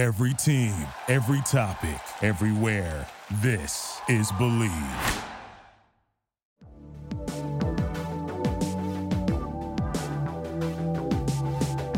Every 0.00 0.32
team, 0.32 0.72
every 1.08 1.42
topic, 1.42 2.00
everywhere. 2.22 3.06
This 3.42 4.00
is 4.08 4.32
Believe. 4.38 4.72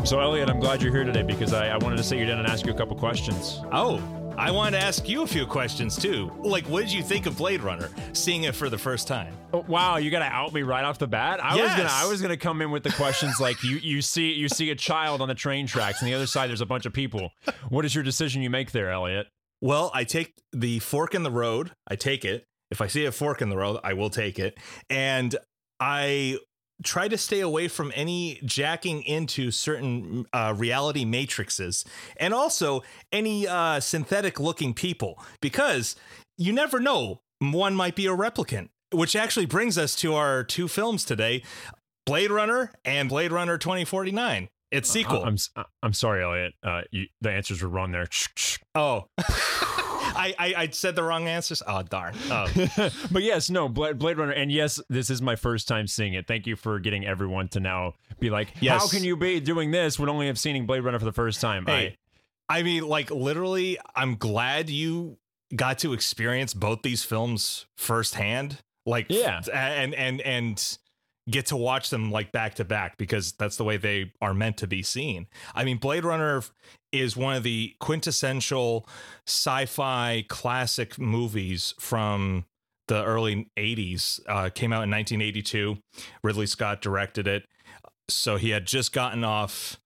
So, 0.03 0.19
Elliot, 0.19 0.49
I'm 0.49 0.59
glad 0.59 0.81
you're 0.81 0.91
here 0.91 1.05
today 1.05 1.23
because 1.23 1.53
I, 1.53 1.69
I 1.69 1.77
wanted 1.77 1.95
to 1.95 2.03
sit 2.03 2.19
you 2.19 2.25
down 2.25 2.39
and 2.39 2.47
ask 2.49 2.65
you 2.65 2.73
a 2.73 2.75
couple 2.75 2.97
questions. 2.97 3.61
Oh, 3.71 4.01
I 4.37 4.49
wanted 4.49 4.79
to 4.79 4.83
ask 4.83 5.07
you 5.07 5.21
a 5.21 5.27
few 5.27 5.45
questions 5.45 5.95
too. 5.95 6.31
Like, 6.39 6.65
what 6.67 6.81
did 6.81 6.91
you 6.91 7.03
think 7.03 7.27
of 7.27 7.37
Blade 7.37 7.61
Runner, 7.61 7.89
seeing 8.13 8.43
it 8.43 8.55
for 8.55 8.67
the 8.69 8.77
first 8.77 9.07
time? 9.07 9.37
Oh, 9.53 9.63
wow, 9.67 9.97
you 9.97 10.09
got 10.09 10.19
to 10.19 10.25
out 10.25 10.53
me 10.53 10.63
right 10.63 10.83
off 10.83 10.97
the 10.97 11.07
bat. 11.07 11.43
I 11.43 11.55
was 11.55 11.71
gonna, 11.75 11.89
I 11.91 12.07
was 12.07 12.21
gonna 12.21 12.37
come 12.37 12.61
in 12.61 12.71
with 12.71 12.83
the 12.83 12.91
questions 12.91 13.39
like 13.39 13.63
you, 13.63 13.77
you 13.77 14.01
see, 14.01 14.33
you 14.33 14.49
see 14.49 14.71
a 14.71 14.75
child 14.75 15.21
on 15.21 15.27
the 15.27 15.35
train 15.35 15.67
tracks, 15.67 16.01
and 16.01 16.09
the 16.09 16.15
other 16.15 16.25
side 16.25 16.49
there's 16.49 16.61
a 16.61 16.65
bunch 16.65 16.85
of 16.85 16.93
people. 16.93 17.31
What 17.69 17.85
is 17.85 17.93
your 17.93 18.03
decision 18.03 18.41
you 18.41 18.49
make 18.49 18.71
there, 18.71 18.89
Elliot? 18.91 19.27
Well, 19.61 19.91
I 19.93 20.03
take 20.03 20.33
the 20.51 20.79
fork 20.79 21.13
in 21.13 21.23
the 21.23 21.31
road. 21.31 21.71
I 21.87 21.95
take 21.95 22.25
it. 22.25 22.45
If 22.71 22.81
I 22.81 22.87
see 22.87 23.05
a 23.05 23.11
fork 23.11 23.41
in 23.41 23.49
the 23.49 23.57
road, 23.57 23.79
I 23.83 23.93
will 23.93 24.09
take 24.09 24.39
it. 24.39 24.57
And 24.89 25.35
I 25.79 26.39
try 26.83 27.07
to 27.07 27.17
stay 27.17 27.39
away 27.39 27.67
from 27.67 27.91
any 27.95 28.39
jacking 28.45 29.03
into 29.03 29.51
certain 29.51 30.25
uh, 30.33 30.53
reality 30.57 31.05
matrices 31.05 31.85
and 32.17 32.33
also 32.33 32.81
any 33.11 33.47
uh, 33.47 33.79
synthetic 33.79 34.39
looking 34.39 34.73
people 34.73 35.21
because 35.41 35.95
you 36.37 36.51
never 36.53 36.79
know. 36.79 37.21
One 37.39 37.75
might 37.75 37.95
be 37.95 38.05
a 38.07 38.11
replicant, 38.11 38.69
which 38.93 39.15
actually 39.15 39.45
brings 39.45 39.77
us 39.77 39.95
to 39.97 40.15
our 40.15 40.43
two 40.43 40.67
films 40.67 41.03
today 41.03 41.43
Blade 42.05 42.31
Runner 42.31 42.71
and 42.85 43.09
Blade 43.09 43.31
Runner 43.31 43.57
2049. 43.57 44.47
Its 44.71 44.89
sequel. 44.89 45.23
I'm, 45.23 45.33
s- 45.33 45.49
I'm 45.83 45.93
sorry, 45.93 46.23
Elliot. 46.23 46.53
Uh, 46.63 46.81
you, 46.89 47.05
the 47.21 47.29
answers 47.31 47.61
were 47.61 47.69
wrong 47.69 47.91
there. 47.91 48.07
Oh. 48.75 49.05
I, 50.15 50.33
I 50.37 50.53
I 50.57 50.67
said 50.69 50.95
the 50.95 51.03
wrong 51.03 51.27
answers. 51.27 51.61
Oh 51.65 51.83
darn. 51.83 52.15
Oh. 52.29 52.47
but 53.11 53.23
yes, 53.23 53.49
no, 53.49 53.69
Blade, 53.69 53.97
Blade 53.99 54.17
Runner, 54.17 54.31
and 54.31 54.51
yes, 54.51 54.79
this 54.89 55.09
is 55.09 55.21
my 55.21 55.35
first 55.35 55.67
time 55.67 55.87
seeing 55.87 56.13
it. 56.13 56.27
Thank 56.27 56.47
you 56.47 56.55
for 56.55 56.79
getting 56.79 57.05
everyone 57.05 57.47
to 57.49 57.59
now 57.59 57.93
be 58.19 58.29
like, 58.29 58.53
yes. 58.59 58.81
how 58.81 58.87
can 58.87 59.03
you 59.03 59.15
be 59.17 59.39
doing 59.39 59.71
this 59.71 59.99
when 59.99 60.09
only 60.09 60.27
have 60.27 60.39
seen 60.39 60.65
Blade 60.65 60.81
Runner 60.81 60.99
for 60.99 61.05
the 61.05 61.11
first 61.11 61.41
time? 61.41 61.65
Hey, 61.65 61.97
I 62.49 62.63
mean, 62.63 62.87
like 62.87 63.11
literally, 63.11 63.77
I'm 63.95 64.15
glad 64.15 64.69
you 64.69 65.17
got 65.55 65.79
to 65.79 65.93
experience 65.93 66.53
both 66.53 66.81
these 66.81 67.03
films 67.03 67.65
firsthand. 67.75 68.61
Like, 68.85 69.07
Yeah. 69.09 69.41
and 69.53 69.93
and 69.95 70.19
and 70.21 70.77
get 71.29 71.45
to 71.47 71.55
watch 71.55 71.89
them 71.89 72.11
like 72.11 72.31
back 72.31 72.55
to 72.55 72.65
back 72.65 72.97
because 72.97 73.31
that's 73.33 73.57
the 73.57 73.63
way 73.63 73.77
they 73.77 74.11
are 74.21 74.33
meant 74.33 74.57
to 74.57 74.67
be 74.67 74.83
seen. 74.83 75.27
I 75.55 75.63
mean, 75.63 75.77
Blade 75.77 76.03
Runner 76.03 76.43
is 76.91 77.15
one 77.15 77.35
of 77.35 77.43
the 77.43 77.75
quintessential 77.79 78.87
sci-fi 79.27 80.25
classic 80.27 80.99
movies 80.99 81.73
from 81.79 82.45
the 82.87 83.03
early 83.03 83.49
80s. 83.57 84.19
Uh, 84.27 84.49
came 84.49 84.73
out 84.73 84.83
in 84.83 84.91
1982. 84.91 85.77
Ridley 86.23 86.45
Scott 86.45 86.81
directed 86.81 87.27
it. 87.27 87.45
So 88.09 88.35
he 88.35 88.49
had 88.49 88.65
just 88.65 88.91
gotten 88.91 89.23
off 89.23 89.79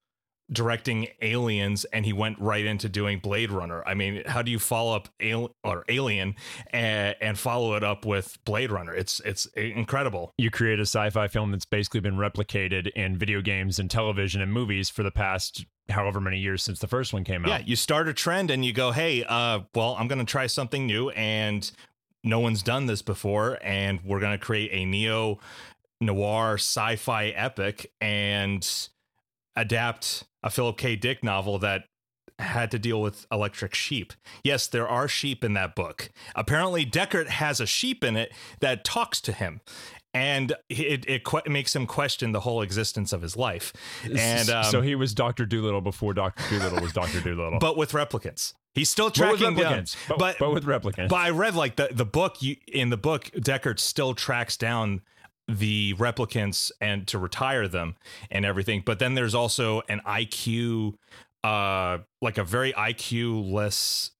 directing 0.52 1.08
Aliens 1.22 1.86
and 1.86 2.06
he 2.06 2.14
went 2.14 2.40
right 2.40 2.66
into 2.66 2.88
doing 2.88 3.20
Blade 3.20 3.52
Runner. 3.52 3.84
I 3.86 3.94
mean, 3.94 4.24
how 4.26 4.42
do 4.42 4.50
you 4.52 4.60
follow 4.60 4.96
up 4.96 5.10
Al- 5.22 5.54
or 5.64 5.84
Alien 5.90 6.36
and, 6.72 7.16
and 7.20 7.38
follow 7.38 7.76
it 7.76 7.84
up 7.84 8.06
with 8.06 8.38
Blade 8.46 8.72
Runner? 8.72 8.94
It's 8.94 9.20
it's 9.22 9.46
incredible. 9.56 10.34
you 10.38 10.50
create 10.50 10.80
a 10.80 10.84
sci-fi 10.84 11.28
film 11.28 11.52
that's 11.52 11.66
basically 11.66 12.00
been 12.00 12.16
replicated 12.16 12.88
in 12.96 13.18
video 13.18 13.42
games 13.42 13.78
and 13.80 13.92
television 13.92 14.42
and 14.42 14.54
movies 14.54 14.90
for 14.90 15.04
the 15.04 15.12
past 15.12 15.66
however 15.90 16.20
many 16.20 16.38
years 16.40 16.64
since 16.64 16.80
the 16.80 16.88
first 16.88 17.14
one 17.14 17.24
came 17.24 17.46
out. 17.46 17.50
Yeah, 17.50 17.60
you 17.66 17.76
start 17.76 18.08
a 18.08 18.14
trend 18.14 18.52
and 18.52 18.64
you 18.64 18.74
go, 18.74 18.92
"Hey, 18.92 19.24
uh 19.24 19.62
well, 19.76 19.96
I'm 20.00 20.08
going 20.08 20.20
to 20.20 20.26
try 20.26 20.48
something 20.48 20.86
new 20.86 21.10
and 21.10 21.70
no 22.24 22.40
one's 22.40 22.64
done 22.64 22.86
this 22.88 23.02
before 23.02 23.58
and 23.62 24.00
we're 24.04 24.20
going 24.20 24.38
to 24.38 24.44
create 24.44 24.70
a 24.74 24.86
neo 24.86 25.40
noir 26.00 26.56
sci-fi 26.56 27.28
epic 27.28 27.92
and 28.02 28.90
adapt 29.56 30.24
a 30.44 30.50
Philip 30.50 30.78
K. 30.78 30.96
Dick 30.96 31.24
novel 31.24 31.60
that 31.60 31.84
had 32.40 32.70
to 32.72 32.78
deal 32.80 33.02
with 33.02 33.26
electric 33.32 33.74
sheep. 33.74 34.14
Yes, 34.44 34.68
there 34.68 34.88
are 34.88 35.08
sheep 35.08 35.44
in 35.44 35.54
that 35.54 35.76
book. 35.76 36.10
Apparently, 36.36 36.86
Deckard 36.86 37.28
has 37.28 37.60
a 37.60 37.66
sheep 37.66 38.04
in 38.04 38.16
it 38.16 38.32
that 38.60 38.84
talks 38.84 39.20
to 39.22 39.32
him. 39.32 39.62
And 40.14 40.54
it, 40.70 41.08
it 41.08 41.24
que- 41.24 41.42
makes 41.48 41.76
him 41.76 41.86
question 41.86 42.32
the 42.32 42.40
whole 42.40 42.62
existence 42.62 43.14
of 43.14 43.22
his 43.22 43.36
life. 43.38 43.72
And 44.18 44.50
um, 44.50 44.64
so 44.64 44.82
he 44.82 44.96
was 44.96 45.14
Doctor 45.14 45.46
Dolittle 45.46 45.82
before 45.82 46.14
Doctor 46.14 46.58
Dolittle 46.58 46.82
was 46.82 46.94
Doctor 46.94 47.22
Dolittle. 47.22 47.60
but 47.60 47.78
with 47.78 47.92
replicants. 47.92 48.54
He's 48.74 48.90
still 48.90 49.08
But 49.08 49.16
tracking 49.16 49.56
down, 49.56 49.74
replicants. 49.84 49.96
But, 50.08 50.18
but 50.20 50.36
but 50.40 50.54
with 50.54 50.66
replicants. 50.66 51.10
but 51.10 51.16
I 51.18 51.32
read 51.32 51.56
like 51.56 51.76
the 51.76 51.90
the 51.92 52.06
book 52.06 52.42
you 52.42 52.56
in 52.68 52.90
the 52.90 52.98
book 52.98 53.26
Deckard 53.36 53.80
still 53.80 54.14
tracks 54.14 54.56
down 54.58 55.02
the 55.48 55.94
replicants 55.96 56.72
and 56.82 57.08
to 57.08 57.18
retire 57.18 57.68
them 57.68 57.96
and 58.30 58.46
everything. 58.46 58.84
But 58.86 59.00
then 59.00 59.14
there's 59.16 59.36
also 59.36 59.82
an 59.90 60.02
IQ 60.06 60.96
uh 61.44 62.00
like 62.22 62.38
a 62.38 62.44
very 62.44 62.74
IQ 62.74 63.52
less 63.52 64.12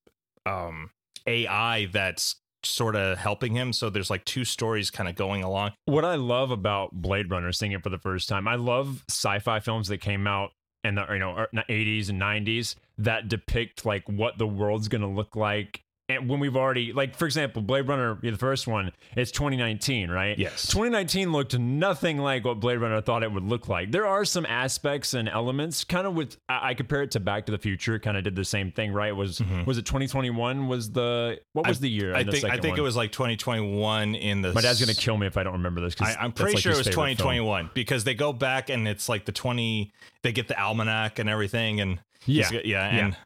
um 0.46 0.92
AI 1.26 1.88
that's 1.92 2.36
sort 2.64 2.96
of 2.96 3.18
helping 3.18 3.54
him. 3.54 3.74
So 3.74 3.90
there's 3.90 4.10
like 4.10 4.26
two 4.26 4.46
stories 4.46 4.90
kind 4.90 5.10
of 5.10 5.16
going 5.16 5.44
along. 5.44 5.72
what 5.86 6.06
I 6.06 6.16
love 6.16 6.52
about 6.52 6.92
Blade 6.94 7.30
Runner, 7.30 7.52
seeing 7.52 7.72
it 7.72 7.84
for 7.84 7.90
the 7.90 7.98
first 7.98 8.30
time, 8.30 8.48
I 8.48 8.56
love 8.56 9.04
sci-fi 9.10 9.60
films 9.60 9.88
that 9.90 10.00
came 10.00 10.28
out 10.28 10.52
in 10.84 10.96
the 10.96 11.06
you 11.10 11.20
know 11.20 11.38
er- 11.38 11.50
80s 11.54 12.10
and 12.10 12.22
90s 12.22 12.76
that 12.98 13.28
depict 13.28 13.86
like 13.86 14.08
what 14.08 14.38
the 14.38 14.48
world's 14.48 14.88
gonna 14.88 15.10
look 15.12 15.36
like. 15.36 15.84
And 16.10 16.30
when 16.30 16.40
we've 16.40 16.56
already 16.56 16.94
like, 16.94 17.16
for 17.18 17.26
example, 17.26 17.62
Blade 17.62 17.88
Runner, 17.88 18.18
the 18.22 18.32
first 18.38 18.66
one, 18.66 18.94
it's 19.18 19.30
2019, 19.32 20.10
right? 20.10 20.38
Yes. 20.40 20.66
2019 20.68 21.34
looked 21.34 21.60
nothing 21.60 22.18
like 22.18 22.46
what 22.46 22.62
Blade 22.62 22.78
Runner 22.78 23.02
thought 23.02 23.24
it 23.24 23.32
would 23.32 23.44
look 23.44 23.68
like. 23.68 23.92
There 23.92 24.08
are 24.08 24.24
some 24.24 24.46
aspects 24.46 25.14
and 25.14 25.28
elements, 25.28 25.84
kind 25.84 26.08
of 26.08 26.14
with 26.14 26.38
I, 26.48 26.70
I 26.70 26.74
compare 26.76 27.02
it 27.02 27.12
to 27.12 27.20
Back 27.20 27.46
to 27.48 27.52
the 27.52 27.58
Future. 27.58 28.00
Kind 28.00 28.16
of 28.16 28.24
did 28.24 28.38
the 28.38 28.46
same 28.46 28.72
thing, 28.72 28.94
right? 28.94 29.14
Was 29.14 29.42
was 29.66 29.78
it 29.78 29.86
2021? 29.86 30.70
Was 30.70 30.92
the 30.92 31.42
what 31.52 31.68
was 31.68 31.82
the 31.82 31.90
year? 31.90 32.14
Mm-hmm. 32.14 32.30
I 32.30 32.32
think 32.32 32.44
I 32.46 32.52
think 32.58 32.72
one? 32.74 32.80
it 32.80 32.84
was 32.84 32.96
like 32.96 33.12
2021 33.12 34.16
in 34.16 34.42
the 34.42 34.54
My 34.54 34.62
dad's 34.62 34.80
gonna 34.80 34.94
kill 34.94 35.18
me 35.18 35.28
if 35.28 35.36
I 35.36 35.44
don't 35.44 35.54
remember 35.54 35.82
this. 35.82 35.96
I, 36.00 36.16
I'm 36.16 36.32
pretty 36.32 36.54
like, 36.54 36.64
sure 36.64 36.72
it 36.72 36.78
was 36.78 36.88
favorite 36.88 37.18
film. 37.18 37.18
2021 37.18 37.72
because 37.74 38.06
they 38.06 38.14
go 38.14 38.32
back 38.32 38.70
and 38.70 38.88
it's 38.88 39.10
like 39.10 39.26
the 39.26 39.34
20. 39.34 39.92
They 40.24 40.32
get 40.32 40.48
the 40.48 40.60
almanac 40.60 41.20
and 41.20 41.30
everything, 41.30 41.80
and 41.82 42.00
he's- 42.26 42.52
Yeah. 42.52 42.62
yeah, 42.64 42.88
and 43.06 43.18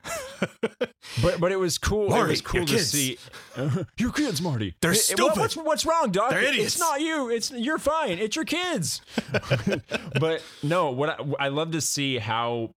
But 1.21 1.39
but 1.39 1.51
it 1.51 1.57
was 1.59 1.77
cool. 1.77 2.13
it 2.13 2.27
was 2.27 2.41
cool 2.41 2.65
to 2.65 2.73
kids. 2.73 2.89
see 2.89 3.17
your 3.97 4.11
kids, 4.11 4.41
Marty. 4.41 4.75
They're 4.81 4.91
It- 4.91 4.97
it- 4.97 5.01
stupid. 5.01 5.37
What's 5.39 5.55
what's 5.57 5.85
wrong, 5.85 6.11
Doc? 6.11 6.31
They're 6.31 6.41
idiots. 6.43 6.73
It's 6.73 6.79
not 6.79 7.01
you. 7.01 7.29
It's 7.29 7.51
you're 7.51 7.77
fine. 7.77 8.17
It's 8.19 8.35
your 8.35 8.45
kids. 8.45 9.01
but 10.19 10.41
no, 10.63 10.91
what 10.91 11.09
I, 11.19 11.45
I 11.45 11.47
love 11.49 11.71
to 11.71 11.81
see 11.81 12.17
how. 12.17 12.71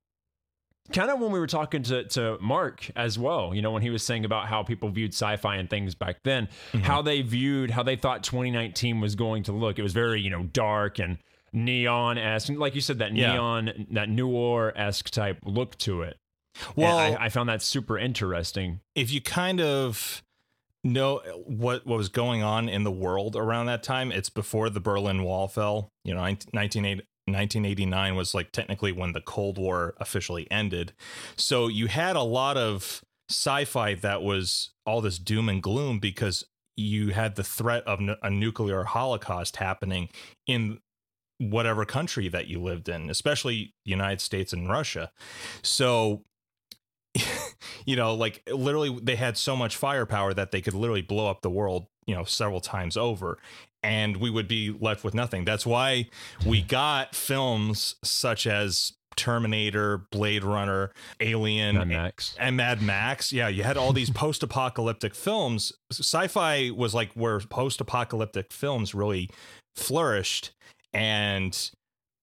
Kind 0.92 1.10
of 1.10 1.18
when 1.18 1.32
we 1.32 1.38
were 1.38 1.46
talking 1.46 1.82
to, 1.84 2.04
to 2.08 2.36
Mark 2.42 2.90
as 2.94 3.18
well, 3.18 3.54
you 3.54 3.62
know, 3.62 3.70
when 3.70 3.80
he 3.80 3.88
was 3.88 4.02
saying 4.02 4.26
about 4.26 4.48
how 4.48 4.62
people 4.62 4.90
viewed 4.90 5.14
sci-fi 5.14 5.56
and 5.56 5.70
things 5.70 5.94
back 5.94 6.16
then, 6.24 6.46
Mm-hmm. 6.72 6.80
how 6.80 7.00
they 7.00 7.22
viewed, 7.22 7.70
how 7.70 7.82
they 7.82 7.96
thought 7.96 8.22
2019 8.22 9.00
was 9.00 9.14
going 9.14 9.44
to 9.44 9.52
look. 9.52 9.78
It 9.78 9.82
was 9.82 9.94
very, 9.94 10.20
you 10.20 10.28
know, 10.28 10.42
dark 10.42 10.98
and 10.98 11.16
neon 11.54 12.18
esque, 12.18 12.50
like 12.52 12.74
you 12.74 12.80
said, 12.80 12.98
that 12.98 13.14
Yeah. 13.14 13.32
neon, 13.32 13.86
that 13.92 14.08
noir 14.08 14.72
esque 14.76 15.08
type 15.10 15.38
look 15.44 15.78
to 15.78 16.02
it. 16.02 16.16
well, 16.76 16.98
I, 16.98 17.16
I 17.18 17.28
found 17.30 17.48
that 17.48 17.62
super 17.62 17.96
interesting. 17.98 18.80
if 18.94 19.10
you 19.12 19.20
kind 19.20 19.60
of 19.60 20.22
know 20.86 21.20
what 21.46 21.86
what 21.86 21.96
was 21.96 22.08
going 22.10 22.42
on 22.42 22.68
in 22.68 22.84
the 22.84 22.90
world 22.92 23.34
around 23.36 23.66
that 23.66 23.82
time, 23.82 24.12
it's 24.12 24.28
before 24.28 24.68
the 24.68 24.80
Berlin 24.80 25.22
Wall 25.22 25.48
fell. 25.48 25.88
You 26.04 26.12
know, 26.14 26.20
1980 26.20 27.06
1989 27.26 28.16
was 28.16 28.34
like 28.34 28.52
technically 28.52 28.92
when 28.92 29.12
the 29.12 29.20
Cold 29.22 29.56
War 29.56 29.94
officially 29.98 30.46
ended. 30.50 30.92
So 31.36 31.68
you 31.68 31.86
had 31.88 32.16
a 32.16 32.22
lot 32.22 32.58
of 32.58 33.02
sci-fi 33.30 33.94
that 33.94 34.22
was 34.22 34.72
all 34.84 35.00
this 35.00 35.18
doom 35.18 35.48
and 35.48 35.62
gloom 35.62 35.98
because 36.00 36.44
you 36.76 37.10
had 37.10 37.36
the 37.36 37.42
threat 37.42 37.82
of 37.84 38.00
n- 38.00 38.16
a 38.22 38.28
nuclear 38.28 38.84
holocaust 38.84 39.56
happening 39.56 40.10
in 40.46 40.80
whatever 41.38 41.84
country 41.84 42.28
that 42.28 42.46
you 42.46 42.60
lived 42.60 42.88
in, 42.88 43.10
especially 43.10 43.74
the 43.84 43.90
United 43.90 44.20
States 44.20 44.52
and 44.52 44.68
Russia. 44.68 45.10
So 45.62 46.22
you 47.86 47.96
know, 47.96 48.14
like 48.14 48.42
literally 48.52 48.98
they 49.02 49.16
had 49.16 49.36
so 49.36 49.56
much 49.56 49.76
firepower 49.76 50.34
that 50.34 50.50
they 50.50 50.60
could 50.60 50.74
literally 50.74 51.02
blow 51.02 51.30
up 51.30 51.42
the 51.42 51.50
world, 51.50 51.86
you 52.06 52.14
know, 52.14 52.24
several 52.24 52.60
times 52.60 52.96
over 52.96 53.38
and 53.84 54.16
we 54.16 54.30
would 54.30 54.48
be 54.48 54.74
left 54.80 55.04
with 55.04 55.14
nothing. 55.14 55.44
That's 55.44 55.66
why 55.66 56.08
we 56.44 56.62
got 56.80 57.14
films 57.14 57.96
such 58.02 58.46
as 58.46 58.92
Terminator, 59.14 60.06
Blade 60.10 60.42
Runner, 60.42 60.90
Alien, 61.20 61.76
Mad 61.76 61.88
Max. 61.88 62.34
and 62.40 62.56
Mad 62.56 62.82
Max. 62.82 63.32
Yeah, 63.32 63.48
you 63.48 63.62
had 63.62 63.76
all 63.76 63.92
these 63.92 64.10
post-apocalyptic 64.24 65.14
films. 65.14 65.72
Sci-fi 65.92 66.70
was 66.70 66.94
like 66.94 67.12
where 67.12 67.38
post-apocalyptic 67.38 68.52
films 68.52 68.94
really 68.94 69.30
flourished 69.76 70.52
and 70.94 71.70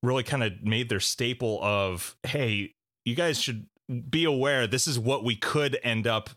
really 0.02 0.24
kind 0.24 0.44
of 0.44 0.64
made 0.64 0.90
their 0.90 1.00
staple 1.00 1.60
of, 1.62 2.16
hey, 2.24 2.74
you 3.06 3.16
guys 3.16 3.40
should 3.40 3.68
be 4.10 4.24
aware 4.24 4.66
this 4.68 4.88
is 4.88 4.98
what 4.98 5.24
we 5.24 5.36
could 5.36 5.78
end 5.84 6.08
up 6.08 6.30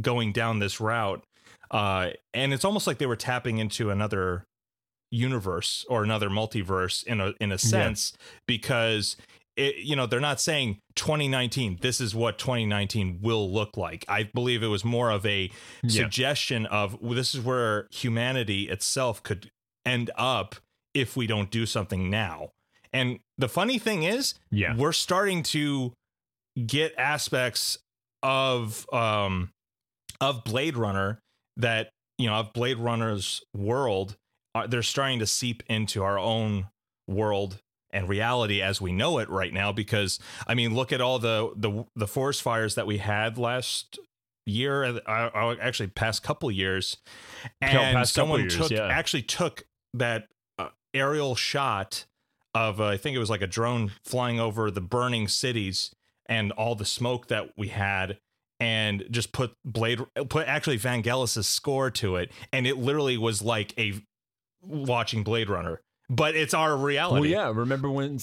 going 0.00 0.32
down 0.32 0.58
this 0.58 0.80
route. 0.80 1.22
Uh, 1.70 2.10
and 2.34 2.52
it's 2.52 2.64
almost 2.64 2.86
like 2.86 2.98
they 2.98 3.06
were 3.06 3.16
tapping 3.16 3.58
into 3.58 3.90
another 3.90 4.44
universe 5.10 5.84
or 5.88 6.02
another 6.02 6.28
multiverse 6.28 7.04
in 7.04 7.20
a 7.20 7.32
in 7.40 7.50
a 7.50 7.58
sense 7.58 8.12
yeah. 8.12 8.26
because 8.46 9.16
it, 9.56 9.76
you 9.78 9.96
know 9.96 10.06
they're 10.06 10.20
not 10.20 10.40
saying 10.40 10.78
2019 10.94 11.78
this 11.80 12.00
is 12.00 12.14
what 12.14 12.38
2019 12.38 13.18
will 13.20 13.52
look 13.52 13.76
like 13.76 14.04
i 14.08 14.22
believe 14.22 14.62
it 14.62 14.68
was 14.68 14.84
more 14.84 15.10
of 15.10 15.26
a 15.26 15.50
yeah. 15.82 15.90
suggestion 15.90 16.64
of 16.66 17.00
well, 17.00 17.14
this 17.14 17.34
is 17.34 17.40
where 17.40 17.88
humanity 17.90 18.68
itself 18.68 19.20
could 19.24 19.50
end 19.84 20.12
up 20.16 20.54
if 20.94 21.16
we 21.16 21.26
don't 21.26 21.50
do 21.50 21.66
something 21.66 22.10
now. 22.10 22.50
And 22.92 23.20
the 23.38 23.48
funny 23.48 23.78
thing 23.78 24.02
is 24.02 24.34
yeah. 24.50 24.74
we're 24.76 24.92
starting 24.92 25.42
to 25.44 25.92
get 26.66 26.92
aspects 26.98 27.78
of 28.22 28.92
um 28.92 29.50
of 30.20 30.44
blade 30.44 30.76
runner 30.76 31.20
that 31.56 31.90
you 32.18 32.26
know 32.26 32.34
of 32.34 32.52
blade 32.52 32.76
runner's 32.76 33.40
world 33.56 34.16
uh, 34.54 34.66
they're 34.66 34.82
starting 34.82 35.20
to 35.20 35.26
seep 35.26 35.62
into 35.68 36.02
our 36.02 36.18
own 36.18 36.66
world 37.08 37.60
and 37.92 38.08
reality 38.08 38.60
as 38.60 38.78
we 38.78 38.92
know 38.92 39.18
it 39.18 39.30
right 39.30 39.54
now 39.54 39.72
because 39.72 40.18
i 40.46 40.54
mean 40.54 40.74
look 40.74 40.92
at 40.92 41.00
all 41.00 41.18
the 41.18 41.50
the 41.56 41.86
the 41.96 42.06
forest 42.06 42.42
fires 42.42 42.74
that 42.74 42.86
we 42.86 42.98
had 42.98 43.38
last 43.38 43.98
year 44.50 44.84
uh, 44.84 45.00
uh 45.06 45.56
actually 45.60 45.88
past 45.88 46.22
couple 46.22 46.50
years. 46.50 46.96
And 47.60 48.06
someone 48.06 48.40
years, 48.40 48.56
took 48.56 48.70
yeah. 48.70 48.88
actually 48.88 49.22
took 49.22 49.64
that 49.94 50.26
aerial 50.94 51.34
shot 51.34 52.06
of 52.54 52.80
uh, 52.80 52.86
i 52.86 52.96
think 52.96 53.16
it 53.16 53.20
was 53.20 53.30
like 53.30 53.42
a 53.42 53.46
drone 53.46 53.90
flying 54.04 54.40
over 54.40 54.70
the 54.70 54.80
burning 54.80 55.28
cities 55.28 55.94
and 56.26 56.52
all 56.52 56.74
the 56.74 56.84
smoke 56.84 57.28
that 57.28 57.50
we 57.56 57.68
had 57.68 58.18
and 58.58 59.04
just 59.10 59.32
put 59.32 59.52
blade 59.64 60.00
put 60.28 60.46
actually 60.46 60.76
vangelis's 60.76 61.48
score 61.48 61.90
to 61.90 62.16
it 62.16 62.30
and 62.52 62.66
it 62.66 62.76
literally 62.76 63.16
was 63.16 63.42
like 63.42 63.72
a 63.78 63.94
watching 64.62 65.22
blade 65.22 65.48
runner 65.48 65.80
but 66.10 66.34
it's 66.34 66.52
our 66.52 66.76
reality. 66.76 67.20
Well, 67.20 67.30
yeah. 67.30 67.52
Remember 67.54 67.88
when? 67.88 68.18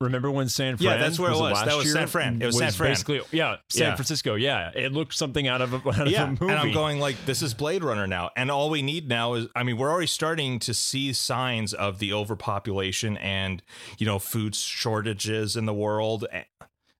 Remember 0.00 0.30
when 0.30 0.48
San 0.48 0.76
Fran? 0.76 0.90
Yeah, 0.90 0.96
that's 0.98 1.18
where 1.18 1.30
was 1.30 1.40
it 1.40 1.42
was. 1.42 1.64
That 1.64 1.76
was? 1.76 1.92
San 1.92 2.06
Fran. 2.06 2.42
It 2.42 2.46
was, 2.46 2.54
was 2.54 2.62
San 2.62 2.72
Fran. 2.72 2.90
Basically, 2.90 3.20
yeah, 3.32 3.56
San 3.70 3.88
yeah. 3.88 3.94
Francisco. 3.94 4.34
Yeah, 4.34 4.70
it 4.74 4.92
looked 4.92 5.14
something 5.14 5.48
out 5.48 5.62
of 5.62 5.72
a, 5.72 5.76
out 5.88 6.10
yeah. 6.10 6.24
of 6.24 6.28
a 6.28 6.30
movie. 6.32 6.52
And 6.52 6.52
I'm 6.52 6.72
going 6.72 7.00
like, 7.00 7.16
this 7.24 7.42
is 7.42 7.54
Blade 7.54 7.82
Runner 7.82 8.06
now, 8.06 8.30
and 8.36 8.50
all 8.50 8.68
we 8.68 8.82
need 8.82 9.08
now 9.08 9.34
is, 9.34 9.46
I 9.56 9.62
mean, 9.62 9.78
we're 9.78 9.90
already 9.90 10.06
starting 10.06 10.58
to 10.60 10.74
see 10.74 11.12
signs 11.12 11.72
of 11.72 11.98
the 11.98 12.12
overpopulation 12.12 13.16
and 13.16 13.62
you 13.98 14.06
know 14.06 14.18
food 14.18 14.54
shortages 14.54 15.56
in 15.56 15.64
the 15.64 15.74
world. 15.74 16.26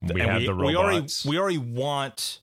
We 0.02 0.20
and 0.20 0.30
have 0.30 0.40
we, 0.40 0.46
the 0.46 0.54
robots. 0.54 1.24
We 1.24 1.36
already 1.38 1.58
we 1.58 1.64
already 1.64 1.80
want 1.80 2.40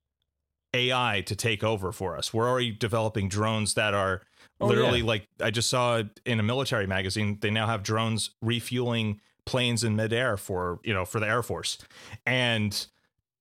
AI 0.73 1.23
to 1.25 1.35
take 1.35 1.63
over 1.63 1.91
for 1.91 2.15
us. 2.15 2.33
We're 2.33 2.47
already 2.47 2.71
developing 2.71 3.27
drones 3.27 3.73
that 3.73 3.93
are 3.93 4.21
Oh, 4.63 4.67
Literally, 4.67 4.99
yeah. 4.99 5.05
like 5.05 5.27
I 5.41 5.51
just 5.51 5.69
saw 5.69 6.03
in 6.25 6.39
a 6.39 6.43
military 6.43 6.87
magazine, 6.87 7.37
they 7.41 7.49
now 7.49 7.67
have 7.67 7.83
drones 7.83 8.31
refueling 8.41 9.19
planes 9.45 9.83
in 9.83 9.95
midair 9.95 10.37
for 10.37 10.79
you 10.83 10.93
know 10.93 11.05
for 11.05 11.19
the 11.19 11.27
Air 11.27 11.43
Force, 11.43 11.77
and 12.25 12.87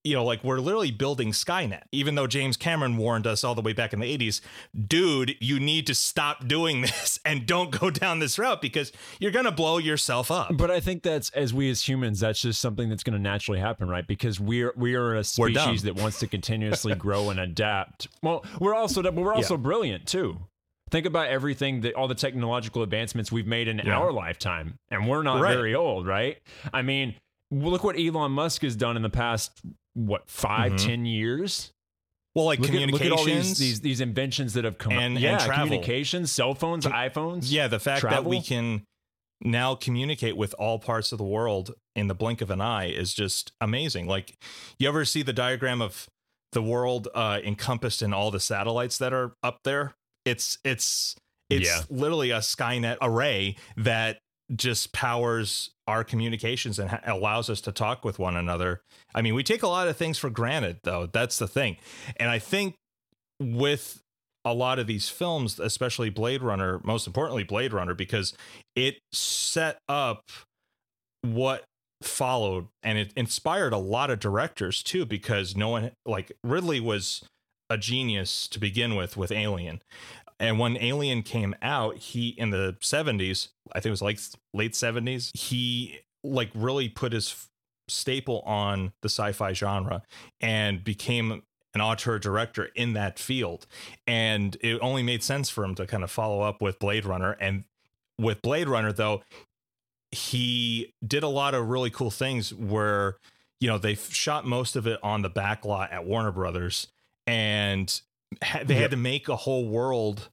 you 0.05 0.15
know, 0.15 0.25
like 0.25 0.43
we're 0.43 0.59
literally 0.59 0.91
building 0.91 1.31
Skynet, 1.31 1.83
even 1.93 2.15
though 2.15 2.27
James 2.27 2.57
Cameron 2.57 2.97
warned 2.97 3.27
us 3.27 3.45
all 3.45 3.55
the 3.55 3.63
way 3.63 3.73
back 3.73 3.93
in 3.93 4.01
the 4.01 4.19
80s, 4.19 4.41
dude, 4.89 5.37
you 5.41 5.61
need 5.61 5.87
to 5.87 5.95
stop 5.95 6.49
doing 6.49 6.81
this 6.83 7.21
and 7.25 7.47
don't 7.47 7.71
go 7.71 7.91
down 7.91 8.19
this 8.19 8.39
route 8.39 8.61
because 8.61 8.93
you're 9.21 9.31
going 9.31 9.45
to 9.45 9.53
blow 9.53 9.79
yourself 9.79 10.31
up. 10.31 10.57
But 10.57 10.71
I 10.71 10.81
think 10.81 11.03
that's 11.03 11.31
as 11.31 11.55
we 11.55 11.71
as 11.71 11.87
humans, 11.87 12.21
that's 12.21 12.41
just 12.41 12.61
something 12.61 12.89
that's 12.89 13.03
going 13.03 13.15
to 13.15 13.23
naturally 13.23 13.61
happen, 13.61 13.89
right? 13.89 14.07
Because 14.07 14.41
we're 14.41 14.73
we 14.77 14.95
are 14.95 15.15
a 15.15 15.25
species 15.25 15.83
that 15.85 15.95
wants 15.95 16.19
to 16.21 16.27
continuously 16.29 16.95
grow 16.95 17.31
and 17.31 17.39
adapt. 17.39 18.09
Well, 18.23 18.45
we're 18.61 18.75
also 18.75 19.03
but 19.03 19.15
we're 19.15 19.35
also 19.35 19.55
yeah. 19.55 19.63
brilliant 19.63 20.07
too. 20.07 20.39
Think 20.93 21.07
about 21.07 21.29
everything 21.29 21.81
that 21.81 21.95
all 21.95 22.07
the 22.07 22.15
technological 22.15 22.83
advancements 22.83 23.33
we've 23.33 23.47
made 23.47 23.67
in 23.67 23.79
yeah. 23.79 23.99
our 23.99 24.13
lifetime, 24.13 24.75
and 24.91 25.09
we're 25.09 25.23
not 25.23 25.41
right. 25.41 25.55
very 25.55 25.75
old, 25.75 26.07
right? 26.07 26.39
I 26.73 26.83
mean, 26.83 27.15
look 27.51 27.83
what 27.83 27.99
Elon 27.99 28.33
Musk 28.33 28.63
has 28.63 28.77
done 28.77 28.97
in 28.97 29.03
the 29.03 29.11
past 29.11 29.61
what 29.95 30.29
5 30.29 30.73
mm-hmm. 30.73 30.87
ten 30.87 31.07
years. 31.07 31.73
Well, 32.35 32.45
like 32.45 32.61
look 32.61 32.69
communications, 32.69 33.01
at, 33.01 33.11
look 33.11 33.19
at 33.19 33.21
all 33.21 33.25
these, 33.25 33.59
these, 33.59 33.81
these 33.81 34.01
inventions 34.01 34.55
that 34.55 34.65
have 34.65 34.79
come 34.79 34.93
and, 34.93 35.17
up. 35.17 35.23
Yeah, 35.23 35.43
and 35.43 35.53
communications, 35.53 36.31
cell 36.31 36.55
phones, 36.55 36.87
iPhones. 36.87 37.51
Yeah, 37.51 37.69
the 37.69 37.79
fact 37.79 38.03
travel. 38.03 38.23
that 38.23 38.29
we 38.29 38.41
can 38.41 38.85
now 39.43 39.75
communicate 39.75 40.37
with 40.37 40.55
all 40.59 40.79
parts 40.79 41.13
of 41.13 41.19
the 41.19 41.25
world 41.25 41.75
in 41.95 42.07
the 42.07 42.15
blink 42.15 42.41
of 42.41 42.51
an 42.51 42.61
eye 42.61 42.87
is 42.87 43.13
just 43.13 43.53
amazing. 43.61 44.07
Like, 44.07 44.37
you 44.79 44.89
ever 44.89 45.05
see 45.05 45.23
the 45.23 45.33
diagram 45.33 45.83
of 45.83 46.09
the 46.53 46.63
world 46.63 47.09
uh, 47.15 47.41
encompassed 47.43 48.03
in 48.03 48.13
all 48.13 48.31
the 48.31 48.41
satellites 48.41 48.99
that 48.99 49.13
are 49.13 49.35
up 49.43 49.61
there? 49.65 49.95
It's 50.25 50.59
it's 50.65 51.17
it's 51.51 51.69
yeah. 51.69 51.83
literally 51.91 52.31
a 52.31 52.39
Skynet 52.39 52.97
array 53.03 53.57
that 53.77 54.19
just 54.55 54.93
powers 54.93 55.71
our 55.87 56.05
communications 56.05 56.79
and 56.79 56.91
ha- 56.91 57.01
allows 57.07 57.49
us 57.49 57.61
to 57.63 57.73
talk 57.73 58.05
with 58.05 58.19
one 58.19 58.37
another. 58.37 58.81
I 59.15 59.23
mean, 59.23 59.35
we 59.35 59.43
take 59.43 59.63
a 59.63 59.69
lot 59.69 59.89
of 59.89 59.97
things 59.97 60.19
for 60.19 60.31
granted, 60.31 60.79
though. 60.85 61.09
That's 61.11 61.39
the 61.39 61.49
thing. 61.49 61.77
And 62.17 62.31
I 62.31 62.39
think 62.39 62.75
with 63.41 64.01
a 64.45 64.55
lot 64.55 64.79
of 64.79 64.87
these 64.87 65.09
films, 65.09 65.59
especially 65.59 66.11
Blade 66.11 66.43
Runner, 66.43 66.81
most 66.85 67.07
importantly, 67.07 67.45
Blade 67.45 67.73
Runner, 67.73 67.95
because 67.95 68.35
it 68.75 68.99
set 69.13 69.79
up 69.89 70.23
what 71.23 71.65
followed 72.03 72.67
and 72.83 72.99
it 72.99 73.13
inspired 73.17 73.73
a 73.73 73.79
lot 73.79 74.11
of 74.11 74.19
directors 74.19 74.83
too, 74.83 75.07
because 75.07 75.57
no 75.57 75.69
one, 75.69 75.93
like 76.05 76.33
Ridley 76.43 76.81
was 76.81 77.23
a 77.73 77.79
genius 77.79 78.47
to 78.49 78.61
begin 78.61 78.95
with 78.95 79.17
with 79.17 79.33
Alien. 79.33 79.83
And 80.39 80.59
when 80.59 80.77
Alien 80.77 81.23
came 81.23 81.55
out, 81.63 81.97
he 81.97 82.31
in 82.31 82.51
the 82.51 82.77
70s, 82.81 83.49
I 83.73 83.81
think 83.81 83.87
it 83.87 83.91
was 83.91 84.03
like 84.03 84.19
late 84.53 84.73
70s, 84.73 85.31
he 85.37 86.01
like 86.25 86.51
really 86.55 86.89
put 86.89 87.13
his 87.13 87.49
staple 87.89 88.41
on 88.41 88.93
the 89.03 89.09
sci-fi 89.09 89.53
genre 89.53 90.03
and 90.41 90.83
became 90.85 91.43
an 91.75 91.81
auteur 91.81 92.19
director 92.19 92.67
in 92.75 92.93
that 92.93 93.19
field. 93.19 93.67
And 94.07 94.57
it 94.61 94.79
only 94.81 95.03
made 95.03 95.23
sense 95.23 95.49
for 95.49 95.65
him 95.65 95.75
to 95.77 95.87
kind 95.87 96.03
of 96.03 96.11
follow 96.11 96.43
up 96.43 96.61
with 96.61 96.79
Blade 96.79 97.05
Runner. 97.05 97.33
And 97.33 97.65
with 98.19 98.43
Blade 98.43 98.69
Runner, 98.69 98.93
though, 98.93 99.23
he 100.11 100.93
did 101.07 101.23
a 101.23 101.29
lot 101.29 101.55
of 101.55 101.69
really 101.69 101.89
cool 101.91 102.11
things 102.11 102.53
where, 102.53 103.17
you 103.61 103.69
know, 103.69 103.79
they 103.79 103.95
shot 103.95 104.45
most 104.45 104.77
of 104.77 104.87
it 104.87 104.99
on 105.03 105.23
the 105.23 105.31
back 105.31 105.65
lot 105.65 105.93
at 105.93 106.05
Warner 106.05 106.33
Brothers 106.33 106.89
and 107.27 108.01
ha- 108.43 108.63
they 108.65 108.75
yep. 108.75 108.83
had 108.83 108.91
to 108.93 108.97
make 108.97 109.29
a 109.29 109.37
whole 109.37 109.69
world 109.69 110.31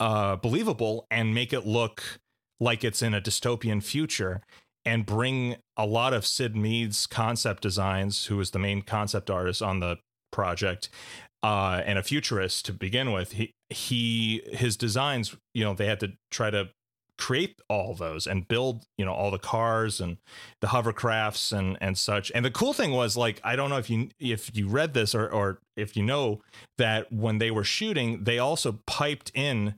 uh, 0.00 0.36
believable 0.36 1.06
and 1.10 1.34
make 1.34 1.52
it 1.52 1.66
look 1.66 2.20
like 2.60 2.84
it's 2.84 3.02
in 3.02 3.14
a 3.14 3.20
dystopian 3.20 3.82
future 3.82 4.42
and 4.84 5.04
bring 5.04 5.56
a 5.76 5.86
lot 5.86 6.14
of 6.14 6.24
Syd 6.24 6.56
Mead's 6.56 7.06
concept 7.06 7.62
designs, 7.62 8.26
who 8.26 8.36
was 8.36 8.52
the 8.52 8.58
main 8.58 8.82
concept 8.82 9.30
artist 9.30 9.60
on 9.60 9.80
the 9.80 9.98
project, 10.32 10.88
uh, 11.42 11.82
and 11.84 11.98
a 11.98 12.02
futurist 12.02 12.64
to 12.66 12.72
begin 12.72 13.12
with. 13.12 13.32
He 13.32 13.52
he 13.68 14.42
his 14.50 14.76
designs, 14.76 15.36
you 15.52 15.64
know, 15.64 15.74
they 15.74 15.86
had 15.86 16.00
to 16.00 16.12
try 16.30 16.50
to 16.50 16.70
create 17.18 17.60
all 17.68 17.94
those 17.94 18.26
and 18.26 18.48
build 18.48 18.84
you 18.96 19.04
know 19.04 19.12
all 19.12 19.30
the 19.30 19.38
cars 19.38 20.00
and 20.00 20.16
the 20.60 20.68
hovercrafts 20.68 21.52
and 21.52 21.76
and 21.80 21.98
such. 21.98 22.30
And 22.34 22.44
the 22.44 22.50
cool 22.50 22.72
thing 22.72 22.92
was 22.92 23.16
like 23.16 23.40
i 23.44 23.56
don't 23.56 23.70
know 23.70 23.78
if 23.78 23.90
you 23.90 24.08
if 24.18 24.54
you 24.56 24.68
read 24.68 24.94
this 24.94 25.14
or 25.14 25.28
or 25.28 25.60
if 25.76 25.96
you 25.96 26.02
know 26.02 26.40
that 26.78 27.12
when 27.12 27.38
they 27.38 27.50
were 27.50 27.64
shooting 27.64 28.24
they 28.24 28.38
also 28.38 28.80
piped 28.86 29.30
in 29.34 29.74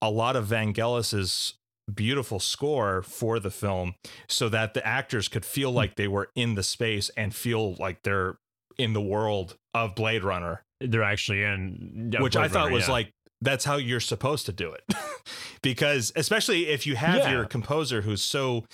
a 0.00 0.10
lot 0.10 0.36
of 0.36 0.46
vangelis's 0.46 1.54
beautiful 1.92 2.38
score 2.38 3.02
for 3.02 3.38
the 3.38 3.50
film 3.50 3.94
so 4.28 4.48
that 4.48 4.74
the 4.74 4.86
actors 4.86 5.28
could 5.28 5.44
feel 5.44 5.70
hmm. 5.70 5.76
like 5.76 5.96
they 5.96 6.08
were 6.08 6.30
in 6.34 6.54
the 6.54 6.62
space 6.62 7.10
and 7.16 7.34
feel 7.34 7.74
like 7.74 8.02
they're 8.02 8.38
in 8.78 8.92
the 8.92 9.00
world 9.00 9.56
of 9.74 9.94
blade 9.94 10.22
runner. 10.22 10.62
They're 10.80 11.02
actually 11.02 11.42
in 11.42 12.14
which 12.20 12.36
i 12.36 12.46
thought 12.46 12.70
was 12.70 12.86
yeah. 12.86 12.92
like 12.92 13.12
that's 13.40 13.64
how 13.64 13.76
you're 13.76 14.00
supposed 14.00 14.46
to 14.46 14.52
do 14.52 14.72
it. 14.72 14.84
because 15.62 16.12
especially 16.16 16.68
if 16.68 16.86
you 16.86 16.96
have 16.96 17.18
yeah. 17.18 17.30
your 17.30 17.44
composer 17.44 18.02
who's 18.02 18.22
so 18.22 18.64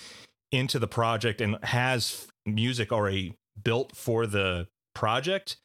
into 0.53 0.79
the 0.79 0.89
project 0.89 1.41
and 1.41 1.59
has 1.65 2.27
music 2.47 2.93
already 2.93 3.35
built 3.63 3.97
for 3.97 4.27
the 4.27 4.67
project, 4.95 5.57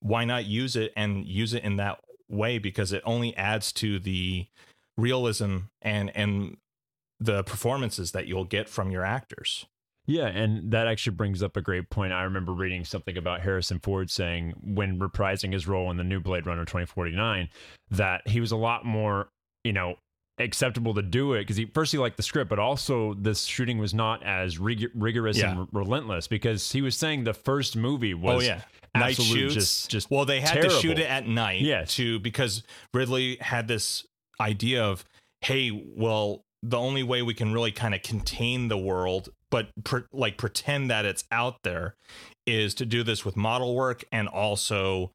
why 0.00 0.24
not 0.24 0.44
use 0.44 0.76
it 0.76 0.92
and 0.96 1.26
use 1.26 1.54
it 1.54 1.64
in 1.64 1.76
that 1.76 2.00
way 2.28 2.58
because 2.58 2.92
it 2.92 3.02
only 3.04 3.36
adds 3.36 3.72
to 3.72 3.98
the 3.98 4.46
realism 4.96 5.58
and 5.82 6.14
and 6.14 6.56
the 7.20 7.42
performances 7.44 8.12
that 8.12 8.26
you'll 8.26 8.44
get 8.44 8.68
from 8.68 8.90
your 8.90 9.04
actors. 9.04 9.66
Yeah, 10.06 10.26
and 10.26 10.70
that 10.72 10.86
actually 10.86 11.16
brings 11.16 11.42
up 11.42 11.56
a 11.56 11.62
great 11.62 11.88
point. 11.88 12.12
I 12.12 12.22
remember 12.24 12.52
reading 12.52 12.84
something 12.84 13.16
about 13.16 13.40
Harrison 13.40 13.78
Ford 13.78 14.10
saying 14.10 14.54
when 14.62 14.98
reprising 14.98 15.52
his 15.52 15.66
role 15.66 15.90
in 15.90 15.96
the 15.96 16.04
new 16.04 16.20
Blade 16.20 16.46
Runner 16.46 16.64
2049 16.64 17.48
that 17.90 18.26
he 18.26 18.40
was 18.40 18.52
a 18.52 18.56
lot 18.56 18.84
more, 18.84 19.28
you 19.62 19.72
know, 19.72 19.96
acceptable 20.38 20.92
to 20.94 21.02
do 21.02 21.34
it 21.34 21.40
because 21.40 21.56
he 21.56 21.64
first 21.66 21.92
he 21.92 21.98
liked 21.98 22.16
the 22.16 22.22
script, 22.22 22.50
but 22.50 22.58
also 22.58 23.14
this 23.14 23.44
shooting 23.44 23.78
was 23.78 23.94
not 23.94 24.22
as 24.24 24.58
rig- 24.58 24.90
rigorous 24.94 25.38
Yeah. 25.38 25.50
and 25.50 25.60
r- 25.60 25.68
relentless 25.72 26.26
because 26.26 26.70
he 26.72 26.82
was 26.82 26.96
saying 26.96 27.24
the 27.24 27.34
first 27.34 27.76
movie 27.76 28.14
oh, 28.14 28.18
was 28.18 28.42
oh 28.42 28.46
yeah, 28.46 28.60
night 28.94 29.16
shoots. 29.16 29.54
just 29.54 29.90
just 29.90 30.10
well, 30.10 30.24
they 30.24 30.40
had 30.40 30.60
to 30.60 30.70
shoot 30.70 30.98
it 30.98 31.06
at 31.08 31.26
night. 31.26 31.60
Yes. 31.60 31.94
to 31.94 32.18
because 32.18 32.62
Ridley 32.92 33.38
had 33.40 33.68
this 33.68 34.04
idea 34.40 34.84
of, 34.84 35.04
hey, 35.40 35.70
well, 35.70 36.42
the 36.62 36.78
only 36.78 37.02
way 37.02 37.22
we 37.22 37.34
can 37.34 37.52
really 37.52 37.72
kind 37.72 37.94
of 37.94 38.02
contain 38.02 38.68
the 38.68 38.78
world, 38.78 39.28
but 39.54 39.68
pre- 39.84 40.02
like 40.12 40.36
pretend 40.36 40.90
that 40.90 41.04
it's 41.04 41.22
out 41.30 41.62
there, 41.62 41.94
is 42.44 42.74
to 42.74 42.84
do 42.84 43.04
this 43.04 43.24
with 43.24 43.36
model 43.36 43.76
work 43.76 44.02
and 44.10 44.26
also 44.26 45.12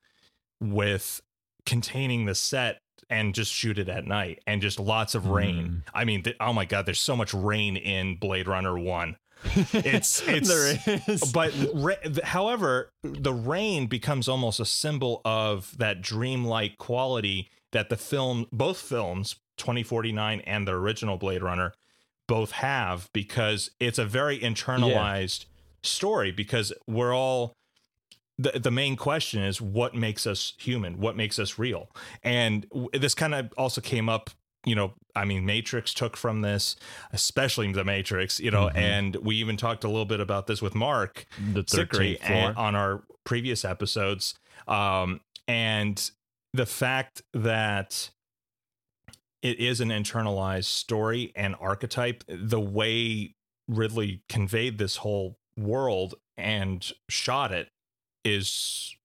with 0.61 1.19
containing 1.65 2.25
the 2.25 2.33
set 2.33 2.79
and 3.09 3.35
just 3.35 3.51
shoot 3.51 3.77
it 3.77 3.89
at 3.89 4.05
night 4.05 4.39
and 4.47 4.61
just 4.61 4.79
lots 4.79 5.13
of 5.13 5.27
rain. 5.27 5.65
Hmm. 5.65 5.77
I 5.93 6.05
mean, 6.05 6.23
th- 6.23 6.37
oh 6.39 6.53
my 6.53 6.63
god, 6.63 6.85
there's 6.85 7.01
so 7.01 7.17
much 7.17 7.33
rain 7.33 7.75
in 7.75 8.15
Blade 8.15 8.47
Runner 8.47 8.79
1. 8.79 9.17
It's 9.73 10.25
it's 10.25 10.47
there 10.47 11.01
is. 11.09 11.21
but 11.33 11.51
ra- 11.73 12.23
however, 12.23 12.91
the 13.03 13.33
rain 13.33 13.87
becomes 13.87 14.29
almost 14.29 14.61
a 14.61 14.65
symbol 14.65 15.19
of 15.25 15.77
that 15.79 16.01
dreamlike 16.01 16.77
quality 16.77 17.49
that 17.73 17.89
the 17.89 17.97
film, 17.97 18.45
both 18.53 18.77
films, 18.77 19.35
2049 19.57 20.39
and 20.41 20.65
the 20.65 20.71
original 20.71 21.17
Blade 21.17 21.43
Runner, 21.43 21.73
both 22.29 22.51
have 22.51 23.09
because 23.13 23.71
it's 23.81 23.97
a 23.99 24.05
very 24.05 24.39
internalized 24.39 25.45
story. 25.83 26.31
Because 26.31 26.71
we're 26.87 27.13
all 27.13 27.51
the 28.37 28.51
the 28.57 28.71
main 28.71 28.95
question 28.95 29.43
is 29.43 29.59
what 29.59 29.93
makes 29.95 30.25
us 30.25 30.53
human, 30.57 30.99
what 31.01 31.17
makes 31.17 31.37
us 31.39 31.59
real, 31.59 31.89
and 32.23 32.65
this 32.93 33.13
kind 33.13 33.35
of 33.35 33.51
also 33.57 33.81
came 33.81 34.07
up. 34.07 34.29
You 34.65 34.75
know, 34.75 34.93
I 35.15 35.23
mean, 35.25 35.45
Matrix 35.45 35.93
took 35.93 36.15
from 36.17 36.41
this, 36.41 36.75
especially 37.13 37.71
the 37.71 37.83
Matrix. 37.85 38.39
You 38.39 38.51
know, 38.51 38.67
Mhm. 38.69 38.75
and 38.77 39.15
we 39.17 39.35
even 39.37 39.57
talked 39.57 39.83
a 39.83 39.87
little 39.87 40.05
bit 40.05 40.19
about 40.19 40.47
this 40.47 40.61
with 40.61 40.75
Mark 40.75 41.25
the 41.53 41.63
Sickery 41.63 42.17
13th 42.19 42.27
floor. 42.27 42.47
and- 42.49 42.57
on 42.57 42.75
our 42.75 43.03
previous 43.25 43.63
episodes. 43.65 44.35
Um, 44.67 45.21
and 45.47 46.11
the 46.53 46.65
fact 46.65 47.21
that 47.33 48.09
it 49.41 49.59
is 49.59 49.79
an 49.81 49.89
internalized 49.89 50.65
story 50.65 51.31
and 51.35 51.55
archetype, 51.59 52.23
the 52.27 52.59
way 52.59 53.35
Ridley 53.67 54.21
conveyed 54.29 54.77
this 54.77 54.97
whole 54.97 55.37
world 55.57 56.15
and 56.37 56.91
shot 57.09 57.51
it 57.51 57.69
is, 58.25 58.95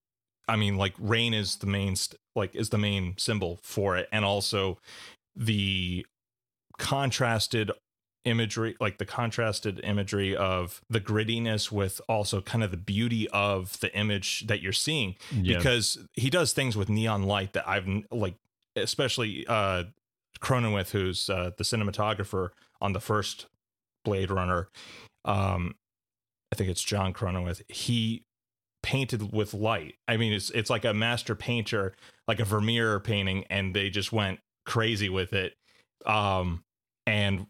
I 0.47 0.55
mean, 0.55 0.77
like 0.77 0.93
rain 0.99 1.33
is 1.33 1.57
the 1.57 1.67
main, 1.67 1.95
like 2.35 2.55
is 2.55 2.69
the 2.69 2.77
main 2.77 3.15
symbol 3.17 3.59
for 3.63 3.95
it, 3.97 4.07
and 4.11 4.25
also 4.25 4.79
the 5.35 6.05
contrasted 6.77 7.71
imagery 8.25 8.75
like 8.79 8.97
the 8.97 9.05
contrasted 9.05 9.79
imagery 9.83 10.35
of 10.35 10.81
the 10.89 10.99
grittiness 10.99 11.71
with 11.71 12.01
also 12.09 12.41
kind 12.41 12.63
of 12.63 12.71
the 12.71 12.77
beauty 12.77 13.29
of 13.29 13.79
the 13.81 13.95
image 13.95 14.47
that 14.47 14.61
you're 14.61 14.73
seeing 14.73 15.15
Yeah. 15.31 15.57
because 15.57 15.99
he 16.13 16.31
does 16.31 16.51
things 16.51 16.75
with 16.75 16.89
neon 16.89 17.23
light 17.23 17.53
that 17.53 17.69
I've 17.69 17.87
like 18.11 18.33
especially 18.75 19.45
uh 19.47 19.83
Cronenweth 20.39 20.91
who's 20.91 21.29
uh, 21.29 21.51
the 21.57 21.63
cinematographer 21.63 22.49
on 22.81 22.93
the 22.93 22.99
first 22.99 23.47
Blade 24.03 24.31
Runner 24.31 24.69
um 25.23 25.75
I 26.51 26.55
think 26.55 26.69
it's 26.69 26.83
John 26.83 27.13
Cronenweth 27.13 27.61
he 27.69 28.23
painted 28.83 29.33
with 29.33 29.53
light. 29.53 29.95
I 30.07 30.17
mean 30.17 30.33
it's 30.33 30.51
it's 30.51 30.69
like 30.69 30.85
a 30.85 30.93
master 30.93 31.35
painter 31.35 31.93
like 32.27 32.39
a 32.39 32.45
Vermeer 32.45 32.99
painting 32.99 33.45
and 33.49 33.73
they 33.73 33.89
just 33.89 34.11
went 34.11 34.39
crazy 34.65 35.09
with 35.09 35.33
it. 35.33 35.53
Um 36.05 36.63
and 37.07 37.47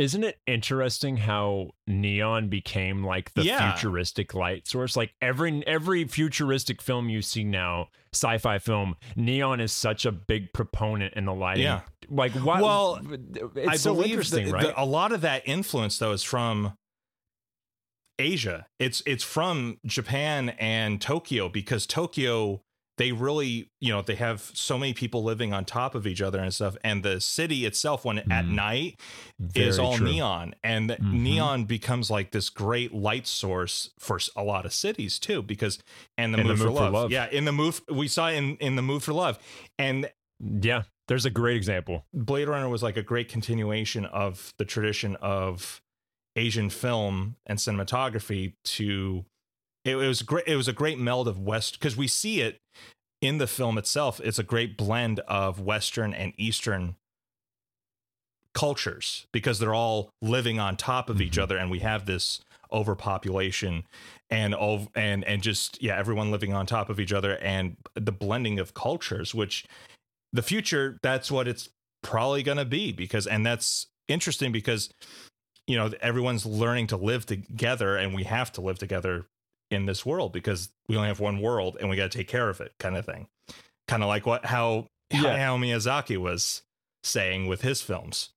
Isn't 0.00 0.24
it 0.24 0.38
interesting 0.46 1.18
how 1.18 1.72
neon 1.86 2.48
became 2.48 3.04
like 3.04 3.34
the 3.34 3.44
Yeah. 3.44 3.72
futuristic 3.74 4.32
light 4.32 4.66
source? 4.66 4.96
Like 4.96 5.12
every 5.20 5.62
every 5.66 6.04
futuristic 6.04 6.80
film 6.80 7.10
you 7.10 7.20
see 7.20 7.44
now, 7.44 7.88
sci-fi 8.14 8.58
film, 8.60 8.96
neon 9.14 9.60
is 9.60 9.72
such 9.72 10.06
a 10.06 10.10
big 10.12 10.54
proponent 10.54 11.12
in 11.14 11.26
the 11.26 11.34
lighting. 11.34 11.64
Yeah. 11.64 11.82
Like 12.08 12.32
what? 12.32 12.62
Well, 12.62 13.00
it's 13.54 13.68
I 13.68 13.76
so 13.76 14.02
interesting, 14.02 14.46
that 14.46 14.52
right? 14.54 14.62
the- 14.68 14.80
a 14.82 14.86
lot 14.86 15.12
of 15.12 15.20
that 15.20 15.42
influence 15.46 15.98
though 15.98 16.12
is 16.12 16.22
from 16.22 16.78
Asia. 18.18 18.66
It's 18.78 19.02
it's 19.04 19.22
from 19.24 19.80
Japan 19.84 20.50
and 20.58 20.98
Tokyo 21.00 21.50
because 21.50 21.86
Tokyo 21.86 22.62
they 22.98 23.12
really, 23.12 23.70
you 23.80 23.92
know, 23.92 24.02
they 24.02 24.14
have 24.16 24.40
so 24.54 24.76
many 24.78 24.92
people 24.92 25.22
living 25.24 25.54
on 25.54 25.64
top 25.64 25.94
of 25.94 26.06
each 26.06 26.20
other 26.20 26.38
and 26.38 26.52
stuff 26.52 26.76
and 26.84 27.02
the 27.02 27.20
city 27.20 27.64
itself 27.64 28.04
when 28.04 28.18
at 28.18 28.44
Mhm. 28.44 28.48
night 28.50 29.00
is 29.54 29.78
all 29.78 29.96
true. 29.96 30.06
neon 30.08 30.54
and 30.62 30.90
Mhm. 30.90 31.12
neon 31.12 31.64
becomes 31.64 32.10
like 32.10 32.30
this 32.32 32.50
great 32.50 32.92
light 32.92 33.26
source 33.26 33.90
for 33.98 34.20
a 34.36 34.42
lot 34.44 34.66
of 34.66 34.72
cities 34.74 35.18
too 35.18 35.40
because 35.42 35.78
and 36.18 36.34
the, 36.34 36.38
the 36.38 36.44
move, 36.44 36.58
for, 36.58 36.64
Mood 36.64 36.76
for 36.76 36.82
Love. 36.82 36.92
Love. 36.92 37.10
yeah 37.10 37.26
in 37.30 37.46
the 37.46 37.52
move 37.52 37.80
we 37.90 38.06
saw 38.06 38.28
in 38.28 38.56
in 38.56 38.76
the 38.76 38.82
mood 38.82 39.02
for 39.02 39.12
love 39.14 39.38
and 39.78 40.10
Yeah, 40.42 40.82
there's 41.08 41.24
a 41.26 41.30
great 41.30 41.56
example. 41.56 42.06
Blade 42.14 42.48
Runner 42.48 42.68
was 42.68 42.82
like 42.82 42.96
a 42.96 43.02
great 43.02 43.28
continuation 43.28 44.04
of 44.06 44.52
the 44.58 44.64
tradition 44.64 45.16
of 45.16 45.80
Asian 46.36 46.70
film 46.70 47.36
and 47.46 47.58
cinematography 47.58 48.54
to 48.64 49.24
it, 49.84 49.96
it 49.96 50.08
was 50.08 50.22
great 50.22 50.46
it 50.46 50.56
was 50.56 50.68
a 50.68 50.72
great 50.72 50.98
meld 50.98 51.28
of 51.28 51.38
west 51.38 51.78
because 51.78 51.96
we 51.96 52.06
see 52.06 52.40
it 52.40 52.58
in 53.20 53.38
the 53.38 53.46
film 53.46 53.78
itself 53.78 54.20
it's 54.24 54.38
a 54.38 54.42
great 54.44 54.76
blend 54.76 55.20
of 55.20 55.60
western 55.60 56.12
and 56.14 56.32
eastern 56.36 56.96
cultures 58.52 59.26
because 59.32 59.58
they're 59.58 59.74
all 59.74 60.10
living 60.20 60.58
on 60.58 60.76
top 60.76 61.08
of 61.08 61.20
each 61.20 61.36
Mhm. 61.36 61.42
other 61.42 61.56
and 61.56 61.70
we 61.70 61.78
have 61.80 62.06
this 62.06 62.40
overpopulation 62.72 63.84
and 64.28 64.54
ov- 64.54 64.88
and 64.94 65.24
and 65.24 65.42
just 65.42 65.80
yeah 65.82 65.96
everyone 65.96 66.30
living 66.30 66.52
on 66.52 66.66
top 66.66 66.88
of 66.88 66.98
each 67.00 67.12
other 67.12 67.36
and 67.38 67.76
the 67.94 68.12
blending 68.12 68.58
of 68.58 68.74
cultures 68.74 69.34
which 69.34 69.64
the 70.32 70.42
future 70.42 70.98
that's 71.02 71.30
what 71.30 71.46
it's 71.48 71.68
probably 72.02 72.42
going 72.42 72.58
to 72.58 72.64
be 72.64 72.92
because 72.92 73.26
and 73.26 73.44
that's 73.46 73.86
interesting 74.08 74.50
because 74.52 74.88
you 75.66 75.76
know 75.76 75.92
everyone's 76.00 76.46
learning 76.46 76.86
to 76.88 76.96
live 76.96 77.26
together 77.26 77.96
and 77.96 78.14
we 78.14 78.24
have 78.24 78.50
to 78.52 78.60
live 78.60 78.78
together 78.78 79.26
in 79.70 79.86
this 79.86 80.04
world 80.04 80.32
because 80.32 80.70
we 80.88 80.96
only 80.96 81.08
have 81.08 81.20
one 81.20 81.40
world 81.40 81.76
and 81.80 81.88
we 81.88 81.96
got 81.96 82.10
to 82.10 82.18
take 82.18 82.28
care 82.28 82.48
of 82.48 82.60
it 82.60 82.72
kind 82.78 82.96
of 82.96 83.06
thing 83.06 83.28
kind 83.86 84.02
of 84.02 84.08
like 84.08 84.26
what 84.26 84.44
how 84.46 84.86
Yeah. 85.10 85.20
Hayao 85.38 85.58
Miyazaki 85.58 86.16
was 86.16 86.62
saying 87.02 87.46
with 87.46 87.62
his 87.62 87.80
films 87.82 88.30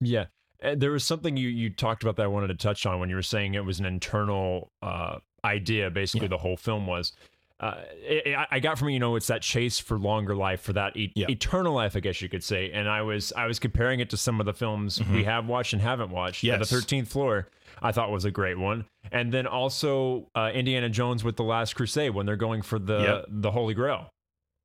Yeah. 0.00 0.26
Uh, 0.62 0.74
There 0.76 0.90
was 0.92 1.04
something 1.04 1.36
you 1.36 1.48
you 1.48 1.70
talked 1.70 2.02
about 2.02 2.16
that 2.16 2.24
I 2.24 2.26
wanted 2.28 2.48
to 2.48 2.54
touch 2.54 2.86
on 2.86 3.00
when 3.00 3.08
you 3.08 3.16
were 3.16 3.22
saying 3.22 3.54
it 3.54 3.64
was 3.64 3.80
an 3.80 3.86
internal 3.86 4.70
uh, 4.82 5.18
idea. 5.44 5.90
Basically, 5.90 6.26
Yeah. 6.26 6.30
the 6.30 6.38
whole 6.38 6.56
film 6.56 6.86
was. 6.86 7.12
Uh, 7.60 7.82
it, 8.02 8.34
I- 8.36 8.46
I 8.52 8.60
got 8.60 8.78
from 8.78 8.88
you 8.90 8.98
know, 8.98 9.14
it's 9.16 9.28
that 9.28 9.40
chase 9.42 9.78
for 9.78 9.98
longer 9.98 10.34
life, 10.34 10.60
for 10.60 10.72
that 10.72 10.96
e- 10.96 11.12
Yeah. 11.14 11.26
eternal 11.30 11.72
life, 11.72 11.96
I 11.96 12.00
guess 12.00 12.20
you 12.20 12.28
could 12.28 12.42
say. 12.44 12.70
And 12.72 12.88
I 12.88 13.02
was 13.02 13.32
I 13.36 13.46
was 13.46 13.58
comparing 13.58 14.00
it 14.00 14.10
to 14.10 14.16
some 14.16 14.40
of 14.40 14.46
the 14.46 14.52
films 14.54 14.98
Mhm. 14.98 15.14
we 15.14 15.24
have 15.24 15.46
watched 15.46 15.72
and 15.72 15.80
haven't 15.82 16.10
watched. 16.10 16.42
yeah 16.42 16.56
the 16.58 16.64
Thirteenth 16.66 17.08
Floor, 17.08 17.48
I 17.82 17.92
thought 17.92 18.10
was 18.10 18.24
a 18.24 18.30
great 18.30 18.58
one, 18.58 18.84
and 19.12 19.32
then 19.32 19.46
also 19.46 20.28
uh, 20.34 20.50
Indiana 20.54 20.88
Jones 20.88 21.22
with 21.24 21.36
the 21.36 21.44
Last 21.44 21.74
Crusade 21.74 22.14
when 22.14 22.26
they're 22.26 22.36
going 22.36 22.62
for 22.62 22.78
the 22.78 22.98
Yep. 23.00 23.24
the 23.28 23.50
Holy 23.50 23.74
Grail 23.74 24.08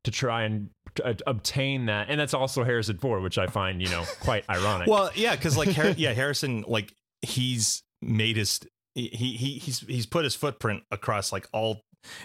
to 0.06 0.12
try 0.12 0.44
and 0.44 0.70
uh, 1.04 1.14
obtain 1.28 1.88
that, 1.88 2.08
and 2.10 2.20
that's 2.20 2.34
also 2.34 2.64
Harrison 2.64 2.98
Ford, 2.98 3.22
which 3.22 3.38
I 3.38 3.48
find 3.48 3.82
you 3.82 3.90
know 3.90 4.06
quite 4.22 4.44
ironic. 4.50 4.88
well 4.88 5.12
yeah 5.16 5.36
because 5.36 5.58
like 5.58 5.70
Har- 5.74 5.90
yeah 5.98 6.14
harrison 6.14 6.64
like 6.68 6.94
he's 7.22 7.84
made 8.02 8.38
his 8.38 8.60
he, 8.96 9.08
he 9.10 9.36
he's 9.60 9.80
he's 9.82 10.06
put 10.06 10.24
his 10.24 10.36
footprint 10.36 10.84
across 10.92 11.32
like 11.34 11.48
all 11.52 11.82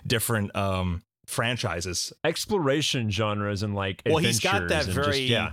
different 0.06 0.54
um 0.54 1.02
franchises 1.26 2.12
exploration 2.22 3.10
genres 3.10 3.62
and 3.64 3.74
like 3.74 4.02
Well, 4.06 4.18
he's 4.18 4.38
got 4.40 4.68
that 4.68 4.84
and 4.86 4.94
just- 4.94 5.06
very- 5.06 5.20
yeah 5.22 5.52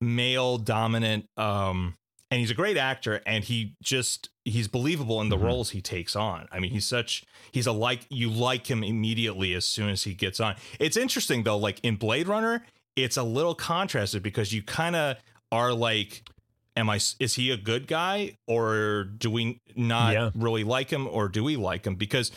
male 0.00 0.56
dominant 0.56 1.26
um 1.36 1.94
and 2.30 2.38
he's 2.40 2.50
a 2.50 2.54
great 2.54 2.76
actor 2.76 3.20
and 3.26 3.44
he 3.44 3.74
just 3.82 4.28
he's 4.44 4.68
believable 4.68 5.20
in 5.20 5.28
the 5.28 5.36
Mhm. 5.36 5.42
roles 5.44 5.70
he 5.70 5.80
takes 5.80 6.14
on 6.16 6.46
i 6.52 6.58
mean 6.60 6.70
he's 6.70 6.86
such 6.86 7.24
he's 7.52 7.66
a 7.66 7.72
like 7.72 8.06
you 8.10 8.30
like 8.30 8.70
him 8.70 8.82
immediately 8.84 9.54
as 9.54 9.66
soon 9.66 9.90
as 9.90 10.04
he 10.04 10.14
gets 10.14 10.40
on 10.40 10.54
it's 10.78 10.96
interesting 10.96 11.42
though 11.42 11.58
like 11.58 11.80
in 11.82 11.96
blade 11.96 12.28
runner 12.28 12.64
it's 12.96 13.16
a 13.16 13.22
little 13.22 13.54
contrasted 13.54 14.22
because 14.22 14.52
you 14.52 14.62
kind 14.62 14.94
of 14.96 15.16
are 15.52 15.72
like 15.72 16.22
am 16.76 16.88
i 16.88 16.96
is 17.18 17.34
he 17.34 17.50
a 17.50 17.56
good 17.56 17.86
guy 17.86 18.36
or 18.46 19.04
do 19.04 19.30
we 19.30 19.58
not 19.76 20.12
Yeah. 20.12 20.30
really 20.34 20.64
like 20.64 20.90
him 20.90 21.06
or 21.06 21.28
do 21.28 21.42
we 21.44 21.56
like 21.56 21.84
him 21.86 21.94
because 21.96 22.30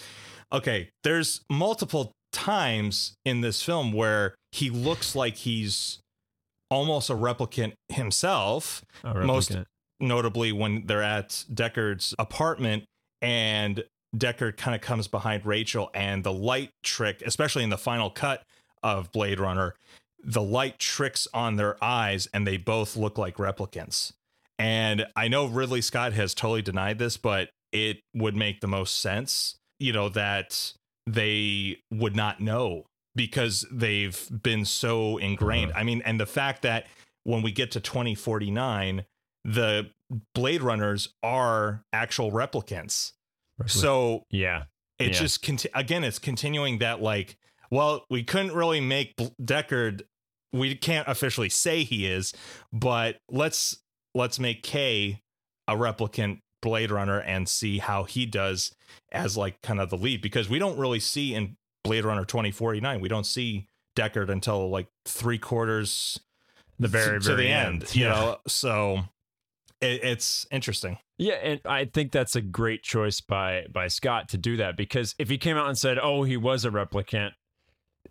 okay 0.52 0.90
there's 1.04 1.42
multiple 1.50 2.12
times 2.32 3.14
in 3.26 3.42
this 3.42 3.62
film 3.62 3.94
where 3.94 4.34
he 4.52 4.70
looks 4.72 5.16
like 5.16 5.38
he's 5.38 6.00
almost 6.72 7.10
a 7.10 7.14
replicant 7.14 7.74
himself 7.90 8.84
a 9.04 9.14
most- 9.14 9.52
replicant. 9.52 9.66
Notably 10.00 10.52
when 10.52 10.86
they're 10.86 11.04
at 11.04 11.46
Deckard's 11.54 12.14
apartment 12.20 12.84
and 13.22 13.84
Deckard 14.16 14.58
kind 14.58 14.76
of 14.76 14.82
comes 14.82 15.08
behind 15.08 15.46
Rachel 15.46 15.90
and 15.94 16.24
the 16.24 16.34
light 16.34 16.70
trick, 16.84 17.24
especially 17.26 17.64
in 17.64 17.70
the 17.70 17.78
final 17.78 18.10
cut 18.10 18.44
of 18.84 19.12
Blade 19.12 19.40
Runner, 19.40 19.76
the 20.24 20.42
light 20.42 20.80
tricks 20.80 21.28
on 21.34 21.56
their 21.56 21.82
eyes 21.84 22.28
and 22.34 22.46
they 22.46 22.58
both 22.58 22.96
look 22.96 23.18
like 23.18 23.38
replicants. 23.38 24.14
And 24.60 25.08
I 25.16 25.28
know 25.28 25.48
Ridley 25.48 25.82
Scott 25.82 26.14
has 26.14 26.34
totally 26.34 26.62
denied 26.62 27.00
this, 27.00 27.18
but 27.18 27.50
it 27.72 28.02
would 28.14 28.36
make 28.36 28.62
the 28.62 28.68
most 28.68 29.00
sense, 29.00 29.56
you 29.80 29.92
know, 29.92 30.10
that 30.10 30.74
they 31.08 31.80
would 31.92 32.16
not 32.16 32.40
know 32.40 32.86
because 33.16 33.66
they've 33.72 34.30
been 34.42 34.66
so 34.66 35.18
ingrained. 35.18 35.72
Uh-huh. 35.72 35.82
I 35.82 35.84
mean, 35.84 36.02
and 36.06 36.20
the 36.20 36.26
fact 36.26 36.62
that 36.62 36.86
when 37.24 37.42
we 37.42 37.52
get 37.52 37.72
to 37.72 37.80
2049, 37.80 39.06
the 39.44 39.90
Blade 40.36 40.62
Runners 40.62 41.10
are 41.24 41.84
actual 41.92 42.32
replicants. 42.32 43.12
So 43.68 44.24
yeah, 44.30 44.64
it's 45.00 45.18
Yeah. 45.18 45.24
just 45.24 45.42
conti- 45.42 45.70
again, 45.74 46.04
it's 46.04 46.20
continuing 46.20 46.80
that 46.80 47.02
like, 47.02 47.38
well, 47.72 48.06
we 48.10 48.24
couldn't 48.24 48.54
really 48.54 48.82
make 48.82 49.16
Bl- 49.16 49.28
Deckard. 49.42 50.02
We 50.52 50.76
can't 50.76 51.08
officially 51.08 51.50
say 51.50 51.84
he 51.84 52.06
is, 52.06 52.34
but 52.72 53.18
let's 53.30 53.78
let's 54.14 54.40
make 54.40 54.62
K 54.64 55.22
a 55.68 55.74
replicant 55.76 56.40
Blade 56.62 56.92
Runner 56.92 57.20
and 57.20 57.48
see 57.50 57.80
how 57.80 58.04
he 58.04 58.26
does 58.26 58.74
as 59.12 59.36
like 59.38 59.62
kind 59.62 59.80
of 59.80 59.90
the 59.90 59.98
lead 59.98 60.22
because 60.22 60.50
we 60.50 60.60
don't 60.60 60.78
really 60.78 61.00
see 61.00 61.34
in 61.34 61.56
Blade 61.84 62.06
Runner 62.06 62.24
2049 62.26 63.02
we 63.02 63.10
don't 63.10 63.26
see 63.26 63.68
Deckard 63.98 64.30
until 64.30 64.70
like 64.70 64.88
three 65.06 65.38
quarters 65.38 66.20
the 66.80 66.88
very 66.88 67.20
to, 67.20 67.30
to 67.30 67.36
very 67.36 67.48
the 67.48 67.54
end, 67.54 67.96
you 67.96 68.06
Yeah. 68.06 68.10
know. 68.14 68.38
So 68.48 69.04
it, 69.84 70.04
it's 70.04 70.48
interesting. 70.52 70.98
Yeah, 71.18 71.36
and 71.36 71.62
I 71.66 71.86
think 71.86 72.12
that's 72.12 72.36
a 72.36 72.42
great 72.42 72.82
choice 72.84 73.22
by 73.22 73.66
by 73.72 73.88
Scott 73.88 74.30
to 74.30 74.38
do 74.38 74.58
that 74.58 74.76
because 74.78 75.14
if 75.20 75.30
he 75.30 75.38
came 75.38 75.58
out 75.58 75.68
and 75.68 75.78
said, 75.78 76.00
"Oh, 76.02 76.24
he 76.24 76.38
was 76.38 76.66
a 76.66 76.70
replicant," 76.72 77.32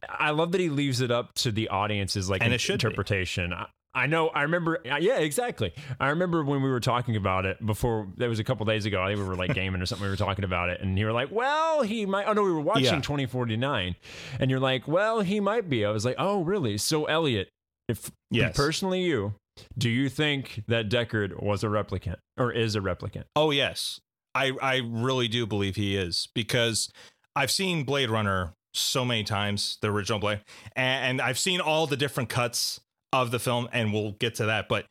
I 0.08 0.30
love 0.30 0.52
that 0.52 0.60
he 0.60 0.68
leaves 0.68 1.00
it 1.00 1.10
up 1.10 1.34
to 1.36 1.52
the 1.52 1.68
audience's 1.68 2.28
like 2.30 2.42
And 2.42 2.52
it 2.52 2.60
should 2.60 2.72
be. 2.80 2.86
interpretation. 2.86 3.52
I, 3.94 4.06
know. 4.06 4.28
I 4.28 4.42
remember. 4.42 4.78
uh, 4.90 4.96
Yeah, 4.96 5.18
exactly. 5.18 5.72
I 6.00 6.08
remember 6.08 6.42
when 6.44 6.62
we 6.62 6.70
were 6.70 6.80
talking 6.80 7.14
about 7.16 7.44
it 7.44 7.64
before. 7.64 8.08
That 8.16 8.28
was 8.28 8.38
a 8.38 8.44
couple 8.44 8.64
days 8.66 8.86
ago. 8.86 9.02
I 9.02 9.08
think 9.08 9.18
we 9.20 9.26
were 9.28 9.36
like 9.36 9.52
gaming 9.54 9.82
or 9.82 9.86
something. 9.86 10.04
We 10.04 10.10
were 10.10 10.16
talking 10.16 10.44
about 10.44 10.70
it, 10.70 10.80
and 10.80 10.98
you 10.98 11.04
were 11.06 11.12
like, 11.12 11.30
"Well, 11.30 11.82
he 11.82 12.06
might." 12.06 12.26
Oh 12.26 12.32
no, 12.32 12.42
we 12.42 12.52
were 12.52 12.60
watching 12.60 12.84
Yeah. 12.84 13.00
2049, 13.00 13.96
and 14.40 14.50
you're 14.50 14.60
like, 14.60 14.88
"Well, 14.88 15.20
he 15.20 15.40
might 15.40 15.68
be." 15.68 15.84
I 15.84 15.90
was 15.90 16.04
like, 16.04 16.16
"Oh, 16.18 16.42
really?" 16.42 16.78
So, 16.78 17.04
Elliot, 17.04 17.48
if 17.88 18.10
Yes. 18.30 18.56
personally 18.56 19.02
you, 19.02 19.34
do 19.76 19.88
you 19.88 20.08
think 20.08 20.62
that 20.68 20.88
Deckard 20.88 21.42
was 21.42 21.62
a 21.62 21.68
replicant 21.68 22.16
or 22.36 22.52
is 22.52 22.74
a 22.76 22.80
replicant? 22.80 23.24
Oh 23.36 23.50
yes, 23.50 24.00
I 24.34 24.52
I 24.60 24.82
really 24.84 25.28
do 25.28 25.46
believe 25.46 25.76
he 25.76 25.96
is 25.96 26.28
because 26.34 26.90
I've 27.34 27.50
seen 27.50 27.84
Blade 27.84 28.10
Runner 28.10 28.52
so 28.74 29.04
many 29.04 29.24
times, 29.24 29.78
the 29.82 29.90
original 29.90 30.18
Blade, 30.18 30.40
and 30.74 31.20
I've 31.20 31.38
seen 31.38 31.60
all 31.60 31.86
the 31.86 31.96
different 31.96 32.28
cuts 32.28 32.80
of 33.12 33.30
the 33.30 33.38
film, 33.38 33.68
and 33.72 33.92
we'll 33.92 34.12
get 34.12 34.34
to 34.36 34.46
that. 34.46 34.68
But 34.68 34.86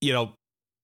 you 0.00 0.12
know, 0.12 0.34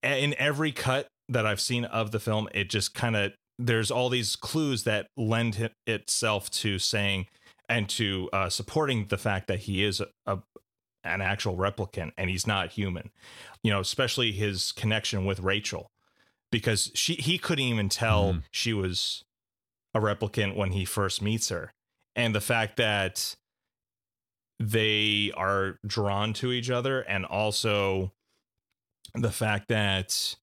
in 0.02 0.34
every 0.38 0.72
cut 0.72 1.08
that 1.28 1.46
I've 1.46 1.60
seen 1.60 1.84
of 1.84 2.12
the 2.12 2.20
film, 2.20 2.48
it 2.54 2.70
just 2.70 2.94
kind 2.94 3.16
of 3.16 3.32
there's 3.58 3.90
all 3.90 4.08
these 4.08 4.36
clues 4.36 4.84
that 4.84 5.06
lend 5.16 5.70
itself 5.86 6.50
to 6.50 6.78
saying 6.78 7.26
and 7.68 7.88
to 7.88 8.28
uh, 8.32 8.48
supporting 8.48 9.06
the 9.06 9.18
fact 9.18 9.48
that 9.48 9.60
he 9.60 9.82
is 9.82 10.00
a, 10.00 10.06
a 10.26 10.38
an 11.06 11.20
actual 11.22 11.56
replicant 11.56 12.12
and 12.18 12.28
he's 12.30 12.46
not 12.46 12.72
human. 12.72 13.10
You 13.62 13.70
know, 13.72 13.80
especially 13.80 14.32
his 14.32 14.72
connection 14.72 15.24
with 15.24 15.40
Rachel 15.40 15.90
because 16.50 16.90
she 16.94 17.14
he 17.14 17.38
couldn't 17.38 17.64
even 17.64 17.88
tell 17.88 18.34
Mhm. 18.34 18.42
she 18.50 18.72
was 18.72 19.24
a 19.94 19.98
replicant 20.00 20.56
when 20.56 20.72
he 20.72 20.84
first 20.84 21.22
meets 21.22 21.48
her 21.48 21.72
and 22.14 22.34
the 22.34 22.40
fact 22.40 22.76
that 22.76 23.34
they 24.58 25.32
are 25.36 25.78
drawn 25.86 26.32
to 26.34 26.52
each 26.52 26.70
other 26.70 27.00
and 27.02 27.24
also 27.26 28.12
the 29.14 29.32
fact 29.32 29.68
that 29.68 30.36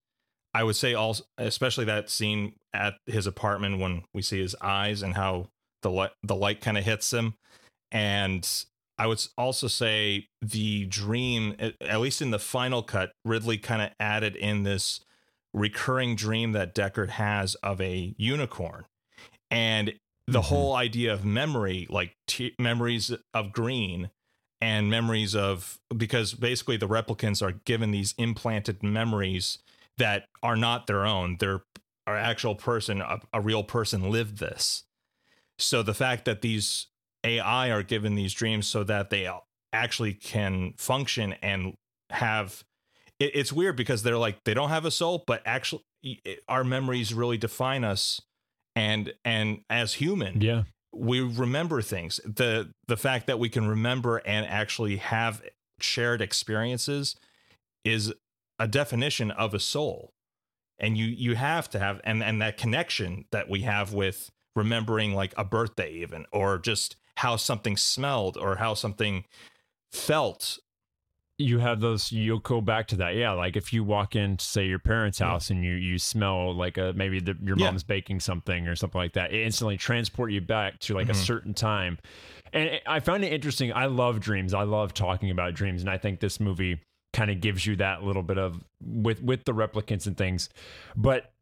I 0.54 0.64
would 0.64 0.76
say 0.76 0.94
also 0.94 1.24
especially 1.38 1.86
that 1.86 2.10
scene 2.10 2.56
at 2.74 2.96
his 3.06 3.26
apartment 3.28 3.80
when 3.80 4.04
we 4.14 4.22
see 4.22 4.40
his 4.40 4.56
eyes 4.62 5.02
and 5.02 5.16
how 5.16 5.50
the 5.82 5.90
light 5.92 6.12
the 6.24 6.36
light 6.36 6.62
kind 6.62 6.78
of 6.78 6.84
hits 6.84 7.12
him 7.12 7.36
and 7.92 8.48
I 8.98 9.08
would 9.08 9.26
also 9.38 9.68
say 9.68 10.28
the 10.42 10.86
dream 10.86 11.56
at 11.82 12.00
least 12.00 12.22
in 12.22 12.32
the 12.32 12.40
final 12.40 12.84
cut 12.84 13.12
Ridley 13.26 13.58
kind 13.58 13.82
of 13.82 13.92
added 14.00 14.36
in 14.36 14.64
this 14.64 15.00
recurring 15.54 16.16
dream 16.16 16.52
that 16.54 16.76
Deckard 16.76 17.10
has 17.10 17.56
of 17.56 17.82
a 17.82 18.14
unicorn. 18.18 18.86
And 19.52 20.00
the 20.28 20.42
Mhm. 20.42 20.46
whole 20.46 20.76
idea 20.76 21.14
of 21.14 21.26
memory 21.26 21.86
like 21.90 22.16
t- 22.28 22.56
memories 22.60 23.12
of 23.34 23.52
green 23.52 24.10
and 24.62 24.90
memories 24.90 25.36
of 25.36 25.80
because 25.96 26.34
basically 26.34 26.78
the 26.78 26.88
replicants 26.88 27.42
are 27.42 27.52
given 27.66 27.92
these 27.92 28.14
implanted 28.18 28.82
memories 28.82 29.58
that 29.98 30.28
are 30.42 30.56
not 30.56 30.88
their 30.88 31.06
own. 31.06 31.38
They're 31.40 31.64
an 32.08 32.16
actual 32.16 32.56
person 32.56 33.02
a, 33.02 33.22
a 33.34 33.42
real 33.42 33.64
person 33.64 34.10
lived 34.10 34.38
this. 34.38 34.86
So 35.60 35.84
the 35.84 35.94
fact 35.94 36.26
that 36.26 36.42
these 36.42 36.88
ai 37.24 37.72
are 37.72 37.84
given 37.84 38.16
these 38.16 38.34
dreams 38.34 38.68
so 38.68 38.84
that 38.84 39.10
they 39.10 39.30
actually 39.72 40.14
can 40.14 40.74
function 40.78 41.34
and 41.42 41.74
have 42.10 42.64
it, 43.20 43.32
it's 43.36 43.54
weird 43.54 43.76
because 43.76 44.04
they're 44.04 44.18
like 44.18 44.44
they 44.44 44.54
don't 44.54 44.70
have 44.70 44.86
a 44.86 44.92
soul 44.92 45.24
but 45.26 45.42
actually 45.46 45.84
it- 46.04 46.44
our 46.48 46.64
memories 46.64 47.14
really 47.14 47.38
define 47.38 47.84
us 47.84 48.22
and 48.76 49.14
and 49.24 49.62
as 49.70 49.94
human 49.96 50.42
Yeah. 50.42 50.64
we 50.92 51.22
remember 51.22 51.82
things 51.82 52.20
the 52.26 52.72
the 52.88 52.98
fact 52.98 53.28
that 53.28 53.40
we 53.40 53.50
can 53.50 53.68
remember 53.68 54.18
and 54.18 54.46
actually 54.46 54.98
have 54.98 55.42
shared 55.80 56.22
experiences 56.22 57.16
is 57.84 58.14
a 58.60 58.68
definition 58.68 59.32
of 59.32 59.54
a 59.54 59.60
soul 59.60 60.12
and 60.80 60.98
you 60.98 61.06
you 61.06 61.36
have 61.36 61.70
to 61.72 61.80
have 61.80 62.00
and 62.04 62.24
and 62.24 62.42
that 62.42 62.58
connection 62.58 63.26
that 63.32 63.50
we 63.50 63.62
have 63.62 63.94
with 63.94 64.30
remembering 64.56 65.14
like 65.16 65.34
a 65.38 65.44
birthday 65.44 65.92
even 65.92 66.26
or 66.32 66.60
just 66.60 66.96
how 67.18 67.36
something 67.36 67.78
smelled 67.78 68.38
or 68.38 68.56
how 68.58 68.74
something 68.74 69.26
felt. 69.92 70.60
You 71.40 71.60
have 71.60 71.80
those 71.82 72.12
you'll 72.12 72.40
go 72.40 72.62
back 72.62 72.88
to 72.90 72.96
that. 72.98 73.16
Yeah 73.16 73.32
like 73.32 73.56
if 73.56 73.74
you 73.74 73.84
walk 73.84 74.16
in 74.16 74.38
say 74.40 74.68
your 74.68 74.78
parents 74.80 75.18
house 75.20 75.50
and 75.50 75.64
you 75.64 75.74
you 75.74 75.98
smell 75.98 76.54
like 76.56 76.78
a 76.78 76.94
maybe 76.96 77.20
the, 77.20 77.36
your 77.42 77.58
Yeah. 77.58 77.66
mom's 77.68 77.84
baking 77.84 78.20
something 78.20 78.68
or 78.68 78.76
something 78.76 79.00
like 79.00 79.14
that 79.14 79.34
it 79.34 79.42
instantly 79.44 79.76
transport 79.76 80.32
you 80.32 80.42
back 80.42 80.80
to 80.82 80.94
like 80.94 81.10
a 81.10 81.14
Mhm. 81.14 81.16
certain 81.26 81.54
time. 81.56 81.98
And 82.54 82.80
i 82.86 83.00
found 83.00 83.26
it 83.26 83.34
interesting 83.34 83.74
i 83.74 83.88
love 83.88 84.20
dreams 84.20 84.54
i 84.54 84.62
love 84.62 84.94
talking 84.94 85.32
about 85.32 85.56
dreams 85.56 85.82
and 85.82 85.90
i 85.90 85.98
think 85.98 86.20
this 86.20 86.40
movie 86.40 86.80
kind 87.14 87.32
of 87.32 87.42
gives 87.42 87.66
you 87.66 87.76
that 87.78 88.04
little 88.04 88.24
bit 88.24 88.38
of 88.38 88.64
with 88.80 89.22
with 89.24 89.44
the 89.46 89.54
replicants 89.54 90.06
and 90.08 90.16
things. 90.18 90.50
But 90.96 91.33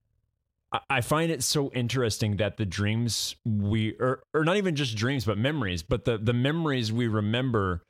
I- 0.89 1.01
find 1.01 1.31
it 1.31 1.43
so 1.43 1.71
interesting 1.73 2.38
that 2.38 2.57
the 2.57 2.65
dreams 2.65 3.36
we 3.45 3.93
or, 3.99 4.23
or 4.34 4.43
not 4.45 4.57
even 4.57 4.75
just 4.75 4.95
dreams 4.95 5.25
but 5.25 5.38
memories 5.38 5.84
but 5.84 6.05
the 6.05 6.17
the 6.17 6.34
memories 6.34 6.91
we 6.93 7.07
remember 7.07 7.84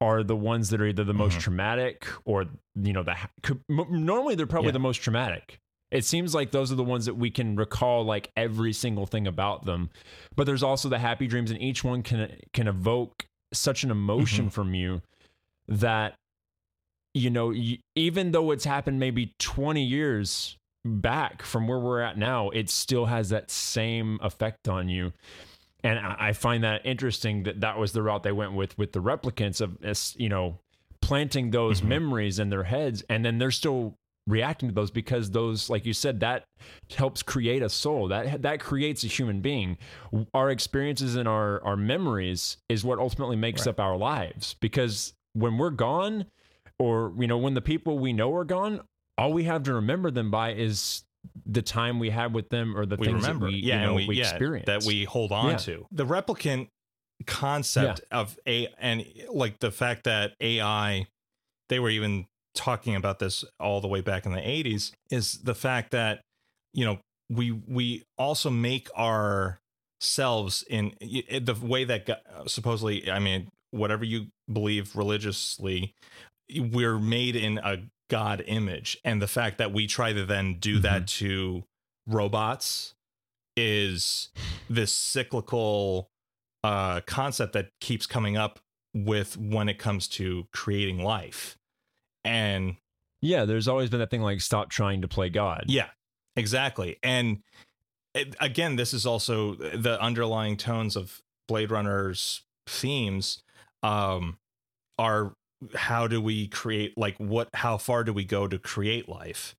are 0.00 0.22
the 0.24 0.34
ones 0.36 0.70
that 0.70 0.80
are 0.80 0.86
either 0.86 1.04
the 1.04 1.14
most 1.14 1.36
Mhm. 1.38 1.40
traumatic 1.42 2.06
or 2.24 2.46
you 2.74 2.92
know 2.92 3.02
the 3.04 3.16
could- 3.42 3.60
m- 3.70 4.04
normally 4.04 4.34
they're 4.34 4.46
probably 4.46 4.68
Yeah. 4.68 4.72
the 4.72 4.78
most 4.80 4.98
traumatic 4.98 5.58
it 5.92 6.04
seems 6.04 6.34
like 6.34 6.50
those 6.50 6.72
are 6.72 6.74
the 6.74 6.82
ones 6.82 7.04
that 7.06 7.14
we 7.14 7.30
can 7.30 7.54
recall 7.54 8.04
like 8.04 8.32
every 8.36 8.72
single 8.72 9.06
thing 9.06 9.26
about 9.28 9.64
them 9.64 9.90
but 10.34 10.44
there's 10.44 10.62
also 10.64 10.88
the 10.88 10.98
happy 10.98 11.26
dreams 11.28 11.50
and 11.52 11.62
each 11.62 11.84
one 11.84 12.02
can 12.02 12.36
can 12.52 12.66
evoke 12.66 13.26
such 13.52 13.84
an 13.84 13.90
emotion 13.92 14.50
from 14.50 14.74
you 14.74 15.00
that 15.68 16.16
you 17.14 17.30
know 17.30 17.54
even 17.94 18.32
though 18.32 18.50
it's 18.50 18.64
happened 18.64 18.98
maybe 18.98 19.32
20 19.38 19.84
years 19.84 20.56
back 20.84 21.42
from 21.42 21.66
where 21.66 21.78
we're 21.78 22.00
at 22.00 22.18
now 22.18 22.50
it 22.50 22.68
still 22.68 23.06
has 23.06 23.30
that 23.30 23.50
same 23.50 24.18
effect 24.22 24.68
on 24.68 24.88
you 24.88 25.12
and 25.82 25.98
I 25.98 26.16
I 26.28 26.32
find 26.32 26.62
that 26.64 26.84
interesting 26.84 27.44
that 27.44 27.60
that 27.60 27.78
was 27.78 27.92
the 27.92 28.02
route 28.02 28.22
they 28.22 28.32
went 28.32 28.52
with 28.52 28.76
with 28.76 28.92
the 28.92 29.00
replicants 29.00 29.60
of 29.60 29.78
you 30.18 30.28
know 30.28 30.58
planting 31.00 31.50
those 31.50 31.80
Mhm. 31.80 31.86
memories 31.88 32.38
in 32.38 32.50
their 32.50 32.64
heads 32.64 33.02
and 33.08 33.24
then 33.24 33.38
they're 33.38 33.50
still 33.50 33.94
reacting 34.26 34.68
to 34.70 34.74
those 34.74 34.90
because 34.90 35.30
those 35.32 35.68
like 35.68 35.84
you 35.84 35.92
said 35.92 36.20
that 36.20 36.44
helps 36.96 37.22
create 37.22 37.62
a 37.62 37.68
soul 37.68 38.08
that 38.08 38.40
that 38.42 38.58
creates 38.60 39.04
a 39.04 39.06
human 39.06 39.40
being 39.40 39.76
our 40.34 40.50
experiences 40.50 41.14
and 41.16 41.28
our 41.28 41.62
our 41.64 41.76
memories 41.76 42.56
is 42.70 42.84
what 42.84 42.98
ultimately 42.98 43.36
makes 43.36 43.62
Right. 43.66 43.70
up 43.72 43.80
our 43.80 43.96
lives 43.96 44.54
because 44.60 45.12
when 45.34 45.58
we're 45.58 45.68
gone 45.70 46.26
or 46.78 47.12
you 47.18 47.26
know 47.26 47.36
when 47.38 47.52
the 47.54 47.60
people 47.62 47.98
we 47.98 48.12
know 48.14 48.34
are 48.34 48.44
gone 48.44 48.80
all 49.18 49.32
we 49.32 49.44
have 49.44 49.62
to 49.64 49.74
remember 49.74 50.10
them 50.10 50.30
by 50.30 50.52
is 50.52 51.04
the 51.46 51.62
time 51.62 51.98
we 51.98 52.10
had 52.10 52.34
with 52.34 52.48
them 52.50 52.76
or 52.76 52.84
the 52.84 52.96
we 52.96 53.06
things 53.06 53.22
remember 53.22 53.46
that 53.46 53.52
we, 53.52 53.58
yeah 53.60 53.76
you 53.76 53.80
know, 53.86 53.98
and 53.98 54.08
we, 54.08 54.16
yeah, 54.16 54.30
experience 54.30 54.66
that 54.66 54.84
we 54.84 55.04
hold 55.04 55.32
on 55.32 55.50
Yeah. 55.52 55.56
to. 55.58 55.86
The 55.90 56.04
replicant 56.06 56.68
concept 57.26 58.02
of 58.10 58.38
a 58.46 58.68
and 58.78 59.04
like 59.30 59.58
the 59.60 59.70
fact 59.70 60.04
that 60.04 60.32
ai 60.40 61.06
they 61.68 61.78
were 61.78 61.88
even 61.88 62.26
talking 62.54 62.94
about 62.96 63.18
this 63.20 63.44
all 63.60 63.80
the 63.80 63.88
way 63.88 64.00
back 64.00 64.26
in 64.26 64.32
the 64.32 64.40
80s 64.40 64.90
is 65.10 65.38
the 65.38 65.54
fact 65.54 65.92
that 65.92 66.20
you 66.72 66.84
know 66.84 66.98
we 67.30 67.52
we 67.52 68.02
also 68.18 68.50
make 68.50 68.88
our 68.96 69.58
selves 70.00 70.64
in 70.68 70.92
eh, 71.00 71.38
the 71.38 71.54
way 71.54 71.84
that 71.84 72.06
God, 72.06 72.18
supposedly 72.46 73.10
i 73.10 73.18
mean 73.20 73.48
whatever 73.70 74.04
you 74.04 74.26
believe 74.52 74.94
religiously 74.96 75.94
we're 76.58 76.98
made 76.98 77.36
in 77.36 77.58
a 77.58 77.78
god 78.10 78.42
image 78.46 78.98
and 79.04 79.20
the 79.22 79.26
fact 79.28 79.58
that 79.58 79.72
we 79.72 79.86
try 79.86 80.12
to 80.12 80.24
then 80.26 80.58
do 80.58 80.78
that 80.78 81.06
to 81.06 81.64
robots 82.06 82.94
is 83.56 84.28
this 84.68 84.92
cyclical 84.92 86.10
uh 86.62 87.00
concept 87.06 87.52
that 87.52 87.68
keeps 87.80 88.06
coming 88.06 88.36
up 88.36 88.60
with 88.94 89.36
when 89.36 89.68
it 89.68 89.78
comes 89.78 90.06
to 90.06 90.46
creating 90.52 91.02
life 91.02 91.56
and 92.24 92.76
Yeah, 93.20 93.44
there's 93.44 93.68
always 93.68 93.90
been 93.90 94.00
that 94.00 94.10
thing 94.10 94.22
like 94.22 94.40
stop 94.40 94.70
trying 94.70 95.02
to 95.02 95.08
play 95.08 95.28
God. 95.30 95.64
yeah, 95.66 95.88
exactly. 96.36 96.96
And 97.02 97.42
it, 98.14 98.34
again, 98.40 98.76
this 98.76 98.94
is 98.94 99.04
also 99.04 99.54
the 99.54 100.00
underlying 100.00 100.56
tones 100.56 100.94
of 100.96 101.20
Blade 101.48 101.70
Runner's 101.70 102.44
themes 102.66 103.42
um, 103.82 104.38
are 104.98 105.34
how 105.74 106.06
do 106.06 106.20
we 106.20 106.48
create 106.48 106.96
like 106.96 107.16
what 107.18 107.48
how 107.54 107.78
far 107.78 108.04
do 108.04 108.12
we 108.12 108.24
go 108.24 108.46
to 108.48 108.58
create 108.58 109.08
life? 109.08 109.54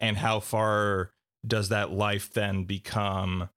And 0.00 0.16
how 0.16 0.40
far 0.40 1.10
does 1.46 1.68
that 1.70 1.90
life 1.90 2.32
then 2.32 2.64
become 2.64 3.48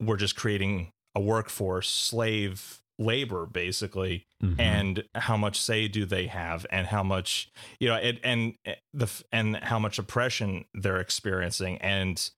we're 0.00 0.16
just 0.16 0.36
creating 0.36 0.92
a 1.14 1.20
workforce 1.20 1.88
slave 1.88 2.80
labor 2.98 3.46
basically? 3.46 4.24
Mhm. 4.42 4.54
and 4.60 5.04
how 5.16 5.36
much 5.36 5.60
say 5.60 5.88
do 5.88 6.04
they 6.06 6.28
have? 6.28 6.64
And 6.70 6.86
how 6.86 7.02
much 7.02 7.50
you 7.80 7.88
know 7.88 7.96
it, 7.96 8.20
and 8.22 8.54
uh, 8.66 8.74
the 8.94 9.08
and 9.32 9.56
how 9.56 9.78
much 9.80 9.98
oppression 9.98 10.64
they're 10.74 11.00
experiencing? 11.00 11.78
And 11.78 12.30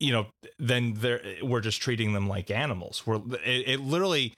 you 0.00 0.10
know 0.10 0.26
then 0.58 0.94
they're 0.94 1.22
we're 1.42 1.60
just 1.60 1.80
treating 1.80 2.12
them 2.14 2.28
like 2.28 2.50
animals. 2.50 3.06
We're 3.06 3.20
it, 3.44 3.68
it 3.68 3.80
literally 3.80 4.34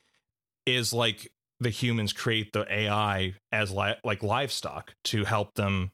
is 0.66 0.92
like 0.92 1.30
the 1.60 1.70
humans 1.70 2.12
create 2.12 2.52
the 2.52 2.66
ai 2.72 3.34
as 3.52 3.70
li- 3.70 3.94
like 4.04 4.22
livestock 4.22 4.94
to 5.04 5.24
help 5.24 5.54
them 5.54 5.92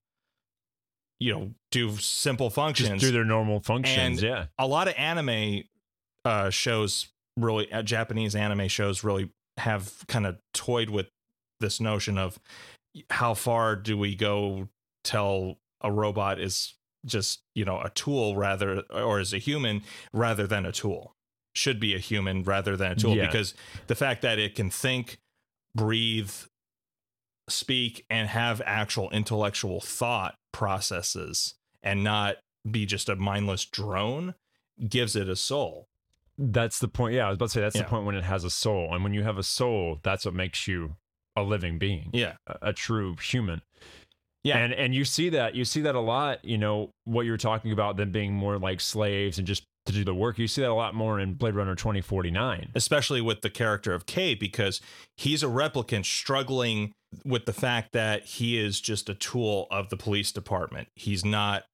you 1.19 1.33
know 1.33 1.51
do 1.71 1.97
simple 1.99 2.47
just 2.49 2.57
functions 2.57 3.01
do 3.03 3.13
their 3.13 3.25
normal 3.25 3.61
functions. 3.61 4.23
And- 4.23 4.23
yeah. 4.23 4.47
a 4.59 4.67
lot 4.67 4.89
of 4.89 4.95
anime 4.97 5.63
uh 6.25 6.51
shows 6.51 7.09
really 7.37 7.71
uh, 7.73 7.83
japanese 7.83 8.35
anime 8.35 8.69
shows 8.69 9.05
really 9.05 9.31
have 9.59 9.93
kind 10.09 10.27
of 10.27 10.39
toyed 10.55 10.91
with 10.91 11.09
this 11.61 11.81
notion 11.81 12.17
of 12.19 12.39
how 13.11 13.35
far 13.35 13.77
do 13.77 13.97
we 13.99 14.15
go 14.17 14.69
till 15.05 15.59
a 15.83 15.93
robot 15.93 16.41
is 16.41 16.75
just 17.07 17.41
you 17.55 17.65
know 17.65 17.81
a 17.81 17.91
tool 17.91 18.37
rather 18.37 18.83
or 18.91 19.21
is 19.21 19.33
a 19.33 19.39
human 19.39 19.83
rather 20.13 20.47
than 20.47 20.65
a 20.67 20.73
tool 20.73 21.15
should 21.55 21.81
be 21.81 21.95
a 21.95 21.99
human 21.99 22.43
rather 22.45 22.77
than 22.77 22.93
a 22.93 22.95
tool 22.95 23.17
Yeah. 23.17 23.27
because 23.27 23.55
the 23.87 23.95
fact 23.95 24.23
that 24.23 24.39
it 24.39 24.55
can 24.55 24.71
think 24.71 25.19
breathe 25.75 26.33
speak 27.49 28.05
and 28.09 28.29
have 28.29 28.63
actual 28.65 29.11
intellectual 29.11 29.81
thought 29.81 30.35
processes 30.53 31.55
and 31.83 32.05
not 32.05 32.37
be 32.71 32.87
just 32.87 33.09
a 33.09 33.17
mindless 33.17 33.65
drone 33.65 34.35
gives 34.89 35.17
it 35.17 35.29
a 35.29 35.37
soul. 35.37 35.87
That's 36.39 36.79
the 36.79 36.89
point. 36.89 37.15
Yeah, 37.15 37.27
I 37.27 37.29
was 37.29 37.37
about 37.37 37.47
to 37.47 37.51
say 37.53 37.61
that's 37.61 37.77
Yeah. 37.77 37.83
the 37.83 37.89
point 37.89 38.07
when 38.07 38.15
it 38.15 38.25
has 38.25 38.45
a 38.45 38.51
soul. 38.51 38.95
And 38.95 39.03
when 39.03 39.13
you 39.15 39.23
have 39.25 39.37
a 39.39 39.43
soul, 39.43 39.99
that's 40.03 40.25
what 40.25 40.35
makes 40.35 40.67
you 40.67 40.97
a 41.37 41.43
living 41.43 41.79
being, 41.79 42.11
Yeah. 42.13 42.37
a, 42.47 42.69
a 42.69 42.73
true 42.73 43.17
human. 43.17 43.63
Yeah. 44.43 44.57
And 44.59 44.73
and 44.73 44.95
you 44.95 45.05
see 45.05 45.29
that 45.31 45.55
you 45.55 45.65
see 45.67 45.83
that 45.83 45.95
a 45.95 46.01
lot, 46.01 46.43
you 46.45 46.57
know, 46.57 46.91
what 47.05 47.27
you're 47.27 47.37
talking 47.37 47.73
about 47.73 47.97
them 47.99 48.11
being 48.11 48.33
more 48.33 48.59
like 48.59 48.81
slaves 48.81 49.39
and 49.39 49.47
just 49.47 49.65
to 49.87 49.93
do 49.93 50.05
the 50.05 50.15
work. 50.15 50.39
You 50.39 50.47
see 50.49 50.63
that 50.63 50.71
a 50.71 50.75
lot 50.75 50.95
more 50.95 51.19
in 51.19 51.35
Blade 51.35 51.55
Runner 51.55 51.75
2049. 51.75 52.71
Especially 52.75 53.21
with 53.21 53.41
the 53.41 53.51
character 53.51 53.93
of 53.93 54.07
K 54.07 54.35
because 54.35 54.81
he's 55.17 55.43
a 55.43 55.47
replicant 55.47 56.05
struggling 56.05 56.93
with 57.25 57.45
the 57.45 57.53
fact 57.53 57.93
that 57.93 58.25
he 58.25 58.59
is 58.59 58.81
just 58.81 59.09
a 59.09 59.15
tool 59.15 59.67
of 59.71 59.89
the 59.91 59.97
police 59.97 60.33
department. 60.33 60.89
He's 60.95 61.25
not 61.25 61.65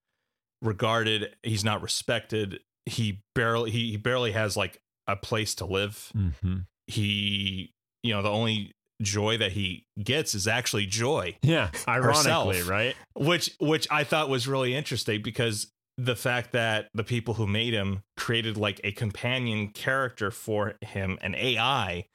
regarded, 0.63 1.35
he's 1.43 1.65
not 1.65 1.83
respected. 1.83 2.61
He 2.87 3.21
barely 3.35 3.71
he, 3.71 3.91
he 3.93 3.97
barely 3.97 4.33
has 4.33 4.57
like 4.57 4.79
a 5.07 5.17
place 5.17 5.55
to 5.57 5.67
live. 5.67 6.11
Mm-hmm. 6.17 6.59
He 6.87 7.73
you 8.03 8.15
know, 8.15 8.23
the 8.23 8.31
only 8.31 8.73
joy 9.03 9.37
that 9.37 9.53
he 9.53 9.85
gets 10.03 10.35
is 10.35 10.47
actually 10.47 10.87
joy. 10.87 11.37
Yeah, 11.43 11.71
ironically, 11.89 12.59
Herself. 12.59 12.69
right? 12.69 12.97
which 13.15 13.51
which 13.61 13.87
I 13.91 14.05
thought 14.05 14.29
was 14.29 14.47
really 14.47 14.75
interesting 14.75 15.23
because 15.23 15.69
the 15.99 16.17
fact 16.17 16.53
that 16.53 16.89
the 16.95 17.05
people 17.05 17.35
who 17.35 17.47
made 17.47 17.73
him 17.73 18.03
created 18.17 18.57
like 18.57 18.81
a 18.85 18.93
companion 18.93 19.69
character 19.69 20.31
for 20.31 20.75
him, 20.83 21.19
an 21.23 21.35
AI, 21.35 22.07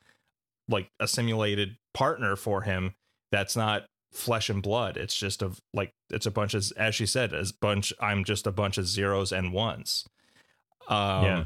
like 0.69 0.89
a 0.99 1.07
simulated 1.07 1.77
partner 1.93 2.35
for 2.35 2.61
him 2.61 2.93
that's 3.31 3.55
not 3.55 3.85
flesh 4.11 4.49
and 4.49 4.61
blood. 4.61 4.97
It's 4.97 5.15
just 5.15 5.41
a 5.41 5.51
like 5.73 5.93
it's 6.09 6.25
a 6.25 6.31
bunch 6.31 6.53
of 6.53 6.71
as 6.77 6.95
she 6.95 7.05
said, 7.05 7.33
as 7.33 7.51
bunch 7.51 7.93
I'm 7.99 8.23
just 8.23 8.45
a 8.45 8.51
bunch 8.51 8.77
of 8.77 8.87
zeros 8.87 9.31
and 9.31 9.51
ones. 9.51 10.05
Um 10.87 11.25
yeah. 11.25 11.43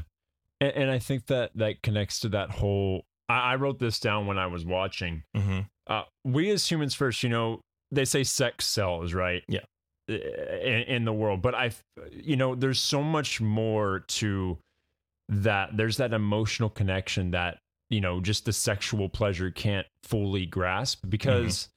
And, 0.60 0.72
and 0.72 0.90
I 0.90 0.98
think 0.98 1.26
that 1.26 1.52
that 1.54 1.82
connects 1.82 2.20
to 2.20 2.28
that 2.30 2.50
whole. 2.50 3.04
I, 3.28 3.52
I 3.52 3.56
wrote 3.56 3.78
this 3.78 3.98
down 4.00 4.26
when 4.26 4.38
I 4.38 4.46
was 4.46 4.64
watching. 4.64 5.22
mhm. 5.34 5.68
uh, 5.86 6.04
we 6.24 6.50
as 6.50 6.70
humans 6.70 6.94
first, 6.94 7.22
you 7.22 7.28
know, 7.28 7.60
they 7.90 8.04
say 8.04 8.24
sex 8.24 8.66
sells, 8.66 9.12
right? 9.14 9.42
Yeah. 9.48 9.60
In, 10.08 10.82
in 10.86 11.04
the 11.04 11.12
world, 11.12 11.42
but 11.42 11.54
I, 11.56 11.72
you 12.12 12.36
know, 12.36 12.54
there's 12.54 12.78
so 12.78 13.02
much 13.02 13.40
more 13.40 14.04
to 14.06 14.56
that. 15.28 15.76
There's 15.76 15.96
that 15.96 16.12
emotional 16.12 16.70
connection 16.70 17.32
that 17.32 17.58
you 17.88 18.00
know, 18.00 18.20
just 18.20 18.44
the 18.44 18.52
sexual 18.52 19.08
pleasure 19.08 19.50
can't 19.50 19.86
fully 20.02 20.46
grasp 20.46 21.00
mm-hmm. 21.00 21.10
because 21.10 21.68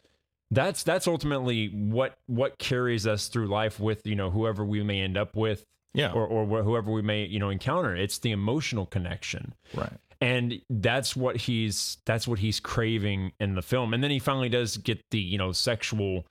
that's 0.51 0.83
that's 0.83 1.07
ultimately 1.07 1.67
what 1.67 2.17
what 2.25 2.57
carries 2.57 3.05
us 3.05 3.27
through 3.27 3.47
life 3.47 3.79
with 3.79 4.05
you 4.05 4.15
know 4.15 4.31
whoever 4.31 4.65
we 4.65 4.81
may 4.83 5.01
end 5.01 5.17
up 5.17 5.35
with 5.35 5.63
Yeah. 5.93 6.11
or 6.11 6.25
or 6.25 6.63
whoever 6.63 6.91
we 6.91 7.01
may 7.01 7.25
you 7.25 7.39
know 7.39 7.49
encounter. 7.49 7.95
It's 7.95 8.17
the 8.17 8.31
emotional 8.31 8.87
connection 8.87 9.53
right. 9.75 9.93
and 10.19 10.59
that's 10.69 11.15
what 11.15 11.37
he's 11.37 11.97
that's 12.05 12.27
what 12.27 12.39
he's 12.39 12.59
craving 12.59 13.33
in 13.39 13.53
the 13.53 13.61
film 13.61 13.93
and 13.93 14.03
then 14.03 14.11
he 14.11 14.19
finally 14.19 14.49
does 14.49 14.77
get 14.77 14.99
the 15.11 15.19
you 15.19 15.37
know 15.37 15.51
sexual 15.51 16.25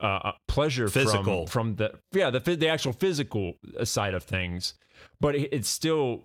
uh, 0.00 0.06
uh 0.06 0.32
pleasure 0.48 0.88
Physical. 0.88 1.46
from 1.46 1.72
from 1.72 1.76
the 1.76 1.94
yeah 2.12 2.30
the 2.30 2.40
the 2.40 2.68
actual 2.68 2.92
physical 2.92 3.54
side 3.84 4.14
of 4.14 4.22
things 4.22 4.74
but 5.20 5.34
it, 5.34 5.48
it's 5.52 5.68
still 5.68 6.24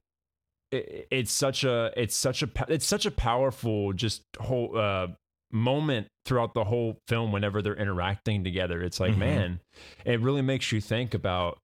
it, 0.71 1.07
it's 1.11 1.31
such 1.31 1.63
a 1.63 1.91
it's 1.95 2.15
such 2.15 2.41
a 2.43 2.49
it's 2.67 2.85
such 2.85 3.05
a 3.05 3.11
powerful 3.11 3.93
just 3.93 4.23
whole 4.39 4.77
uh 4.77 5.07
moment 5.51 6.07
throughout 6.25 6.53
the 6.53 6.63
whole 6.63 6.97
film 7.07 7.31
whenever 7.31 7.61
they're 7.61 7.75
interacting 7.75 8.43
together 8.43 8.81
it's 8.83 8.99
like 8.99 9.13
Mhm. 9.13 9.17
man 9.17 9.59
it 10.05 10.19
really 10.19 10.43
makes 10.43 10.71
you 10.71 10.79
think 10.81 11.13
about 11.13 11.59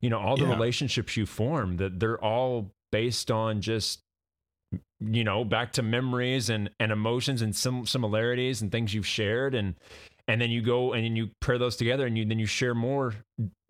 you 0.00 0.10
know 0.10 0.18
all 0.18 0.36
the 0.36 0.44
Yeah. 0.44 0.54
relationships 0.54 1.16
you 1.16 1.24
form 1.26 1.76
that 1.76 2.00
they're 2.00 2.22
all 2.22 2.72
based 2.90 3.30
on 3.30 3.60
just 3.60 4.00
you 5.00 5.22
know 5.24 5.44
back 5.44 5.72
to 5.72 5.82
memories 5.82 6.50
and 6.50 6.70
and 6.80 6.90
emotions 6.90 7.42
and 7.42 7.54
some 7.54 7.86
similarities 7.86 8.60
and 8.60 8.72
things 8.72 8.92
you've 8.92 9.06
shared 9.06 9.54
and 9.54 9.74
and 10.28 10.40
then 10.40 10.50
you 10.50 10.62
go 10.62 10.92
and 10.92 11.04
then 11.04 11.16
you 11.16 11.30
pair 11.40 11.58
those 11.58 11.74
together 11.76 12.06
and 12.06 12.16
you 12.18 12.24
then 12.24 12.38
you 12.38 12.46
share 12.46 12.74
more 12.74 13.14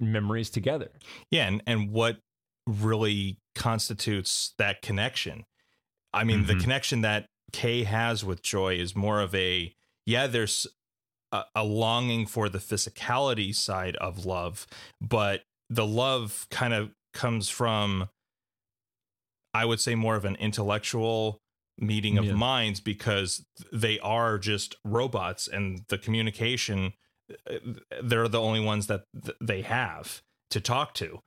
memories 0.01 0.51
together 0.51 0.91
Yeah, 1.31 1.47
and, 1.47 1.63
and 1.67 1.91
what 1.91 2.19
really 2.67 3.39
constitutes 3.55 4.55
that 4.59 4.83
connection? 4.83 5.45
I 6.13 6.25
mean, 6.25 6.47
the 6.47 6.55
Mhm. 6.55 6.61
connection 6.63 7.01
that 7.03 7.27
Kay 7.53 7.85
has 7.85 8.25
with 8.25 8.43
Joy 8.43 8.75
is 8.75 8.95
more 8.95 9.21
of 9.21 9.35
a 9.35 9.75
yeah, 10.07 10.27
there's 10.27 10.67
a, 11.33 11.45
a 11.55 11.65
longing 11.65 12.27
for 12.27 12.49
the 12.49 12.59
physicality 12.59 13.55
side 13.55 13.95
of 13.97 14.25
love, 14.25 14.67
but 15.01 15.43
the 15.71 15.87
love 15.87 16.47
kind 16.51 16.73
of 16.75 16.91
comes 17.13 17.49
from 17.51 18.09
I 19.55 19.65
would 19.65 19.81
say 19.81 19.95
more 19.95 20.17
of 20.17 20.25
an 20.25 20.37
intellectual 20.37 21.41
meeting 21.79 22.19
of 22.19 22.25
Yeah. 22.27 22.33
minds 22.35 22.81
because 22.81 23.45
they 23.73 23.99
are 24.01 24.39
just 24.39 24.75
robots 24.85 25.47
and 25.49 25.85
the 25.89 25.99
communication 25.99 26.93
they're 28.03 28.29
the 28.29 28.41
only 28.41 28.61
ones 28.61 28.87
that 28.87 29.05
th- 29.25 29.37
they 29.41 29.63
have 29.63 30.23
to 30.51 30.61
talk 30.61 30.95
to 30.95 31.21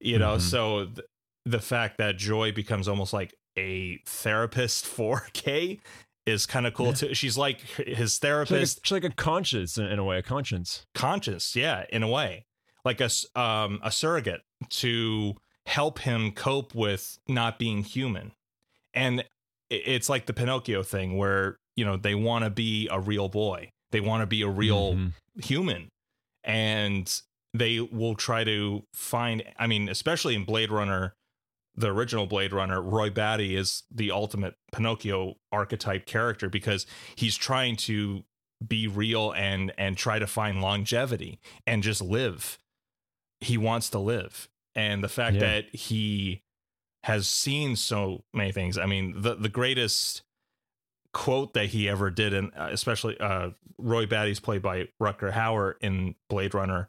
you 0.00 0.18
know 0.18 0.36
Mhm. 0.36 0.40
so 0.40 0.86
th- 0.86 1.06
the 1.44 1.60
fact 1.60 1.98
that 1.98 2.16
joy 2.16 2.52
becomes 2.52 2.88
almost 2.88 3.12
like 3.12 3.34
a 3.58 3.98
therapist 4.06 4.86
for 4.86 5.26
kay 5.34 5.80
is 6.24 6.46
kind 6.46 6.66
of 6.66 6.72
cool 6.74 6.86
Yeah. 6.88 6.92
too 6.92 7.14
she's 7.14 7.36
like 7.36 7.60
his 7.60 7.76
She's 7.76 7.86
like, 7.98 8.00
a, 8.00 8.06
therapist 8.26 8.80
she's 8.84 8.92
like 8.92 9.04
a 9.04 9.10
conscience 9.10 9.76
in, 9.76 9.86
in 9.86 9.98
a 9.98 10.04
way, 10.04 10.18
a 10.18 10.22
conscience. 10.22 10.86
conscience 10.94 11.54
yeah 11.54 11.84
in 11.90 12.02
a 12.02 12.08
way 12.08 12.46
like 12.84 13.00
a 13.00 13.10
um 13.38 13.78
a 13.82 13.92
surrogate 13.92 14.40
to 14.70 15.34
help 15.66 16.00
him 16.00 16.32
cope 16.32 16.74
with 16.74 17.18
not 17.28 17.58
being 17.58 17.82
human 17.84 18.32
and 18.94 19.24
it's 19.72 20.08
like 20.08 20.26
the 20.26 20.32
pinocchio 20.32 20.82
thing 20.82 21.16
where 21.16 21.56
you 21.76 21.84
know 21.84 21.96
they 21.96 22.14
want 22.14 22.44
to 22.44 22.50
be 22.50 22.88
a 22.90 23.00
real 23.00 23.28
boy 23.28 23.70
they 23.90 24.00
want 24.00 24.20
to 24.22 24.26
be 24.26 24.42
a 24.42 24.48
real 24.48 24.94
Mhm. 24.94 25.12
human 25.44 25.88
and 26.44 27.20
they 27.54 27.80
will 27.80 28.14
try 28.14 28.44
to 28.44 28.82
find 28.94 29.42
i 29.58 29.66
mean 29.66 29.88
especially 29.88 30.34
in 30.34 30.44
blade 30.44 30.70
runner 30.70 31.14
the 31.74 31.88
original 31.90 32.26
Blade 32.26 32.52
Runner, 32.52 32.82
Roy 32.82 33.08
Batty 33.08 33.56
is 33.56 33.84
the 33.90 34.10
ultimate 34.10 34.56
Pinocchio 34.72 35.36
archetype 35.50 36.04
character 36.04 36.50
because 36.50 36.84
he's 37.16 37.34
trying 37.34 37.76
to 37.76 38.24
be 38.68 38.86
real 38.86 39.32
and 39.32 39.72
and 39.78 39.96
try 39.96 40.18
to 40.18 40.26
find 40.26 40.60
longevity 40.60 41.38
and 41.66 41.82
just 41.82 42.02
live. 42.02 42.58
He 43.40 43.56
wants 43.56 43.88
to 43.88 43.98
live. 43.98 44.50
And 44.74 45.02
the 45.02 45.08
fact 45.08 45.36
Yeah. 45.36 45.40
that 45.40 45.74
he 45.74 46.42
has 47.04 47.26
seen 47.26 47.76
so 47.76 48.24
many 48.32 48.52
things. 48.52 48.78
I 48.78 48.86
mean, 48.86 49.20
the 49.22 49.34
the 49.34 49.48
greatest 49.48 50.22
quote 51.12 51.52
that 51.54 51.66
he 51.66 51.88
ever 51.88 52.10
did 52.10 52.32
and 52.32 52.50
uh, 52.56 52.68
especially 52.72 53.18
uh 53.20 53.50
Roy 53.78 54.06
Batty's 54.06 54.40
played 54.40 54.62
by 54.62 54.88
Rutger 55.00 55.32
Hauer 55.32 55.74
in 55.80 56.14
Blade 56.28 56.54
Runner 56.54 56.88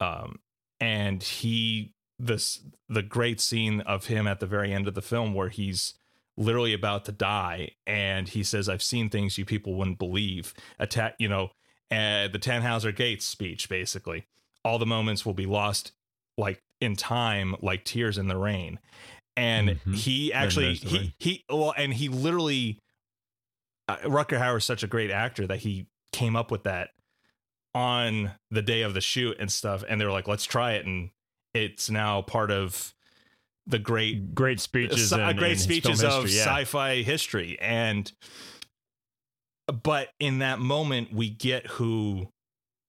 um 0.00 0.40
and 0.80 1.22
he 1.22 1.94
this 2.18 2.60
the 2.88 3.02
great 3.02 3.40
scene 3.40 3.80
of 3.82 4.06
him 4.06 4.26
at 4.26 4.40
the 4.40 4.46
very 4.46 4.72
end 4.72 4.88
of 4.88 4.94
the 4.94 5.02
film 5.02 5.32
where 5.32 5.48
he's 5.48 5.94
literally 6.36 6.74
about 6.74 7.04
to 7.04 7.12
die 7.12 7.70
and 7.86 8.30
he 8.30 8.42
says 8.42 8.68
i've 8.68 8.82
seen 8.82 9.08
things 9.08 9.38
you 9.38 9.44
people 9.44 9.74
wouldn't 9.74 9.98
believe. 9.98 10.54
Attack 10.80 11.14
you 11.18 11.28
know 11.28 11.52
uh, 11.90 12.26
the 12.26 12.40
tannhauser 12.40 12.94
gates 12.94 13.26
speech 13.26 13.68
basically. 13.68 14.26
All 14.64 14.78
the 14.78 14.86
moments 14.86 15.24
will 15.24 15.34
be 15.34 15.46
lost 15.46 15.92
like 16.36 16.62
in 16.80 16.96
time 16.96 17.54
like 17.62 17.84
tears 17.84 18.18
in 18.18 18.26
the 18.26 18.36
rain 18.36 18.80
and 19.36 19.70
Mhm. 19.86 19.94
he 19.94 20.32
actually 20.32 20.74
he 20.74 21.14
he 21.18 21.44
well 21.48 21.72
and 21.76 21.94
he 21.94 22.08
literally 22.08 22.78
uh, 23.88 23.96
Rutger 24.04 24.38
Hauer 24.38 24.58
is 24.58 24.64
such 24.64 24.82
a 24.82 24.86
great 24.86 25.10
actor 25.10 25.46
that 25.46 25.60
he 25.60 25.86
came 26.12 26.36
up 26.36 26.50
with 26.50 26.64
that 26.64 26.90
on 27.74 28.32
the 28.50 28.62
day 28.62 28.82
of 28.82 28.92
the 28.94 29.00
shoot 29.00 29.36
and 29.40 29.50
stuff 29.50 29.82
and 29.88 30.00
they 30.00 30.04
were 30.04 30.10
like 30.12 30.28
let's 30.28 30.44
try 30.44 30.72
it 30.72 30.84
and 30.86 31.10
it's 31.54 31.88
now 31.90 32.20
part 32.22 32.50
of 32.50 32.94
the 33.66 33.78
great 33.78 34.34
Great 34.34 34.60
speeches. 34.60 35.12
uh, 35.12 35.18
in- 35.20 35.36
great 35.36 35.58
speeches 35.58 36.02
of 36.02 36.24
history, 36.24 36.38
yeah. 36.38 36.44
sci-fi 36.44 37.02
history 37.02 37.58
and 37.60 38.12
but 39.82 40.08
in 40.20 40.40
that 40.40 40.58
moment 40.58 41.12
we 41.12 41.30
get 41.30 41.66
who 41.66 42.28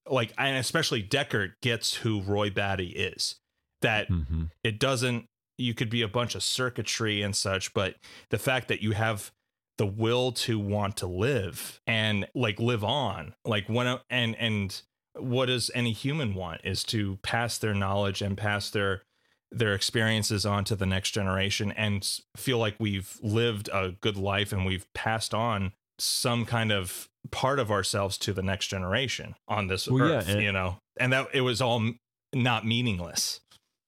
like 0.09 0.33
and 0.37 0.57
especially 0.57 1.01
Deckard 1.01 1.53
gets 1.61 1.93
who 1.95 2.21
Roy 2.21 2.49
Batty 2.49 2.87
is 2.89 3.35
that 3.81 4.09
Mhm. 4.09 4.49
it 4.63 4.79
doesn't 4.79 5.25
you 5.57 5.73
could 5.73 5.89
be 5.89 6.01
a 6.01 6.07
bunch 6.07 6.35
of 6.35 6.43
circuitry 6.43 7.21
and 7.21 7.35
such 7.35 7.73
but 7.73 7.95
the 8.29 8.37
fact 8.37 8.67
that 8.67 8.81
you 8.81 8.91
have 8.91 9.31
the 9.77 9.85
will 9.85 10.31
to 10.31 10.59
want 10.59 10.97
to 10.97 11.07
live 11.07 11.79
and 11.87 12.27
like 12.35 12.59
live 12.59 12.83
on 12.83 13.33
like 13.45 13.67
when 13.67 13.99
and 14.09 14.35
and 14.37 14.81
what 15.15 15.45
does 15.45 15.69
any 15.75 15.91
human 15.91 16.33
want 16.33 16.61
is 16.63 16.83
to 16.83 17.17
pass 17.21 17.57
their 17.57 17.73
knowledge 17.73 18.21
and 18.21 18.37
pass 18.37 18.69
their 18.69 19.03
their 19.51 19.75
experiences 19.75 20.45
on 20.47 20.63
to 20.63 20.75
the 20.75 20.85
next 20.87 21.11
generation 21.11 21.71
and 21.73 22.19
feel 22.35 22.57
like 22.57 22.75
we've 22.79 23.19
lived 23.21 23.69
a 23.71 23.91
good 24.01 24.17
life 24.17 24.51
and 24.51 24.65
we've 24.65 24.91
passed 24.95 25.33
on 25.33 25.71
some 25.99 26.43
kind 26.43 26.71
of 26.71 27.07
part 27.29 27.59
of 27.59 27.69
ourselves 27.69 28.17
to 28.17 28.33
the 28.33 28.41
next 28.41 28.67
generation 28.67 29.35
on 29.47 29.67
this 29.67 29.87
Well, 29.87 30.07
yeah, 30.09 30.15
earth 30.15 30.29
and- 30.29 30.41
you 30.41 30.51
know? 30.51 30.77
And 30.99 31.13
that 31.13 31.27
it 31.33 31.41
was 31.41 31.61
all 31.61 31.91
not 32.33 32.65
meaningless 32.65 33.39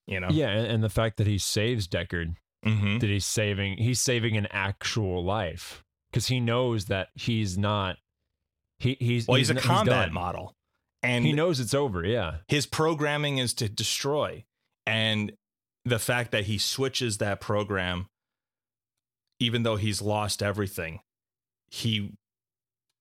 you 0.08 0.20
know 0.20 0.28
Yeah, 0.30 0.50
and, 0.50 0.68
and 0.68 0.84
the 0.84 0.90
fact 0.90 1.18
that 1.18 1.28
he 1.28 1.38
saves 1.38 1.88
Deckard, 1.88 2.36
hmm 2.64 3.00
that 3.00 3.10
he's 3.10 3.26
saving, 3.26 3.78
he's 3.78 4.02
saving 4.02 4.38
an 4.38 4.48
actual 4.52 5.24
life 5.24 5.84
because 6.12 6.28
he 6.28 6.40
knows 6.40 6.86
that 6.86 7.10
he's 7.16 7.58
not. 7.58 7.98
He 8.80 8.98
he's 9.00 9.28
well 9.28 9.38
he's, 9.38 9.50
a 9.50 9.56
n- 9.56 9.60
combat 9.60 10.08
done. 10.08 10.14
model 10.14 10.56
and 11.02 11.26
he 11.26 11.32
knows 11.34 11.60
it's 11.60 11.74
over. 11.74 12.04
Yeah, 12.06 12.38
his 12.48 12.66
programming 12.66 13.38
is 13.38 13.54
to 13.56 13.70
destroy 13.70 14.44
and 14.86 15.32
the 15.86 16.00
fact 16.00 16.32
that 16.32 16.46
he 16.46 16.58
switches 16.58 17.20
that 17.20 17.40
program 17.40 18.08
even 19.40 19.64
though 19.64 19.76
he's 19.76 20.02
lost 20.02 20.42
everything 20.42 21.00
he 21.70 22.14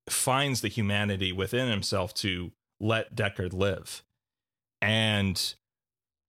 finds 0.09 0.61
the 0.61 0.69
humanity 0.69 1.33
within 1.33 1.71
himself 1.71 2.13
to 2.13 2.53
let 2.81 3.15
Deckard 3.15 3.53
live 3.53 4.03
and 4.83 5.55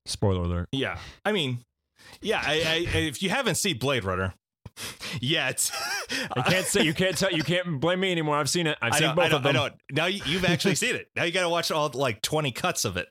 spoiler 0.06 0.44
alert. 0.44 0.68
yeah 0.72 0.98
i 1.24 1.32
mean 1.32 1.60
yeah 2.22 2.42
I, 2.44 2.54
I, 2.94 2.98
if 2.98 3.22
you 3.24 3.30
haven't 3.30 3.56
seen 3.56 3.78
blade 3.78 4.04
runner 4.04 4.34
yet 5.22 5.72
I 6.36 6.42
can't 6.42 6.66
say 6.66 6.84
you 6.84 6.94
can't 6.94 7.18
tell 7.18 7.32
you 7.32 7.44
can't 7.44 7.80
blame 7.80 8.02
me 8.02 8.12
anymore. 8.12 8.36
I've 8.36 8.50
seen 8.50 8.68
it. 8.68 8.78
I've 8.82 8.94
I 8.94 9.00
seen 9.00 9.16
both 9.16 9.32
I 9.32 9.36
of 9.38 9.44
them. 9.44 9.56
I 9.56 9.68
know. 9.68 9.70
Now 9.92 10.06
you, 10.08 10.22
you've 10.26 10.46
actually 10.46 10.76
seen 10.76 10.96
it. 10.96 11.08
Now 11.16 11.24
you 11.24 11.32
got 11.32 11.44
to 11.44 11.50
watch 11.50 11.72
all 11.72 11.90
like 11.94 12.22
twenty 12.22 12.52
cuts 12.52 12.86
of 12.86 12.98
it. 12.98 13.08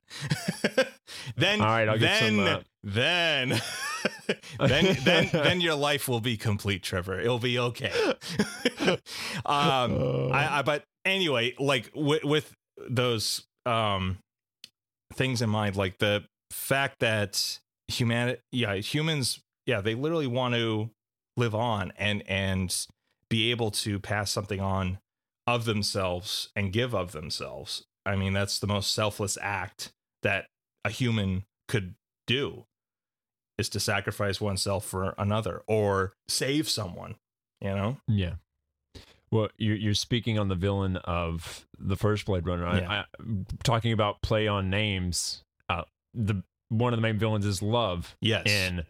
then, 1.37 1.61
All 1.61 1.67
right, 1.67 1.89
I'll 1.89 1.99
get 1.99 2.21
then, 2.21 2.37
some, 2.37 2.47
uh, 2.47 2.61
then, 2.83 3.49
then, 4.59 4.97
then, 5.05 5.31
then 5.33 5.61
your 5.61 5.75
life 5.75 6.09
will 6.09 6.21
be 6.21 6.37
complete, 6.37 6.83
Trevor. 6.83 7.21
It'll 7.21 7.39
be 7.39 7.59
okay. 7.59 7.93
um, 8.89 10.33
I, 10.33 10.59
I, 10.59 10.63
but 10.63 10.85
anyway, 11.05 11.55
like 11.59 11.91
with, 11.95 12.25
with 12.25 12.53
those 12.89 13.45
um 13.67 14.19
things 15.15 15.43
in 15.43 15.51
mind, 15.51 15.77
like 15.77 15.99
the 15.99 16.25
fact 16.55 17.01
that 17.01 17.59
humanity, 17.89 18.41
yeah, 18.53 18.75
humans, 18.77 19.41
yeah, 19.67 19.81
they 19.81 19.95
literally 19.95 20.27
want 20.27 20.55
to 20.55 20.91
live 21.37 21.55
on 21.55 21.93
and 21.97 22.23
and 22.29 22.87
be 23.29 23.51
able 23.51 23.71
to 23.71 23.99
pass 23.99 24.31
something 24.31 24.61
on 24.61 24.99
of 25.47 25.65
themselves 25.65 26.51
and 26.55 26.73
give 26.73 26.95
of 26.95 27.13
themselves. 27.13 27.85
I 28.07 28.17
mean, 28.17 28.33
that's 28.33 28.59
the 28.59 28.67
most 28.67 28.93
selfless 28.93 29.37
act 29.41 29.93
that 30.23 30.47
a 30.85 30.91
human 30.91 31.45
could 31.69 31.95
do 32.27 32.65
is 33.59 33.69
to 33.71 33.81
sacrifice 33.81 34.41
oneself 34.41 34.85
for 34.85 35.15
another 35.17 35.63
or 35.67 36.13
save 36.29 36.69
someone, 36.69 37.17
you 37.61 37.71
know? 37.71 37.99
Yeah. 38.09 38.35
Well, 39.31 39.49
you're 39.59 39.77
you're 39.77 39.95
speaking 39.95 40.39
on 40.39 40.49
the 40.49 40.55
villain 40.55 40.97
of 40.99 41.67
the 41.79 41.97
first 41.97 42.27
Blade 42.27 42.47
Runner. 42.47 42.67
I, 42.67 42.79
Yeah. 42.79 42.91
I, 42.91 43.05
talking 43.65 43.93
about 43.93 44.23
play 44.23 44.47
on 44.47 44.71
names. 44.71 45.43
Uh, 45.69 45.83
the 46.15 46.43
one 46.69 46.93
of 46.93 46.97
the 46.99 47.03
main 47.03 47.19
villains 47.19 47.45
is 47.47 47.63
love 47.63 48.17
Yes. 48.21 48.47
in 48.47 48.85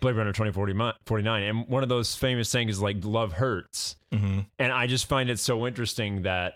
Blade 0.00 0.16
Runner 0.16 0.32
2049, 0.32 1.42
and 1.42 1.68
one 1.68 1.82
of 1.82 1.88
those 1.88 2.14
famous 2.14 2.48
sayings 2.48 2.72
is 2.72 2.80
like 2.82 2.98
"love 3.04 3.32
hurts," 3.34 3.96
hmm 4.12 4.40
and 4.58 4.72
I 4.72 4.86
just 4.86 5.06
find 5.06 5.30
it 5.30 5.38
so 5.38 5.66
interesting 5.66 6.22
that 6.22 6.54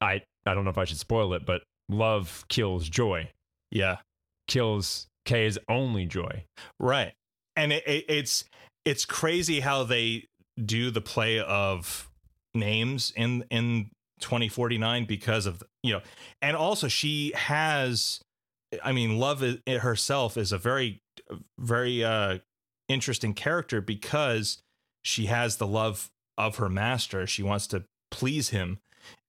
I 0.00 0.22
I 0.46 0.54
don't 0.54 0.64
know 0.64 0.70
if 0.70 0.78
I 0.78 0.84
should 0.84 0.98
spoil 0.98 1.32
it, 1.34 1.44
but 1.46 1.62
love 1.88 2.44
kills 2.48 2.88
joy, 2.88 3.30
Yeah. 3.70 3.98
kills 4.48 5.06
K's 5.24 5.58
only 5.68 6.06
joy. 6.06 6.44
Right. 6.78 7.12
And 7.56 7.72
it, 7.72 7.86
it, 7.86 8.04
it's 8.08 8.44
it's 8.84 9.04
crazy 9.04 9.60
how 9.60 9.84
they 9.84 10.26
do 10.64 10.90
the 10.90 11.00
play 11.00 11.38
of 11.40 12.08
names 12.54 13.12
in 13.16 13.44
in 13.50 13.90
2049 14.20 15.04
because 15.04 15.46
of 15.46 15.62
you 15.82 15.92
know 15.94 16.00
and 16.42 16.56
also 16.56 16.88
she 16.88 17.32
has 17.34 18.20
I 18.84 18.92
mean 18.92 19.18
love 19.18 19.44
herself 19.66 20.36
is 20.36 20.52
a 20.52 20.58
very 20.58 21.02
very 21.58 22.04
uh 22.04 22.38
interesting 22.88 23.34
character 23.34 23.80
because 23.80 24.62
she 25.02 25.26
has 25.26 25.56
the 25.56 25.66
love 25.66 26.10
of 26.36 26.56
her 26.56 26.68
master. 26.68 27.26
She 27.26 27.42
wants 27.42 27.66
to 27.68 27.84
please 28.10 28.50
him 28.50 28.78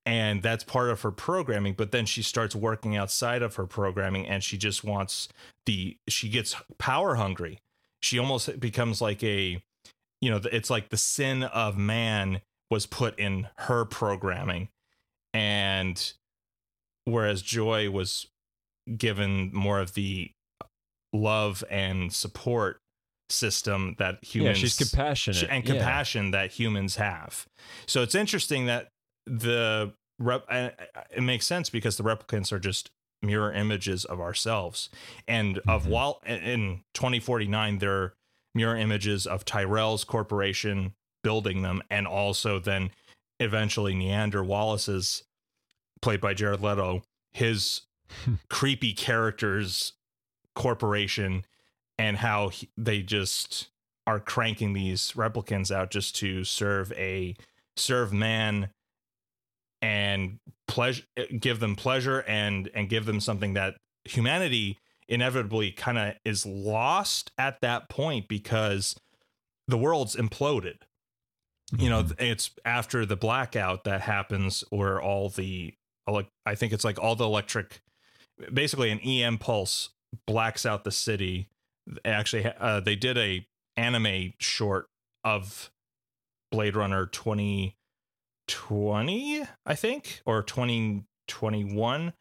and 0.06 0.42
that's 0.42 0.64
part 0.64 0.90
of 0.90 1.02
her 1.02 1.12
programming 1.12 1.74
but 1.74 1.92
then 1.92 2.06
she 2.06 2.24
starts 2.24 2.56
working 2.56 2.98
outside 2.98 3.44
of 3.44 3.56
her 3.56 3.68
programming 3.68 4.28
and 4.28 4.44
she 4.44 4.58
just 4.58 4.84
wants 4.84 5.30
the 5.66 5.98
she 6.08 6.30
gets 6.30 6.56
power 6.78 7.16
hungry. 7.16 7.60
She 8.02 8.18
almost 8.18 8.60
becomes 8.60 9.02
like 9.02 9.24
a 9.24 9.64
you 10.22 10.30
know 10.30 10.42
it's 10.52 10.70
like 10.70 10.90
the 10.90 10.98
sin 10.98 11.44
of 11.44 11.78
man 11.78 12.42
was 12.72 12.86
put 12.86 13.20
in 13.20 13.50
her 13.58 13.86
programming. 13.86 14.70
And 15.34 16.14
whereas 17.06 17.42
joy 17.42 17.92
was 17.92 18.28
given 18.98 19.52
more 19.54 19.80
of 19.80 19.94
the 19.94 20.32
love 21.14 21.64
and 21.70 22.12
support 22.14 22.78
system 23.30 23.96
that 23.98 24.24
humans 24.24 24.58
yeah, 24.58 24.62
she's 24.62 24.78
compassionate 24.78 25.48
and 25.50 25.64
Yeah. 25.66 25.74
compassion 25.76 26.32
that 26.32 26.52
humans 26.52 26.98
have. 26.98 27.48
So 27.86 28.02
it's 28.02 28.16
interesting 28.16 28.66
that 28.66 28.90
the 29.26 29.94
rep 30.20 30.46
it 30.50 31.22
makes 31.24 31.46
sense 31.48 31.70
because 31.70 31.98
the 31.98 32.04
replicants 32.04 32.52
are 32.52 32.60
just 32.60 32.90
mirror 33.24 33.52
images 33.54 34.04
of 34.06 34.20
ourselves 34.20 34.90
and 35.28 35.60
of 35.68 35.86
Mhm. 35.86 35.90
while 35.90 36.22
in 36.26 36.84
2049 36.94 37.78
they're 37.80 38.14
mirror 38.54 38.76
images 38.76 39.26
of 39.26 39.46
Tyrell's 39.46 40.04
corporation 40.04 40.94
building 41.24 41.62
them 41.62 41.82
and 41.90 42.06
also 42.08 42.60
then 42.60 42.92
eventually 43.40 43.94
Niander 43.94 44.46
Wallace's 44.46 45.24
played 46.02 46.20
by 46.20 46.34
Jared 46.34 46.62
Leto 46.62 47.04
his 47.32 47.82
creepy 48.50 48.94
characters 48.94 49.94
corporation 50.56 51.46
and 51.98 52.18
how 52.18 52.50
he, 52.50 52.70
they 52.78 53.02
just 53.02 53.70
are 54.08 54.20
cranking 54.20 54.74
these 54.74 55.12
replicants 55.14 55.72
out 55.72 55.92
just 55.92 56.16
to 56.16 56.44
serve 56.44 56.92
a 56.94 57.36
serve 57.78 58.12
man 58.12 58.70
and 59.82 60.40
pleasure 60.68 61.04
give 61.40 61.60
them 61.60 61.76
pleasure 61.76 62.20
and 62.28 62.70
and 62.74 62.90
give 62.90 63.06
them 63.06 63.20
something 63.20 63.54
that 63.54 63.76
humanity 64.06 64.78
inevitably 65.08 65.72
kind 65.72 65.98
of 65.98 66.14
is 66.24 66.46
lost 66.46 67.32
at 67.38 67.60
that 67.62 67.90
point 67.90 68.28
because 68.28 68.96
the 69.68 69.78
world's 69.78 70.16
imploded. 70.16 70.78
You 71.78 71.90
know, 71.90 72.04
Mm-hmm. 72.04 72.24
it's 72.24 72.52
after 72.66 73.06
the 73.06 73.16
blackout 73.16 73.86
that 73.86 74.02
happens 74.02 74.64
where 74.70 75.02
all 75.02 75.30
the 75.30 75.74
I 76.46 76.56
think 76.56 76.74
it's 76.74 76.84
like 76.84 77.00
all 77.00 77.16
the 77.16 77.24
electric 77.26 77.82
basically 78.54 78.92
an 78.92 79.00
EM 79.00 79.38
pulse 79.38 79.90
blacks 80.28 80.66
out 80.66 80.84
the 80.84 80.92
city. 80.92 81.48
Actually, 82.06 82.46
uh, 82.60 82.80
they 82.80 82.96
did 82.96 83.18
a 83.18 83.46
anime 83.78 84.34
short 84.38 84.88
of 85.24 85.72
Blade 86.52 86.76
Runner 86.76 87.06
2020, 87.06 89.48
I 89.66 89.76
think, 89.76 90.22
or 90.26 90.44
2021. 90.44 92.14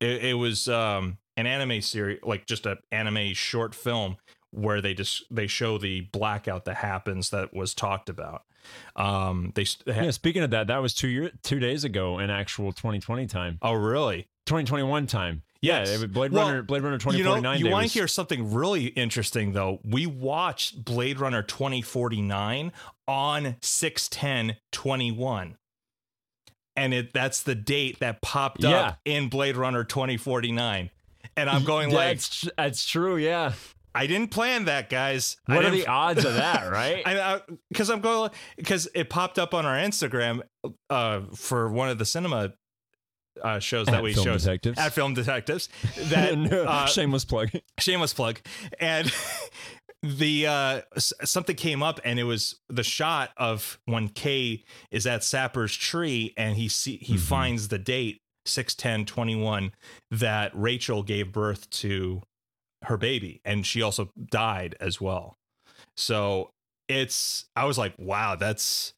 It, 0.00 0.24
it 0.24 0.34
was 0.34 0.68
um, 0.68 1.18
an 1.36 1.46
anime 1.46 1.80
series, 1.80 2.18
like 2.22 2.46
just 2.46 2.66
an 2.66 2.78
anime 2.90 3.34
short 3.34 3.74
film 3.74 4.16
where 4.50 4.80
they 4.80 4.94
just 4.94 5.24
they 5.30 5.46
show 5.46 5.78
the 5.78 6.02
blackout 6.12 6.64
that 6.64 6.76
happens 6.76 7.30
that 7.30 7.54
was 7.54 7.74
talked 7.74 8.08
about. 8.08 8.42
Um, 8.96 9.52
they, 9.54 9.64
they 9.84 9.92
had, 9.92 10.04
Yeah, 10.06 10.10
speaking 10.10 10.42
of 10.42 10.50
that, 10.50 10.66
that 10.66 10.82
was 10.82 10.94
two 10.94 11.08
year 11.08 11.30
two 11.42 11.58
days 11.58 11.84
ago 11.84 12.18
in 12.18 12.30
actual 12.30 12.72
2020 12.72 13.26
time, 13.26 13.58
oh 13.62 13.74
really? 13.74 14.28
2021 14.46 15.06
time. 15.06 15.42
Yes. 15.60 15.88
Yeah, 15.90 15.96
was 15.98 16.06
Blade 16.06 16.32
Well, 16.32 16.46
Runner, 16.48 16.62
Blade 16.62 16.82
Runner 16.82 16.94
You 16.94 16.98
2049. 17.00 17.42
know, 17.42 17.52
you 17.52 17.64
day 17.64 17.70
want 17.70 17.84
was- 17.84 17.92
to 17.92 17.98
hear 17.98 18.06
something 18.08 18.52
really 18.52 18.86
interesting 18.86 19.52
though? 19.52 19.80
We 19.84 20.06
watched 20.06 20.84
Blade 20.84 21.18
Runner 21.18 21.42
2049 21.42 22.72
on 23.08 23.56
61021. 23.62 25.56
And 26.76 26.94
it 26.94 27.12
that's 27.12 27.42
the 27.42 27.54
date 27.56 27.98
that 28.00 28.22
popped 28.22 28.62
Yeah. 28.62 28.70
up 28.80 28.98
in 29.04 29.28
Blade 29.28 29.56
Runner 29.56 29.82
2049. 29.82 30.90
And 31.36 31.50
I'm 31.50 31.64
going 31.64 31.90
like 31.90 32.16
that's 32.18 32.40
tr- 32.40 32.48
that's 32.56 32.86
true. 32.86 33.16
Yeah. 33.16 33.52
I 33.94 34.06
didn't 34.06 34.30
plan 34.30 34.66
that, 34.66 34.88
guys. 34.90 35.38
What 35.46 35.64
are 35.64 35.70
the 35.70 35.88
odds 35.88 36.24
of 36.24 36.34
that? 36.34 36.70
Right. 36.70 37.42
Because 37.68 37.90
I'm 37.90 38.00
going 38.00 38.30
because 38.56 38.86
it 38.94 39.10
popped 39.10 39.38
up 39.40 39.54
on 39.54 39.66
our 39.66 39.74
Instagram 39.76 40.42
uh, 40.88 41.22
for 41.34 41.68
one 41.68 41.88
of 41.88 41.98
the 41.98 42.04
cinema 42.04 42.52
uh, 43.42 43.58
shows 43.58 43.86
that 43.86 43.96
At 43.96 44.02
we 44.02 44.12
showed 44.14 44.38
Detectives. 44.38 44.78
at 44.78 44.92
Film 44.92 45.14
Detectives. 45.14 45.68
That 46.10 46.36
No, 46.38 46.64
uh, 46.64 46.86
shameless 46.86 47.24
plug. 47.24 47.50
shameless 47.78 48.14
plug, 48.14 48.40
and 48.80 49.12
the 50.02 50.46
uh, 50.46 50.80
something 50.98 51.56
came 51.56 51.82
up, 51.82 52.00
and 52.04 52.18
it 52.18 52.24
was 52.24 52.60
the 52.68 52.82
shot 52.84 53.30
of 53.36 53.78
when 53.86 54.08
Kay 54.08 54.64
is 54.90 55.06
at 55.06 55.24
Sapper's 55.24 55.74
tree, 55.76 56.34
and 56.36 56.56
he 56.56 56.68
see 56.68 56.96
he 56.98 57.14
Mhm. 57.14 57.20
finds 57.20 57.68
the 57.68 57.78
date 57.78 58.20
six 58.46 58.74
ten 58.74 59.04
twenty 59.04 59.34
one 59.36 59.72
that 60.10 60.52
Rachel 60.54 61.02
gave 61.02 61.32
birth 61.32 61.68
to 61.70 62.22
her 62.84 62.96
baby, 62.96 63.40
and 63.44 63.66
she 63.66 63.82
also 63.82 64.10
died 64.30 64.76
as 64.80 65.00
well. 65.00 65.36
So 65.96 66.50
it's 66.88 67.46
I 67.56 67.64
was 67.64 67.76
like, 67.76 67.94
wow, 67.98 68.36
that's 68.36 68.94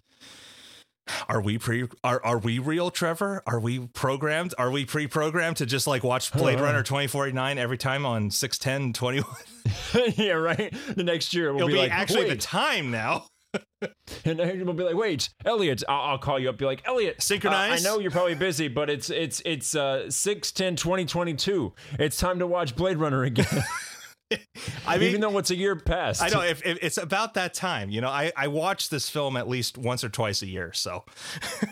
are 1.28 1.40
we 1.40 1.58
pre 1.58 1.88
are 2.04 2.20
are 2.24 2.38
we 2.38 2.58
real, 2.58 2.90
Trevor? 2.90 3.42
Are 3.46 3.60
we 3.60 3.80
programmed? 3.88 4.54
Are 4.58 4.70
we 4.70 4.84
pre-programmed 4.84 5.56
to 5.58 5.66
just 5.66 5.86
like 5.86 6.02
watch 6.04 6.32
Blade 6.32 6.58
Huh. 6.58 6.64
Runner 6.64 6.82
2049 6.82 7.58
every 7.58 7.78
time 7.78 8.04
on 8.06 8.30
610 8.30 8.92
21? 8.92 10.14
yeah, 10.16 10.32
right. 10.32 10.74
The 10.94 11.04
next 11.04 11.34
year 11.34 11.52
we'll 11.52 11.58
It'll 11.58 11.68
be, 11.68 11.74
be, 11.74 11.80
like, 11.80 11.92
actually 11.92 12.28
the 12.28 12.36
time 12.36 12.90
now. 12.90 13.26
and 14.24 14.38
we'll 14.38 14.74
be 14.74 14.84
like, 14.84 14.94
wait, 14.94 15.30
Elliot. 15.44 15.82
I'll, 15.88 16.10
I'll 16.12 16.18
call 16.18 16.38
you 16.38 16.48
up. 16.50 16.58
Be 16.58 16.64
like, 16.64 16.82
Elliot, 16.86 17.16
uh, 17.18 17.20
Synchronize? 17.20 17.84
I 17.84 17.88
know 17.88 17.98
you're 17.98 18.10
probably 18.10 18.34
busy, 18.34 18.68
but 18.68 18.88
it's 18.88 19.10
it's 19.10 19.42
it's 19.44 19.74
uh 19.74 20.10
6 20.10 20.52
10 20.52 20.76
2022. 20.76 21.72
It's 21.98 22.16
time 22.16 22.38
to 22.38 22.46
watch 22.46 22.76
Blade 22.76 22.98
Runner 22.98 23.24
again. 23.24 23.46
I 24.86 24.98
mean, 24.98 25.08
even 25.08 25.20
though 25.20 25.36
it's 25.38 25.50
a 25.50 25.56
year 25.56 25.76
past. 25.76 26.22
I 26.22 26.28
know 26.28 26.42
if, 26.42 26.64
if 26.64 26.78
it's 26.82 26.98
about 26.98 27.34
that 27.34 27.54
time, 27.54 27.90
you 27.90 28.00
know, 28.00 28.08
I, 28.08 28.32
I 28.36 28.48
watch 28.48 28.88
this 28.88 29.08
film 29.08 29.36
at 29.36 29.48
least 29.48 29.78
once 29.78 30.04
or 30.04 30.08
twice 30.08 30.42
a 30.42 30.46
year, 30.46 30.72
so 30.72 31.04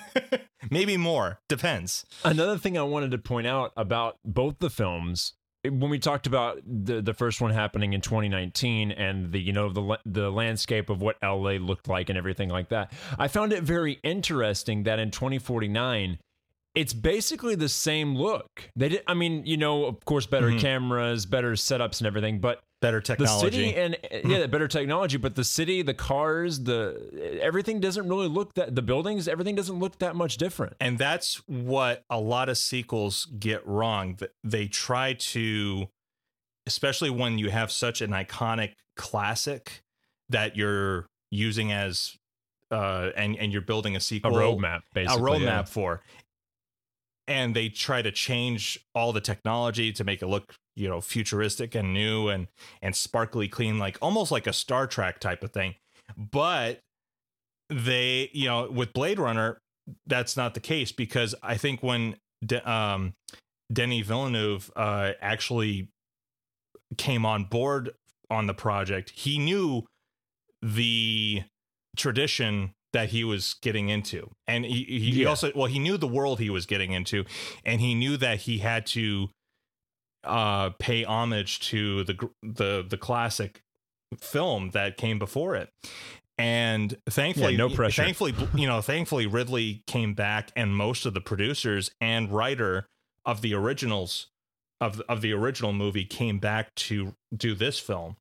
maybe 0.70 0.96
more, 0.96 1.40
depends. 1.48 2.04
Another 2.24 2.58
thing 2.58 2.76
I 2.76 2.82
wanted 2.82 3.10
to 3.12 3.18
point 3.18 3.46
out 3.46 3.72
about 3.76 4.16
both 4.24 4.58
the 4.58 4.70
films 4.70 5.34
eh, 5.64 5.68
when 5.68 5.90
we 5.90 5.98
talked 5.98 6.26
about 6.26 6.60
the 6.66 7.00
the 7.00 7.14
first 7.14 7.40
one 7.40 7.52
happening 7.52 7.92
in 7.92 8.00
2019 8.00 8.92
and 8.92 9.32
the 9.32 9.40
you 9.40 9.52
know 9.52 9.72
the 9.72 9.98
the 10.04 10.30
landscape 10.30 10.90
of 10.90 11.00
what 11.00 11.16
LA 11.22 11.52
looked 11.52 11.88
like 11.88 12.08
and 12.08 12.18
everything 12.18 12.48
like 12.48 12.70
that. 12.70 12.92
I 13.18 13.28
found 13.28 13.52
it 13.52 13.62
very 13.62 13.98
interesting 14.02 14.84
that 14.84 14.98
in 14.98 15.10
2049 15.10 16.18
it's 16.74 16.92
basically 16.94 17.54
the 17.54 17.68
same 17.68 18.14
look. 18.14 18.70
They 18.76 18.88
did 18.90 19.02
I 19.06 19.14
mean, 19.14 19.44
you 19.46 19.56
know, 19.56 19.84
of 19.86 20.04
course 20.04 20.26
better 20.26 20.50
Mhm. 20.50 20.60
cameras, 20.60 21.26
better 21.26 21.52
setups 21.52 21.98
and 22.00 22.06
everything, 22.06 22.40
but 22.40 22.60
Better 22.80 22.98
the 23.00 23.06
technology. 23.06 23.50
city 23.50 23.74
and 23.74 23.96
yeah, 24.24 24.46
better 24.46 24.68
technology, 24.68 25.16
but 25.16 25.34
the 25.34 25.42
city, 25.42 25.82
the 25.82 25.94
cars, 25.94 26.60
the 26.60 27.38
everything 27.42 27.80
doesn't 27.80 28.08
really 28.08 28.28
look 28.28 28.54
that 28.54 28.76
the 28.76 28.82
buildings, 28.82 29.26
everything 29.26 29.56
doesn't 29.56 29.80
look 29.80 29.98
that 29.98 30.14
much 30.14 30.36
different. 30.36 30.74
And 30.78 30.96
that's 30.98 31.42
what 31.48 32.04
a 32.08 32.20
lot 32.20 32.48
of 32.48 32.56
sequels 32.56 33.26
get 33.38 33.66
wrong. 33.66 34.16
They 34.44 34.68
try 34.68 35.14
to, 35.14 35.88
especially 36.66 37.10
when 37.10 37.38
you 37.38 37.50
have 37.50 37.72
such 37.72 38.00
an 38.00 38.10
iconic 38.10 38.74
classic 38.96 39.82
that 40.28 40.56
you're 40.56 41.06
using 41.32 41.72
as, 41.72 42.16
uh, 42.70 43.10
and 43.16 43.36
and 43.36 43.52
you're 43.52 43.62
building 43.62 43.94
a 43.94 43.98
A 43.98 44.00
sequel, 44.00 44.30
roadmap, 44.32 44.82
basically 44.94 45.20
a 45.20 45.24
roadmap 45.24 45.40
yeah. 45.46 45.62
for. 45.64 46.00
And 47.28 47.54
they 47.54 47.68
try 47.68 48.02
to 48.02 48.10
change 48.10 48.80
all 48.94 49.12
the 49.12 49.20
technology 49.20 49.92
to 49.92 50.02
make 50.02 50.22
it 50.22 50.26
look, 50.26 50.54
you 50.74 50.88
know, 50.88 51.00
futuristic 51.00 51.74
and 51.74 51.92
new 51.92 52.28
and 52.28 52.48
and 52.82 52.96
sparkly 52.96 53.48
clean, 53.48 53.78
like 53.78 53.98
almost 54.02 54.32
like 54.32 54.46
a 54.46 54.52
Star 54.52 54.86
Trek 54.86 55.20
type 55.20 55.44
of 55.44 55.52
thing. 55.52 55.74
But 56.16 56.80
they, 57.68 58.30
you 58.32 58.48
know, 58.48 58.70
with 58.70 58.92
Blade 58.94 59.18
Runner, 59.18 59.58
that's 60.06 60.36
not 60.36 60.54
the 60.54 60.60
case 60.60 60.90
because 60.90 61.34
I 61.42 61.56
think 61.56 61.82
when 61.82 62.16
De- 62.44 62.68
um, 62.70 63.14
Denny 63.72 64.02
Villeneuve 64.02 64.70
uh, 64.74 65.12
actually 65.20 65.90
came 66.96 67.26
on 67.26 67.44
board 67.44 67.90
on 68.30 68.46
the 68.46 68.54
project, 68.54 69.10
he 69.10 69.38
knew 69.38 69.84
the 70.62 71.42
tradition 71.96 72.72
that 72.92 73.10
he 73.10 73.22
was 73.24 73.54
getting 73.62 73.88
into, 73.88 74.30
and 74.46 74.64
he, 74.64 74.84
he 74.84 75.22
Yeah. 75.22 75.28
also 75.28 75.52
well 75.54 75.66
he 75.66 75.78
knew 75.78 75.96
the 75.96 76.06
world 76.08 76.38
he 76.40 76.50
was 76.50 76.66
getting 76.66 76.92
into, 76.92 77.24
and 77.64 77.80
he 77.80 77.94
knew 77.94 78.16
that 78.16 78.40
he 78.40 78.58
had 78.58 78.86
to 78.86 79.30
uh, 80.24 80.70
pay 80.78 81.04
homage 81.04 81.60
to 81.70 82.04
the 82.04 82.28
the 82.42 82.84
the 82.88 82.96
classic 82.98 83.60
film 84.20 84.70
that 84.70 84.96
came 84.96 85.18
before 85.18 85.54
it. 85.54 85.70
And 86.40 86.96
thankfully, 87.10 87.56
no 87.56 87.68
pressure. 87.68 88.02
Thankfully, 88.02 88.34
you 88.54 88.66
know, 88.66 88.80
thankfully, 88.80 89.26
Ridley 89.26 89.82
came 89.86 90.14
back, 90.14 90.50
and 90.56 90.74
most 90.74 91.04
of 91.04 91.14
the 91.14 91.20
producers 91.20 91.90
and 92.00 92.30
writer 92.30 92.86
of 93.24 93.42
the 93.42 93.54
originals 93.54 94.28
of 94.80 95.00
of 95.08 95.20
the 95.20 95.32
original 95.32 95.72
movie 95.72 96.04
came 96.04 96.38
back 96.38 96.74
to 96.76 97.14
do 97.36 97.54
this 97.54 97.78
film. 97.78 98.16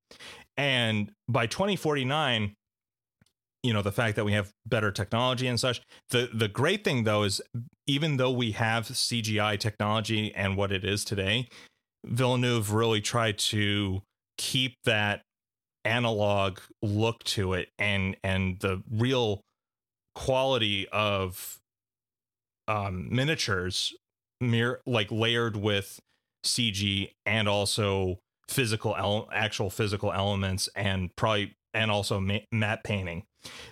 And 0.58 1.12
by 1.30 1.46
2049, 1.46 2.56
you 3.68 3.74
know, 3.74 3.82
the 3.82 3.92
fact 3.92 4.16
that 4.16 4.24
we 4.24 4.32
have 4.32 4.54
better 4.66 4.92
technology 4.92 5.46
and 5.46 5.60
such. 5.60 5.82
The 6.12 6.30
the 6.34 6.48
great 6.48 6.86
thing 6.86 7.04
though 7.04 7.24
is 7.24 7.42
even 7.86 8.16
though 8.16 8.32
we 8.32 8.52
have 8.54 8.88
CGI 8.88 9.60
technology 9.60 10.34
and 10.34 10.56
what 10.56 10.72
it 10.72 10.86
is 10.86 11.04
today, 11.04 11.50
Villeneuve 12.06 12.72
really 12.72 13.02
tried 13.02 13.38
to 13.40 14.04
keep 14.38 14.76
that 14.86 15.22
analog 15.84 16.60
look 16.82 17.22
to 17.26 17.54
it 17.54 17.68
and 17.78 18.16
and 18.24 18.58
the 18.62 18.82
real 18.90 19.42
quality 20.16 20.88
of 20.90 21.58
um 22.70 23.10
miniatures 23.14 23.94
mere 24.40 24.80
like 24.86 25.12
layered 25.12 25.58
with 25.58 26.00
CG 26.46 27.12
and 27.26 27.50
also 27.50 28.18
physical 28.48 28.96
ele- 28.96 29.28
actual 29.34 29.70
physical 29.70 30.14
elements 30.14 30.70
and 30.74 31.14
probably 31.18 31.54
and 31.74 31.92
also 31.92 32.20
ma- 32.20 32.40
matte 32.52 32.84
painting 32.84 33.24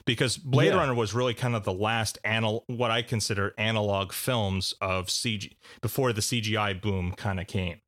because 0.05 0.38
Blade 0.38 0.67
Yeah. 0.73 0.79
Runner 0.79 0.93
was 0.93 1.13
really 1.13 1.33
kind 1.33 1.55
of 1.55 1.63
the 1.63 1.73
last 1.73 2.17
anal 2.25 2.63
what 2.67 2.91
I 2.91 3.01
consider 3.01 3.53
analog 3.57 4.11
films 4.11 4.73
of 4.81 5.07
CG 5.07 5.55
before 5.81 6.13
the 6.13 6.21
CGI 6.21 6.79
boom 6.81 7.13
kind 7.13 7.39
of 7.39 7.47
came 7.47 7.79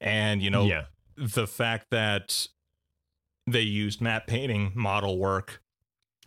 and 0.00 0.42
you 0.42 0.50
know 0.50 0.64
yeah. 0.64 0.84
the 1.16 1.46
fact 1.46 1.86
that 1.90 2.46
they 3.46 3.60
used 3.62 4.00
matte 4.00 4.26
painting 4.26 4.72
model 4.74 5.18
work 5.18 5.60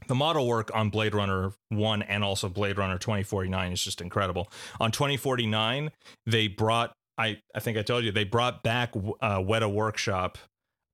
the 0.07 0.15
model 0.15 0.47
work 0.47 0.71
on 0.73 0.89
Blade 0.89 1.13
Runner 1.13 1.51
1 1.69 2.01
and 2.03 2.23
also 2.23 2.47
Blade 2.47 2.77
Runner 2.77 2.97
2049 2.97 3.73
is 3.73 3.83
just 3.83 3.99
incredible. 3.99 4.49
On 4.79 4.91
2049, 4.91 5.91
they 6.25 6.47
brought 6.47 6.93
I 7.17 7.41
I 7.53 7.59
think 7.59 7.77
I 7.77 7.81
told 7.81 8.05
you 8.05 8.11
they 8.13 8.23
brought 8.23 8.63
back 8.63 8.93
uh 8.95 9.39
Weta 9.39 9.71
Workshop 9.71 10.37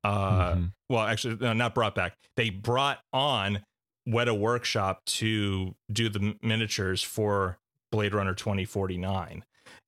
uh 0.04 0.54
Mhm. 0.56 0.72
well 0.90 1.04
actually 1.06 1.38
no, 1.40 1.54
not 1.54 1.76
brought 1.76 1.94
back. 1.94 2.16
They 2.36 2.50
brought 2.50 3.00
on 3.14 3.62
Weta 4.08 4.38
Workshop 4.38 5.04
to 5.06 5.76
do 5.92 6.10
the 6.10 6.36
miniatures 6.42 7.02
for 7.02 7.58
Blade 7.92 8.14
Runner 8.14 8.34
2049. 8.34 9.44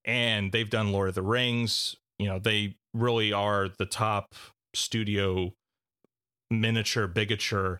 And 0.05 0.51
they've 0.51 0.70
done 0.70 0.91
Lord 0.91 1.09
of 1.09 1.15
the 1.15 1.22
Rings 1.22 1.95
you 2.20 2.26
know 2.28 2.39
they 2.39 2.76
really 2.95 3.32
are 3.32 3.70
the 3.78 3.86
top 3.86 4.34
studio 4.74 5.53
miniature 6.49 7.07
bigature 7.07 7.78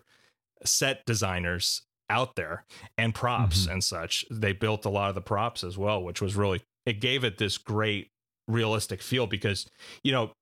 set 0.64 1.04
designers 1.06 1.82
out 2.10 2.36
there 2.36 2.64
and 2.96 3.14
props 3.14 3.66
Mhm. 3.66 3.72
and 3.72 3.84
such 3.84 4.24
they 4.30 4.52
built 4.52 4.84
a 4.84 4.88
lot 4.90 5.08
of 5.08 5.14
the 5.14 5.20
props 5.20 5.64
as 5.64 5.76
well 5.76 6.02
which 6.02 6.20
was 6.22 6.36
really 6.36 6.62
it 6.86 7.00
gave 7.00 7.24
it 7.24 7.38
this 7.38 7.58
great 7.58 8.10
realistic 8.46 9.02
feel 9.02 9.26
because 9.26 9.68
you 10.04 10.12
know 10.12 10.32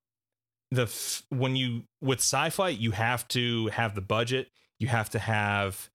the 0.71 0.83
f- 0.83 1.23
when 1.29 1.55
you 1.55 1.83
with 2.01 2.19
sci-fi 2.19 2.69
you 2.69 2.91
have 2.91 3.27
to 3.29 3.67
have 3.67 3.95
the 3.95 4.01
budget 4.01 4.51
you 4.79 4.87
have 4.87 5.09
to 5.11 5.19
have 5.19 5.89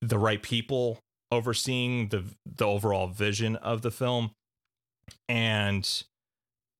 the 0.00 0.18
right 0.18 0.42
people 0.42 1.00
overseeing 1.30 2.08
the 2.08 2.24
the 2.44 2.66
overall 2.66 3.08
vision 3.08 3.56
of 3.56 3.82
the 3.82 3.90
film. 3.90 4.32
And 5.28 5.88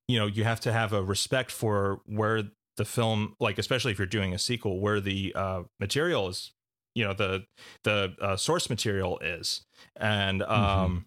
you 0.09 0.19
know 0.19 0.27
you 0.27 0.45
have 0.45 0.61
to 0.61 0.73
have 0.73 0.93
a 0.93 1.03
respect 1.03 1.51
for 1.51 2.01
where 2.07 2.43
the 2.77 2.85
film 2.85 3.35
like 3.41 3.59
especially 3.59 3.93
if 3.93 3.99
you're 3.99 4.07
doing 4.07 4.35
a 4.35 4.39
sequel 4.39 4.81
where 4.81 5.01
the 5.01 5.33
uh 5.35 5.63
material 5.79 6.29
is 6.29 6.53
you 6.95 7.05
know 7.05 7.13
the 7.13 7.45
the 7.85 8.15
uh, 8.21 8.37
source 8.37 8.69
material 8.69 9.19
is. 9.21 9.63
And 9.97 10.43
um 10.43 11.07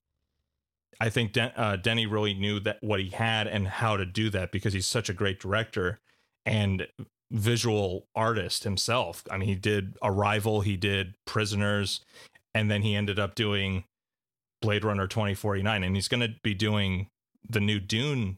i 1.01 1.09
think 1.09 1.34
Den- 1.34 1.51
uh, 1.55 1.76
denny 1.76 2.05
really 2.05 2.34
knew 2.34 2.59
that 2.61 2.78
what 2.82 2.99
he 2.99 3.09
had 3.09 3.47
and 3.47 3.68
how 3.68 3.97
to 3.97 4.05
do 4.05 4.30
that 4.30 4.51
because 4.51 4.74
he's 4.74 4.88
such 4.88 5.09
a 5.09 5.13
great 5.13 5.39
director. 5.39 5.99
And 6.45 6.88
visual 7.32 8.05
artist 8.15 8.63
himself 8.63 9.23
i 9.32 9.38
mean 9.38 9.49
he 9.49 9.55
did 9.55 9.97
arrival 10.03 10.61
he 10.61 10.78
did 10.78 11.15
prisoners 11.26 12.01
and 12.53 12.69
then 12.69 12.82
he 12.84 12.95
ended 12.95 13.17
up 13.19 13.34
doing 13.36 13.84
blade 14.61 14.84
runner 14.84 15.07
2049 15.07 15.84
and 15.84 15.95
he's 15.95 16.07
going 16.07 16.21
to 16.21 16.34
be 16.43 16.53
doing 16.53 17.07
the 17.49 17.59
new 17.59 17.80
dune 17.80 18.38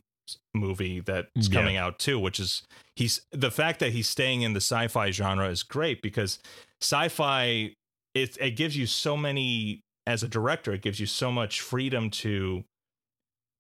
movie 0.54 1.00
that's 1.02 1.28
Yeah. 1.50 1.60
coming 1.60 1.76
out 1.78 2.00
too 2.00 2.18
which 2.20 2.40
is 2.40 2.64
he's 2.96 3.22
the 3.32 3.52
fact 3.52 3.80
that 3.80 3.92
he's 3.92 4.10
staying 4.10 4.42
in 4.42 4.54
the 4.54 4.58
sci-fi 4.62 5.12
genre 5.12 5.48
is 5.50 5.64
great 5.64 6.02
because 6.02 6.40
sci-fi 6.82 7.74
it 8.14 8.38
it 8.40 8.52
gives 8.52 8.76
you 8.78 8.86
so 8.86 9.16
many 9.18 9.82
as 10.06 10.24
a 10.24 10.28
director 10.28 10.74
it 10.74 10.82
gives 10.82 11.00
you 11.00 11.06
so 11.06 11.32
much 11.32 11.62
freedom 11.62 12.10
to 12.10 12.64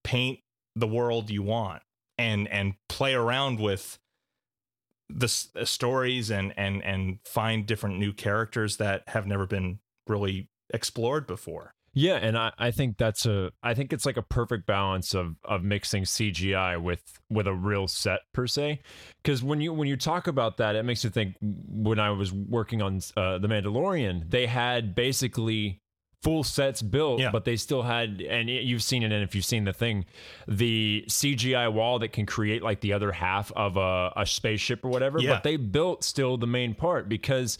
paint 0.03 0.39
the 0.75 0.87
world 0.87 1.29
you 1.29 1.43
want 1.43 1.81
and 2.17 2.47
and 2.47 2.73
play 2.89 3.13
around 3.13 3.59
with 3.59 3.97
the 5.09 5.27
stories 5.27 6.29
and 6.29 6.53
and 6.57 6.83
and 6.83 7.19
find 7.25 7.65
different 7.65 7.97
new 7.97 8.13
characters 8.13 8.77
that 8.77 9.03
have 9.07 9.25
never 9.25 9.45
been 9.45 9.79
really 10.07 10.49
explored 10.73 11.27
before 11.27 11.73
Yeah, 11.93 12.17
and 12.17 12.37
I, 12.37 12.51
I 12.59 12.69
think 12.69 12.97
that's 12.97 13.25
a 13.25 13.51
I 13.63 13.73
think 13.73 13.91
it's 13.91 14.05
like 14.05 14.17
a 14.17 14.21
perfect 14.21 14.67
balance 14.67 15.15
of 15.15 15.35
of 15.43 15.63
mixing 15.63 16.03
CGI 16.03 16.79
with 16.79 17.01
with 17.29 17.47
a 17.47 17.53
real 17.53 17.87
set 17.87 18.19
per 18.33 18.45
se. 18.45 18.81
Because 19.23 19.41
when 19.41 19.61
you 19.61 19.73
when 19.73 19.87
you 19.87 19.97
talk 19.97 20.27
about 20.27 20.57
that, 20.57 20.75
it 20.75 20.83
makes 20.83 21.03
me 21.03 21.09
think 21.09 21.35
when 21.41 21.99
I 21.99 22.11
was 22.11 22.31
working 22.31 22.83
on 22.83 23.01
uh, 23.15 23.39
the 23.39 23.47
Mandalorian, 23.47 24.29
they 24.29 24.45
had 24.45 24.93
basically 24.93 25.81
full 26.23 26.43
sets 26.43 26.81
built, 26.81 27.19
Yeah. 27.19 27.31
but 27.31 27.45
they 27.45 27.55
still 27.55 27.83
had 27.83 28.21
and 28.21 28.49
it- 28.49 28.63
you've 28.63 28.81
seen 28.83 29.03
it 29.03 29.11
and 29.11 29.23
if 29.23 29.35
you've 29.35 29.45
seen 29.45 29.63
the 29.65 29.73
thing, 29.73 30.05
the 30.47 31.05
CGI 31.07 31.67
wall 31.71 31.99
that 31.99 32.11
can 32.11 32.25
create 32.25 32.63
like 32.63 32.81
the 32.81 32.93
other 32.93 33.11
half 33.11 33.51
of 33.55 33.77
a, 33.77 34.11
a 34.15 34.25
spaceship 34.25 34.83
or 34.83 34.89
whatever. 34.89 35.19
Yeah. 35.19 35.33
But 35.35 35.43
they 35.43 35.57
built 35.57 36.03
still 36.03 36.37
the 36.37 36.47
main 36.47 36.73
part 36.73 37.07
because 37.07 37.57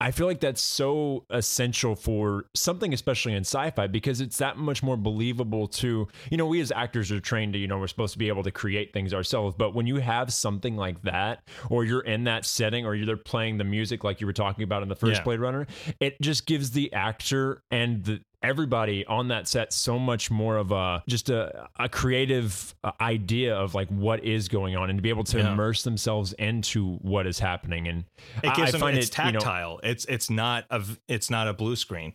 I 0.00 0.10
feel 0.10 0.26
like 0.26 0.40
that's 0.40 0.62
so 0.62 1.24
essential 1.30 1.94
for 1.94 2.46
something, 2.54 2.92
especially 2.94 3.34
in 3.34 3.40
sci-fi, 3.44 3.86
because 3.86 4.20
it's 4.20 4.38
that 4.38 4.56
much 4.56 4.82
more 4.82 4.96
believable 4.96 5.66
to, 5.68 6.08
you 6.30 6.36
know, 6.36 6.46
we 6.46 6.60
as 6.60 6.72
actors 6.72 7.12
are 7.12 7.20
trained 7.20 7.52
to, 7.52 7.58
you 7.58 7.66
know, 7.66 7.78
we're 7.78 7.86
supposed 7.88 8.12
to 8.14 8.18
be 8.18 8.28
able 8.28 8.42
to 8.42 8.50
create 8.50 8.92
things 8.92 9.12
ourselves. 9.12 9.54
But 9.58 9.74
when 9.74 9.86
you 9.86 9.96
have 9.96 10.32
something 10.32 10.76
like 10.76 11.02
that, 11.02 11.42
or 11.68 11.84
you're 11.84 12.00
in 12.00 12.24
that 12.24 12.44
setting, 12.46 12.86
or 12.86 12.94
you're 12.94 13.06
there 13.06 13.16
playing 13.16 13.58
the 13.58 13.64
music 13.64 14.02
like 14.02 14.20
you 14.20 14.26
were 14.26 14.32
talking 14.32 14.64
about 14.64 14.82
in 14.82 14.88
the 14.88 14.96
first 14.96 15.18
Yeah. 15.20 15.24
Blade 15.24 15.40
Runner, 15.40 15.66
it 16.00 16.20
just 16.20 16.46
gives 16.46 16.70
the 16.70 16.92
actor 16.92 17.62
and 17.70 17.97
the 18.04 18.20
everybody 18.42 19.04
on 19.06 19.28
that 19.28 19.48
set 19.48 19.72
so 19.72 19.98
much 19.98 20.30
more 20.30 20.56
of 20.56 20.70
a 20.70 21.02
just 21.08 21.28
a, 21.28 21.68
a 21.78 21.88
creative 21.88 22.74
uh, 22.84 22.92
idea 23.00 23.54
of 23.56 23.74
like 23.74 23.88
what 23.88 24.22
is 24.24 24.48
going 24.48 24.76
on 24.76 24.88
and 24.90 24.98
to 24.98 25.02
be 25.02 25.08
able 25.08 25.24
to 25.24 25.38
Yeah. 25.38 25.52
immerse 25.52 25.82
themselves 25.82 26.32
into 26.34 26.94
what 26.98 27.26
is 27.26 27.38
happening. 27.40 27.88
And 27.88 28.04
it 28.42 28.50
I- 28.50 28.54
gives 28.54 28.68
I 28.68 28.70
them 28.72 28.80
find 28.80 28.96
it's 28.98 29.08
it, 29.08 29.18
you 29.18 29.32
know, 29.32 29.38
tactile. 29.40 29.80
It's 29.82 30.04
it's 30.04 30.30
not 30.30 30.64
a 30.70 30.78
v- 30.80 30.98
it's 31.08 31.30
not 31.30 31.48
a 31.48 31.52
blue 31.52 31.74
screen. 31.76 32.14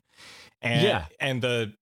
And 0.61 0.81
Yeah. 0.81 1.05
and 1.19 1.41
the 1.41 1.73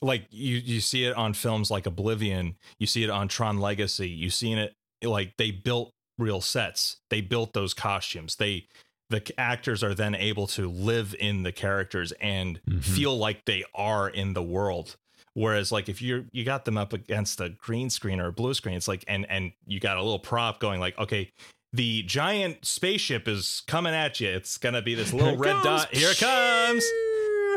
like 0.00 0.26
you 0.30 0.58
you 0.58 0.80
see 0.80 1.04
it 1.04 1.16
on 1.16 1.32
films 1.34 1.70
like 1.70 1.86
oblivion. 1.86 2.56
You 2.78 2.86
see 2.86 3.02
it 3.02 3.10
on 3.10 3.26
tron 3.26 3.58
legacy. 3.58 4.08
You 4.08 4.30
seen 4.30 4.58
it 4.58 4.74
like 5.02 5.34
they 5.38 5.50
built 5.50 5.92
real 6.18 6.40
sets. 6.40 6.98
They 7.10 7.20
built 7.20 7.52
those 7.52 7.74
costumes. 7.74 8.36
They 8.36 8.68
the 9.10 9.22
actors 9.38 9.82
are 9.82 9.94
then 9.94 10.14
able 10.14 10.46
to 10.48 10.68
live 10.68 11.14
in 11.18 11.42
the 11.42 11.52
characters 11.52 12.12
and 12.20 12.60
Mhm. 12.68 12.82
feel 12.84 13.16
like 13.16 13.44
they 13.46 13.64
are 13.74 14.08
in 14.08 14.34
the 14.34 14.42
world. 14.42 14.96
Whereas 15.34 15.70
like 15.72 15.88
if 15.88 16.02
you're 16.02 16.24
you 16.32 16.44
got 16.44 16.64
them 16.64 16.76
up 16.76 16.92
against 16.92 17.40
a 17.40 17.48
green 17.50 17.90
screen 17.90 18.20
or 18.20 18.26
a 18.28 18.32
blue 18.32 18.54
screen 18.54 18.74
it's 18.76 18.88
like 18.88 19.04
and 19.06 19.24
and 19.30 19.52
you 19.66 19.78
got 19.80 19.96
a 19.96 20.02
little 20.02 20.18
prop 20.18 20.58
going 20.58 20.80
like 20.80 20.98
okay 20.98 21.30
the 21.72 22.02
giant 22.02 22.64
spaceship 22.64 23.28
is 23.28 23.62
coming 23.66 23.94
at 23.94 24.18
you 24.20 24.28
it's 24.28 24.58
gonna 24.58 24.82
be 24.82 24.94
this 24.94 25.12
little 25.12 25.36
red 25.36 25.62
dot. 25.62 25.94
Here 25.94 26.10
it 26.10 26.18
comes 26.18 26.84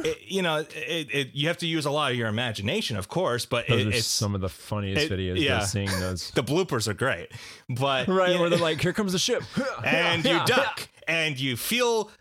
It- 0.04 0.22
you 0.28 0.42
know 0.42 0.58
it, 0.58 1.08
it 1.12 1.30
you 1.34 1.48
have 1.48 1.58
to 1.58 1.68
use 1.68 1.86
a 1.86 1.92
lot 1.92 2.12
of 2.12 2.18
your 2.18 2.28
imagination 2.28 2.98
of 2.98 3.08
course 3.08 3.46
but 3.46 3.68
Those 3.68 3.82
it, 3.82 3.88
are 3.88 3.92
it's 3.98 4.08
some 4.08 4.36
of 4.36 4.42
the 4.42 4.50
funniest 4.50 5.10
videos. 5.12 5.40
yeah. 5.40 5.60
Seeing 5.62 5.90
those. 6.00 6.32
the 6.32 6.44
bloopers 6.44 6.88
are 6.88 6.94
great 6.94 7.30
but 7.70 8.08
right, 8.20 8.40
where 8.40 8.50
they're 8.50 8.60
like, 8.60 8.82
"Here 8.82 8.94
comes 8.94 9.12
the 9.14 9.20
ship," 9.20 9.44
and 9.86 10.24
you 10.26 10.40
duck 10.46 10.88
and 11.08 11.40
you 11.40 11.56
feel 11.58 12.12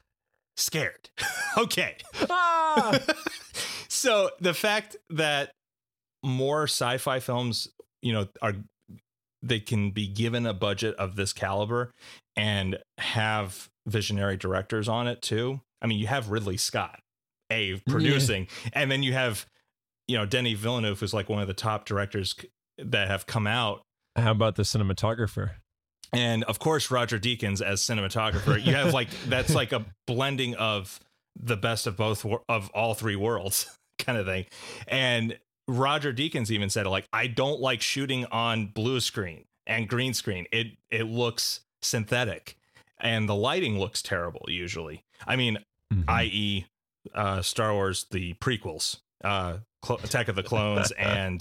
scared 0.57 1.09
okay 1.57 1.97
Ah! 2.29 2.99
so 3.89 4.31
the 4.41 4.53
fact 4.55 4.97
that 5.11 5.53
more 6.23 6.65
sci-fi 6.65 7.19
films 7.21 7.69
you 8.03 8.13
know 8.13 8.29
are 8.43 8.55
they 9.43 9.59
can 9.61 9.91
be 9.91 10.07
given 10.07 10.45
a 10.47 10.53
budget 10.53 10.95
of 10.97 11.17
this 11.17 11.33
caliber 11.33 11.93
and 12.37 12.79
have 12.99 13.71
visionary 13.87 14.37
directors 14.37 14.87
on 14.89 15.07
it 15.07 15.23
too 15.23 15.61
i 15.81 15.87
mean 15.87 15.99
you 15.99 16.07
have 16.07 16.29
ridley 16.31 16.59
scott 16.59 17.01
a 17.51 17.81
producing 17.89 18.47
and 18.73 18.91
then 18.91 19.03
you 19.03 19.13
have 19.13 19.47
you 20.09 20.17
know 20.17 20.27
denny 20.27 20.55
villeneuve 20.55 21.01
who's 21.01 21.15
like 21.15 21.29
one 21.29 21.41
of 21.43 21.49
the 21.49 21.55
top 21.55 21.85
directors 21.85 22.35
that 22.79 23.09
have 23.09 23.27
come 23.27 23.47
out. 23.47 23.83
How 24.17 24.31
about 24.33 24.57
the 24.57 24.63
cinematographer? 24.65 25.53
and 26.13 26.43
of 26.45 26.59
course 26.59 26.91
roger 26.91 27.19
deakins 27.21 27.63
as 27.63 27.81
cinematographer. 27.83 28.61
You 28.65 28.75
have 28.75 28.93
like 28.93 29.09
that's 29.29 29.55
like 29.55 29.73
a 29.73 29.85
blending 30.07 30.55
of 30.57 30.99
the 31.41 31.57
best 31.57 31.87
of 31.87 31.97
both 31.97 32.27
of 32.49 32.71
all 32.71 32.95
three 32.95 33.15
worlds 33.17 33.79
kind 33.99 34.19
of 34.19 34.27
thing. 34.27 34.47
And 34.89 35.39
roger 35.69 36.13
deakins 36.13 36.51
even 36.51 36.69
said 36.69 36.85
like 36.89 37.07
i 37.13 37.29
don't 37.29 37.61
like 37.61 37.81
shooting 37.81 38.25
on 38.33 38.67
blue 38.67 38.99
screen 38.99 39.45
and 39.69 39.89
green 39.89 40.13
screen. 40.15 40.47
It 40.51 40.69
it 40.91 41.05
looks 41.05 41.61
synthetic 41.83 42.57
and 42.99 43.29
the 43.29 43.35
lighting 43.37 43.79
looks 43.79 44.03
terrible 44.03 44.47
usually. 44.49 45.05
I 45.27 45.37
mean 45.37 45.59
Mhm. 45.93 46.05
i.e 46.09 46.67
uh 47.15 47.41
star 47.43 47.73
wars 47.75 48.07
the 48.11 48.35
prequels 48.35 48.99
uh 49.25 49.59
Clo- 49.83 49.99
attack 50.05 50.29
of 50.29 50.37
the 50.37 50.43
clones 50.43 50.91
and 50.99 51.41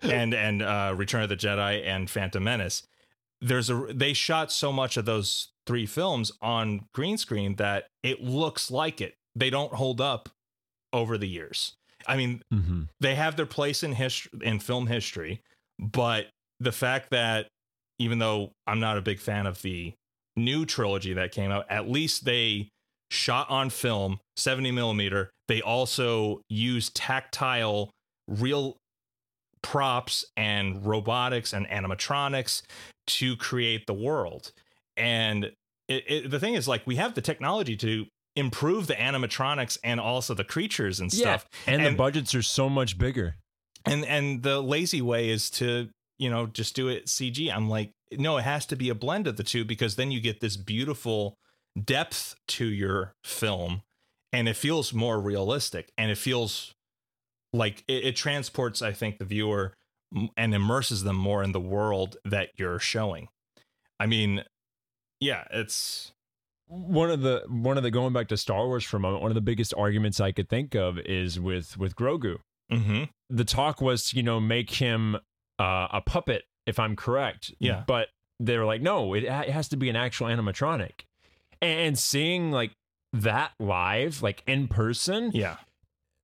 and 0.00 0.32
and 0.34 0.62
uh 0.62 0.94
return 0.96 1.22
of 1.22 1.28
the 1.28 1.36
jedi 1.36 1.84
and 1.86 2.08
phantom 2.08 2.44
menace. 2.44 2.82
There's 3.42 3.68
a 3.68 3.88
they 3.92 4.14
shot 4.14 4.50
so 4.50 4.72
much 4.72 4.96
of 4.96 5.04
those 5.04 5.48
three 5.66 5.84
films 5.84 6.32
on 6.40 6.86
green 6.94 7.18
screen 7.18 7.56
that 7.56 7.88
it 8.02 8.22
looks 8.22 8.70
like 8.70 9.00
it. 9.02 9.14
They 9.34 9.50
don't 9.50 9.74
hold 9.74 10.00
up 10.00 10.30
over 10.94 11.18
the 11.18 11.28
years. 11.28 11.74
I 12.06 12.16
mean 12.16 12.42
Mhm. 12.54 12.88
they 13.00 13.14
have 13.16 13.36
their 13.36 13.44
place 13.46 13.82
in 13.82 13.92
history 13.92 14.30
in 14.42 14.58
film 14.60 14.86
history 14.86 15.42
but 15.78 16.28
the 16.60 16.72
fact 16.72 17.10
that 17.10 17.48
even 17.98 18.18
though 18.20 18.52
i'm 18.66 18.80
not 18.80 18.96
a 18.96 19.02
big 19.02 19.18
fan 19.20 19.46
of 19.46 19.60
the 19.60 19.92
new 20.36 20.64
trilogy 20.64 21.12
that 21.14 21.32
came 21.32 21.50
out 21.50 21.66
at 21.68 21.88
least 21.90 22.24
they 22.24 22.68
shot 23.10 23.48
on 23.50 23.70
film 23.70 24.18
70 24.36 24.70
millimeter. 24.72 25.30
They 25.48 25.60
also 25.62 26.40
use 26.48 26.90
tactile 26.90 27.90
real 28.28 28.76
props 29.62 30.24
and 30.36 30.84
robotics 30.86 31.52
and 31.52 31.66
animatronics 31.68 32.62
to 33.06 33.36
create 33.36 33.86
the 33.86 33.94
world. 33.94 34.52
And 34.96 35.44
it, 35.88 36.04
it, 36.08 36.30
the 36.30 36.40
thing 36.40 36.54
is 36.54 36.66
like 36.68 36.86
we 36.86 36.96
have 36.96 37.14
the 37.14 37.20
technology 37.20 37.76
to 37.76 38.06
improve 38.34 38.86
the 38.86 38.94
animatronics 38.94 39.78
and 39.82 39.98
also 40.00 40.34
the 40.34 40.44
creatures 40.44 41.00
and 41.00 41.12
stuff 41.12 41.46
Yeah, 41.66 41.72
and, 41.74 41.82
And- 41.82 41.94
the 41.94 41.98
budgets 41.98 42.34
are 42.34 42.42
so 42.42 42.68
much 42.68 42.98
bigger. 42.98 43.36
and 43.86 44.04
and 44.04 44.42
the 44.42 44.60
lazy 44.60 45.00
way 45.00 45.30
is 45.30 45.48
to 45.50 45.88
you 46.18 46.28
know 46.28 46.46
just 46.46 46.74
do 46.74 46.88
it 46.88 47.06
cg 47.06 47.50
i'm 47.54 47.68
like 47.70 47.92
no 48.12 48.36
it 48.36 48.42
has 48.42 48.66
to 48.66 48.76
be 48.76 48.88
a 48.90 48.94
blend 48.94 49.26
of 49.26 49.36
the 49.36 49.42
two 49.44 49.64
because 49.64 49.96
then 49.96 50.10
you 50.10 50.20
get 50.20 50.40
this 50.40 50.56
beautiful 50.56 51.34
depth 51.82 52.36
to 52.48 52.66
your 52.66 53.14
film 53.24 53.82
and 54.32 54.48
it 54.48 54.56
feels 54.56 54.92
more 54.92 55.20
realistic 55.20 55.92
and 55.98 56.10
it 56.10 56.18
feels 56.18 56.74
like 57.52 57.84
it, 57.86 58.04
it 58.04 58.16
transports 58.16 58.82
i 58.82 58.92
think 58.92 59.18
the 59.18 59.24
viewer 59.24 59.74
and 60.36 60.54
immerses 60.54 61.02
them 61.02 61.16
more 61.16 61.42
in 61.42 61.52
the 61.52 61.60
world 61.60 62.16
that 62.24 62.50
you're 62.56 62.78
showing. 62.78 63.28
I 63.98 64.06
mean, 64.06 64.44
yeah, 65.20 65.44
it's 65.50 66.12
one 66.68 67.10
of 67.10 67.22
the 67.22 67.44
one 67.48 67.76
of 67.76 67.82
the 67.82 67.90
going 67.90 68.12
back 68.12 68.28
to 68.28 68.36
Star 68.36 68.66
Wars 68.66 68.84
for 68.84 68.96
a 68.96 69.00
moment, 69.00 69.22
one 69.22 69.30
of 69.30 69.34
the 69.34 69.40
biggest 69.40 69.74
arguments 69.76 70.20
I 70.20 70.32
could 70.32 70.48
think 70.48 70.74
of 70.74 70.98
is 70.98 71.40
with 71.40 71.76
with 71.76 71.96
Grogu. 71.96 72.38
mm-hmm. 72.70 73.04
The 73.28 73.44
talk 73.44 73.80
was, 73.80 74.12
you 74.14 74.22
know, 74.22 74.38
make 74.38 74.70
him 74.70 75.16
uh, 75.58 75.88
a 75.92 76.02
puppet, 76.04 76.44
if 76.66 76.78
I'm 76.78 76.94
correct. 76.96 77.52
Yeah. 77.58 77.82
But 77.86 78.08
they 78.38 78.58
were 78.58 78.64
like, 78.64 78.82
no, 78.82 79.14
it, 79.14 79.24
it 79.24 79.50
has 79.50 79.68
to 79.68 79.76
be 79.76 79.88
an 79.88 79.96
actual 79.96 80.28
animatronic. 80.28 81.06
And 81.62 81.98
seeing 81.98 82.50
like 82.50 82.72
that 83.12 83.52
live, 83.58 84.22
like 84.22 84.42
in 84.46 84.68
person, 84.68 85.30
yeah. 85.34 85.56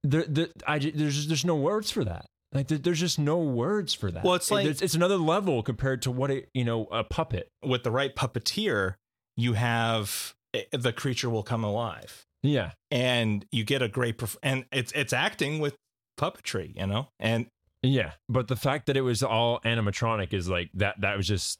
there, 0.03 0.24
there, 0.28 0.49
I, 0.66 0.78
there's 0.78 1.16
just, 1.16 1.28
there's 1.28 1.45
no 1.45 1.57
words 1.57 1.91
for 1.91 2.05
that. 2.05 2.26
Like 2.53 2.68
there, 2.68 2.78
there's 2.78 3.01
just 3.01 3.18
no 3.18 3.39
words 3.39 3.95
for 3.95 4.11
that. 4.11 4.24
Well, 4.24 4.35
it's 4.35 4.51
like- 4.51 4.66
it's, 4.66 4.83
it's 4.83 4.95
another 4.95 5.16
level 5.16 5.62
compared 5.62 6.03
to 6.03 6.11
what 6.11 6.30
it, 6.30 6.49
you 6.55 6.64
know, 6.64 6.85
a 6.93 7.03
puppet. 7.05 7.49
With 7.64 7.83
the 7.83 7.91
right 7.91 8.14
puppeteer, 8.14 8.95
you 9.37 9.55
have 9.55 10.35
eh, 10.53 10.64
the 10.72 10.93
creature 10.93 11.30
will 11.30 11.43
come 11.43 11.64
alive, 11.64 12.22
Yeah. 12.43 12.72
and 12.91 13.47
you 13.51 13.64
get 13.64 13.80
a 13.80 13.89
great 13.89 14.18
perf- 14.18 14.37
and 14.43 14.66
it's 14.70 14.93
it's 14.93 15.14
acting 15.14 15.59
with 15.61 15.74
puppetry, 16.20 16.78
you 16.78 16.87
know, 16.87 17.09
and 17.18 17.47
Yeah, 17.83 18.12
but 18.28 18.49
the 18.49 18.57
fact 18.57 18.85
that 18.87 18.97
it 18.99 19.01
was 19.01 19.22
all 19.22 19.61
animatronic 19.61 20.35
is 20.35 20.49
like 20.51 20.68
that. 20.74 21.01
That 21.01 21.16
was 21.16 21.26
just 21.26 21.59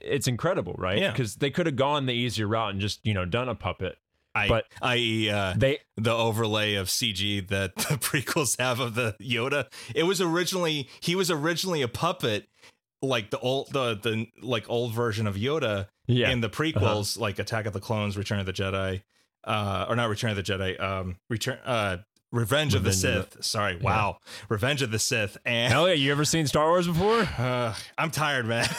it's 0.00 0.26
incredible, 0.28 0.74
right? 0.78 0.98
Yeah. 0.98 1.10
because 1.10 1.36
they 1.36 1.50
could 1.50 1.66
have 1.66 1.76
gone 1.76 2.06
the 2.06 2.12
easier 2.14 2.46
route 2.46 2.70
and 2.72 2.80
just 2.80 3.00
you 3.04 3.14
know 3.14 3.24
done 3.24 3.48
a 3.48 3.54
puppet. 3.54 3.96
I, 4.34 4.48
But- 4.48 4.66
i.e., 4.82 5.30
uh, 5.30 5.54
They 5.56 5.78
the 5.96 6.12
overlay 6.12 6.74
of 6.74 6.88
CG 6.88 7.48
that 7.48 7.74
the 7.76 7.94
prequels 7.96 8.58
have 8.60 8.80
of 8.80 8.94
the 8.94 9.14
Yoda. 9.20 9.66
It 9.94 10.02
was 10.02 10.20
originally 10.20 10.88
he 11.00 11.14
was 11.14 11.30
originally 11.30 11.80
a 11.80 11.88
puppet, 11.88 12.46
like 13.00 13.30
the 13.30 13.38
old 13.38 13.72
the 13.72 13.94
the 13.94 14.26
like 14.42 14.68
old 14.68 14.92
version 14.92 15.26
of 15.26 15.36
Yoda 15.36 15.88
yeah 16.06 16.30
in 16.30 16.40
the 16.42 16.50
prequels, 16.50 17.18
like 17.18 17.38
Attack 17.38 17.64
of 17.66 17.72
the 17.72 17.80
Clones, 17.80 18.16
Return 18.18 18.38
of 18.38 18.44
the 18.46 18.52
Jedi, 18.52 19.02
uh, 19.44 19.86
or 19.88 19.96
not 19.96 20.08
Return 20.10 20.30
of 20.30 20.36
the 20.36 20.42
Jedi, 20.42 20.78
um, 20.82 21.16
Return, 21.30 21.58
uh, 21.64 21.96
Revenge, 22.30 22.74
of 22.74 22.82
the 22.84 22.90
Revenge 22.90 23.16
of 23.16 23.32
Sith. 23.32 23.44
Sorry, 23.44 23.76
wow, 23.76 24.18
Revenge 24.50 24.82
of 24.82 24.90
the 24.90 24.98
Sith, 24.98 25.38
and 25.46 25.72
Hell 25.72 25.88
yeah! 25.88 25.94
You 25.94 26.12
ever 26.12 26.24
seen 26.26 26.46
Star 26.46 26.66
Wars 26.68 26.86
before? 26.86 27.20
uh, 27.38 27.74
I'm 27.98 28.10
tired, 28.10 28.44
man. 28.46 28.68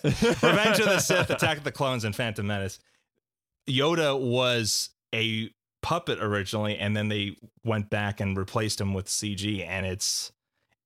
Revenge 0.04 0.78
of 0.80 0.86
the 0.86 0.98
Sith, 1.00 1.30
Attack 1.30 1.58
of 1.58 1.64
the 1.64 1.72
Clones, 1.72 2.04
and 2.04 2.14
Phantom 2.14 2.46
Menace. 2.46 2.78
Yoda 3.68 4.18
was 4.18 4.90
a 5.14 5.50
puppet 5.82 6.18
originally, 6.20 6.76
and 6.78 6.96
then 6.96 7.08
they 7.08 7.36
went 7.64 7.90
back 7.90 8.20
and 8.20 8.36
replaced 8.36 8.80
him 8.80 8.94
with 8.94 9.06
CG, 9.06 9.66
and 9.66 9.86
it's 9.86 10.32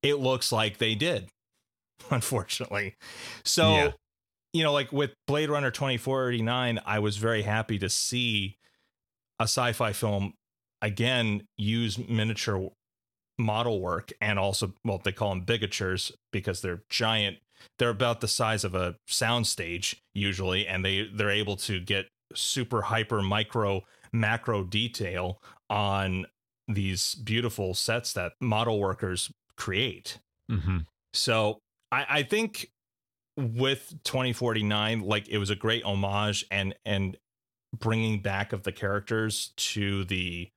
it 0.03 0.19
looks 0.19 0.53
like 0.53 0.79
they 0.79 0.95
did, 0.95 1.29
unfortunately. 2.11 2.95
So, 3.45 3.75
Yeah. 3.75 3.91
you 4.53 4.63
know, 4.63 4.73
like 4.73 4.93
with 4.93 5.13
Blade 5.27 5.51
Runner 5.51 5.71
2489, 5.71 6.81
I 6.85 6.99
was 6.99 7.17
very 7.17 7.43
happy 7.43 7.79
to 7.79 7.89
see 7.89 8.57
a 9.39 9.45
sci-fi 9.45 9.93
film 9.93 10.35
again 10.83 11.47
use 11.57 11.99
miniature 11.99 12.71
model 13.39 13.81
work 13.81 14.13
and 14.21 14.39
also 14.39 14.73
well 14.85 14.99
they 15.03 15.13
call 15.13 15.29
them 15.31 15.45
bigatures 15.45 16.11
because 16.33 16.63
they're 16.63 16.83
giant 16.89 17.37
they're 17.79 17.91
about 17.91 18.21
the 18.21 18.29
size 18.29 18.65
of 18.65 18.75
a 18.75 18.97
soundstage 19.09 19.97
usually 20.15 20.67
and 20.67 20.85
they 20.85 21.09
they're 21.15 21.31
able 21.31 21.57
to 21.57 21.81
get 21.81 22.07
super 22.35 22.83
hyper 22.83 23.23
micro 23.23 23.83
macro 24.13 24.63
detail 24.63 25.41
on 25.71 26.27
these 26.69 27.15
beautiful 27.15 27.75
sets 27.75 28.13
that 28.13 28.33
model 28.41 28.81
workers 28.81 29.31
create 29.57 30.19
Mm-hmm. 30.51 30.79
so 31.13 31.59
I, 31.91 32.07
I 32.09 32.23
think 32.23 32.71
with 33.37 33.95
2049, 34.05 35.01
like 35.01 35.29
it 35.29 35.39
was 35.39 35.51
a 35.51 35.57
great 35.57 35.85
homage 35.85 36.47
and 36.51 36.75
and 36.85 37.17
bringing 37.77 38.21
back 38.21 38.53
of 38.53 38.63
the 38.63 38.73
characters 38.73 39.53
to 39.57 40.05
the 40.05 40.49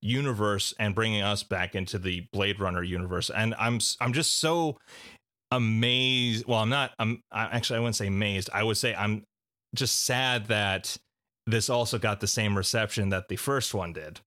universe 0.00 0.74
and 0.78 0.94
bringing 0.94 1.22
us 1.22 1.42
back 1.42 1.74
into 1.74 1.98
the 1.98 2.26
Blade 2.32 2.60
Runner 2.60 2.82
universe. 2.82 3.30
And 3.30 3.54
I'm 3.58 3.80
I'm 4.00 4.12
just 4.12 4.38
so 4.38 4.78
amazed. 5.56 6.46
Well, 6.46 6.60
I'm 6.60 6.68
not. 6.68 6.92
I'm 6.98 7.22
I, 7.32 7.44
actually 7.44 7.78
I 7.78 7.80
wouldn't 7.80 7.96
say 7.96 8.06
amazed. 8.06 8.50
I 8.52 8.62
would 8.62 8.76
say 8.76 8.94
I'm 8.94 9.24
just 9.74 10.04
sad 10.04 10.46
that 10.46 10.96
this 11.46 11.68
also 11.68 11.98
got 11.98 12.20
the 12.20 12.26
same 12.26 12.56
reception 12.56 13.10
that 13.10 13.28
the 13.28 13.36
first 13.36 13.74
one 13.74 13.92
did. 13.92 14.20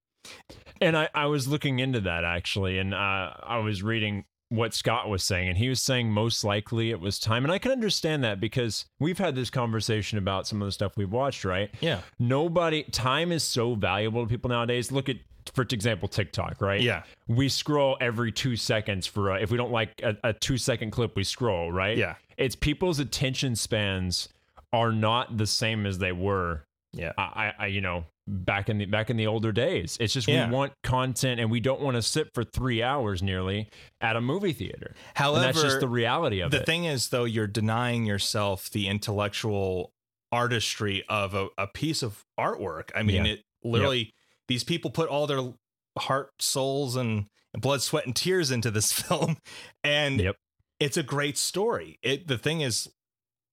And 0.81 0.97
I, 0.97 1.09
I 1.15 1.25
was 1.25 1.47
looking 1.47 1.79
into 1.79 2.01
that 2.01 2.23
actually, 2.23 2.77
and 2.77 2.93
uh, 2.93 3.33
I 3.41 3.59
was 3.59 3.81
reading 3.81 4.25
what 4.49 4.73
Scott 4.73 5.09
was 5.09 5.23
saying, 5.23 5.49
and 5.49 5.57
he 5.57 5.69
was 5.69 5.81
saying 5.81 6.11
most 6.11 6.43
likely 6.43 6.91
it 6.91 6.99
was 6.99 7.19
time. 7.19 7.43
And 7.43 7.51
I 7.51 7.57
can 7.57 7.71
understand 7.71 8.23
that 8.23 8.39
because 8.39 8.85
we've 8.99 9.17
had 9.17 9.35
this 9.35 9.49
conversation 9.49 10.17
about 10.17 10.47
some 10.47 10.61
of 10.61 10.67
the 10.67 10.71
stuff 10.71 10.93
we've 10.95 11.11
watched, 11.11 11.43
right? 11.43 11.69
Yeah. 11.81 12.01
Nobody, 12.19 12.83
time 12.83 13.31
is 13.31 13.43
so 13.43 13.75
valuable 13.75 14.23
to 14.23 14.29
people 14.29 14.49
nowadays. 14.49 14.91
Look 14.91 15.09
at, 15.09 15.17
for 15.53 15.61
example, 15.63 16.07
TikTok, 16.07 16.61
right? 16.61 16.81
Yeah. 16.81 17.03
We 17.27 17.49
scroll 17.49 17.97
every 18.01 18.31
two 18.31 18.55
seconds 18.55 19.07
for, 19.07 19.31
a, 19.31 19.41
if 19.41 19.51
we 19.51 19.57
don't 19.57 19.71
like 19.71 19.91
a, 20.03 20.15
a 20.23 20.33
two 20.33 20.57
second 20.57 20.91
clip, 20.91 21.15
we 21.15 21.23
scroll, 21.23 21.71
right? 21.71 21.97
Yeah. 21.97 22.15
It's 22.37 22.55
people's 22.55 22.99
attention 22.99 23.55
spans 23.55 24.29
are 24.73 24.91
not 24.91 25.37
the 25.37 25.47
same 25.47 25.85
as 25.85 25.97
they 25.99 26.11
were 26.11 26.63
Yeah. 26.93 27.13
I, 27.17 27.53
I, 27.57 27.67
you 27.67 27.81
know 27.81 28.05
back 28.29 28.67
in 28.67 28.77
the 28.77 28.85
back 28.85 29.09
in 29.09 29.15
the 29.15 29.25
older 29.25 29.53
days 29.53 29.95
it's 30.01 30.11
just 30.13 30.27
Yeah. 30.27 30.49
we 30.49 30.53
want 30.53 30.73
content 30.83 31.39
and 31.39 31.49
we 31.49 31.61
don't 31.61 31.79
want 31.79 31.95
to 31.95 32.01
sit 32.01 32.27
for 32.33 32.43
three 32.43 32.83
hours 32.83 33.23
nearly 33.23 33.69
at 34.01 34.17
a 34.17 34.21
movie 34.21 34.51
theater 34.51 34.93
However, 35.15 35.37
and 35.37 35.45
that's 35.55 35.61
just 35.63 35.79
the 35.79 35.87
reality 35.87 36.41
of 36.41 36.51
the 36.51 36.57
it 36.57 36.59
The 36.59 36.65
thing 36.65 36.83
is 36.83 37.07
though 37.07 37.23
you're 37.23 37.47
denying 37.47 38.05
yourself 38.05 38.69
the 38.69 38.89
intellectual 38.89 39.91
artistry 40.33 41.03
of 41.07 41.33
a, 41.33 41.47
a 41.57 41.67
piece 41.67 42.03
of 42.03 42.25
artwork 42.37 42.89
i 42.95 43.01
mean 43.03 43.25
Yeah. 43.25 43.31
it 43.33 43.41
literally 43.63 44.11
these 44.47 44.63
people 44.63 44.91
put 44.91 45.09
all 45.09 45.27
their 45.27 45.53
heart 45.97 46.29
souls 46.39 46.95
and 46.95 47.25
blood 47.53 47.81
sweat 47.81 48.05
and 48.05 48.15
tears 48.15 48.51
into 48.51 48.69
this 48.69 48.91
film 49.01 49.37
and 49.83 50.19
Yep. 50.19 50.35
it's 50.79 50.97
a 50.97 51.03
great 51.03 51.37
story 51.37 51.97
it 52.03 52.27
the 52.27 52.37
thing 52.37 52.61
is 52.61 52.87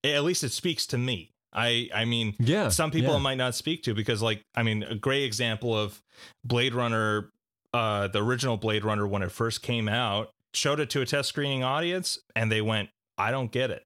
at 0.04 0.22
least 0.24 0.44
it 0.44 0.52
speaks 0.52 0.86
to 0.88 0.98
me 0.98 1.30
i 1.54 1.88
i 1.94 2.04
mean 2.04 2.34
yeah 2.38 2.68
some 2.68 2.90
people 2.90 3.14
yeah. 3.14 3.20
might 3.20 3.36
not 3.38 3.54
speak 3.54 3.82
to 3.84 3.94
because 3.94 4.20
like 4.20 4.42
i 4.54 4.62
mean 4.62 4.82
a 4.82 4.94
great 4.94 5.22
example 5.24 5.74
of 5.76 6.02
blade 6.44 6.74
runner 6.74 7.30
uh 7.72 8.08
the 8.08 8.22
original 8.22 8.56
blade 8.58 8.84
runner 8.84 9.06
when 9.06 9.22
it 9.22 9.32
first 9.32 9.62
came 9.62 9.88
out 9.88 10.28
showed 10.52 10.80
it 10.80 10.90
to 10.90 11.00
a 11.00 11.06
test 11.06 11.30
screening 11.30 11.62
audience 11.64 12.18
and 12.36 12.52
they 12.52 12.60
went 12.60 12.90
i 13.16 13.30
don't 13.30 13.52
get 13.52 13.70
it 13.70 13.84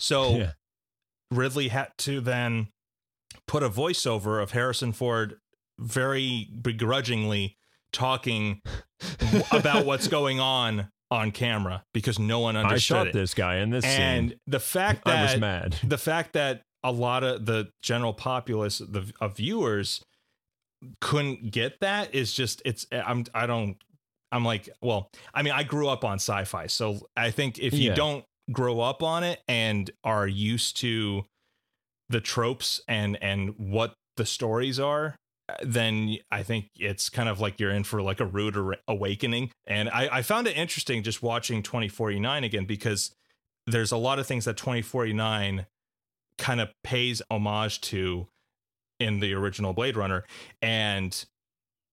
so 0.00 0.36
yeah. 0.36 0.52
ridley 1.30 1.68
had 1.68 1.88
to 1.96 2.20
then 2.20 2.66
put 3.46 3.62
a 3.62 3.68
voiceover 3.70 4.42
of 4.42 4.50
harrison 4.50 4.92
ford 4.92 5.36
very 5.78 6.48
begrudgingly 6.60 7.56
talking 7.92 8.60
about 9.52 9.84
what's 9.86 10.08
going 10.08 10.40
on 10.40 10.88
on 11.10 11.30
camera 11.30 11.84
because 11.92 12.18
no 12.18 12.40
one 12.40 12.56
i 12.56 12.60
understood 12.62 12.96
shot 12.96 13.06
it. 13.08 13.12
this 13.12 13.34
guy 13.34 13.56
in 13.58 13.70
this 13.70 13.84
scene 13.84 14.00
and 14.00 14.30
scene. 14.30 14.38
the 14.46 14.58
fact 14.60 15.04
that 15.04 15.18
i 15.18 15.32
was 15.32 15.40
mad. 15.40 15.76
the 15.84 15.98
fact 15.98 16.32
that 16.32 16.62
a 16.82 16.90
lot 16.90 17.22
of 17.22 17.46
the 17.46 17.68
general 17.82 18.12
populace 18.12 18.78
the 18.78 19.12
of 19.20 19.36
viewers 19.36 20.02
couldn't 21.00 21.50
get 21.50 21.78
that 21.80 22.14
is 22.14 22.32
just 22.32 22.60
it's 22.64 22.86
i'm 22.92 23.24
i 23.34 23.46
don't 23.46 23.76
i'm 24.32 24.44
like 24.44 24.68
well 24.82 25.08
i 25.34 25.42
mean 25.42 25.52
i 25.52 25.62
grew 25.62 25.88
up 25.88 26.04
on 26.04 26.14
sci-fi 26.16 26.66
so 26.66 26.98
i 27.16 27.30
think 27.30 27.58
if 27.58 27.72
you 27.74 27.90
Yeah. 27.90 27.94
don't 27.94 28.24
grow 28.52 28.80
up 28.80 29.02
on 29.02 29.24
it 29.24 29.40
and 29.48 29.90
are 30.02 30.26
used 30.26 30.76
to 30.78 31.24
the 32.08 32.20
tropes 32.20 32.80
and 32.88 33.16
and 33.22 33.54
what 33.58 33.94
the 34.16 34.26
stories 34.26 34.78
are 34.80 35.16
then 35.62 36.16
I 36.30 36.42
think 36.42 36.70
it's 36.76 37.08
kind 37.08 37.28
of 37.28 37.40
like 37.40 37.60
you're 37.60 37.70
in 37.70 37.84
for 37.84 38.02
like 38.02 38.20
a 38.20 38.26
rude 38.26 38.56
awakening. 38.88 39.50
And 39.66 39.88
I, 39.90 40.08
I 40.10 40.22
found 40.22 40.46
it 40.46 40.56
interesting 40.56 41.02
just 41.02 41.22
watching 41.22 41.62
2049 41.62 42.44
again 42.44 42.64
because 42.64 43.14
there's 43.66 43.92
a 43.92 43.96
lot 43.96 44.18
of 44.18 44.26
things 44.26 44.44
that 44.46 44.56
2049 44.56 45.66
kind 46.38 46.60
of 46.60 46.70
pays 46.82 47.22
homage 47.30 47.80
to 47.80 48.28
in 48.98 49.20
the 49.20 49.34
original 49.34 49.72
Blade 49.72 49.96
Runner 49.96 50.24
and 50.62 51.24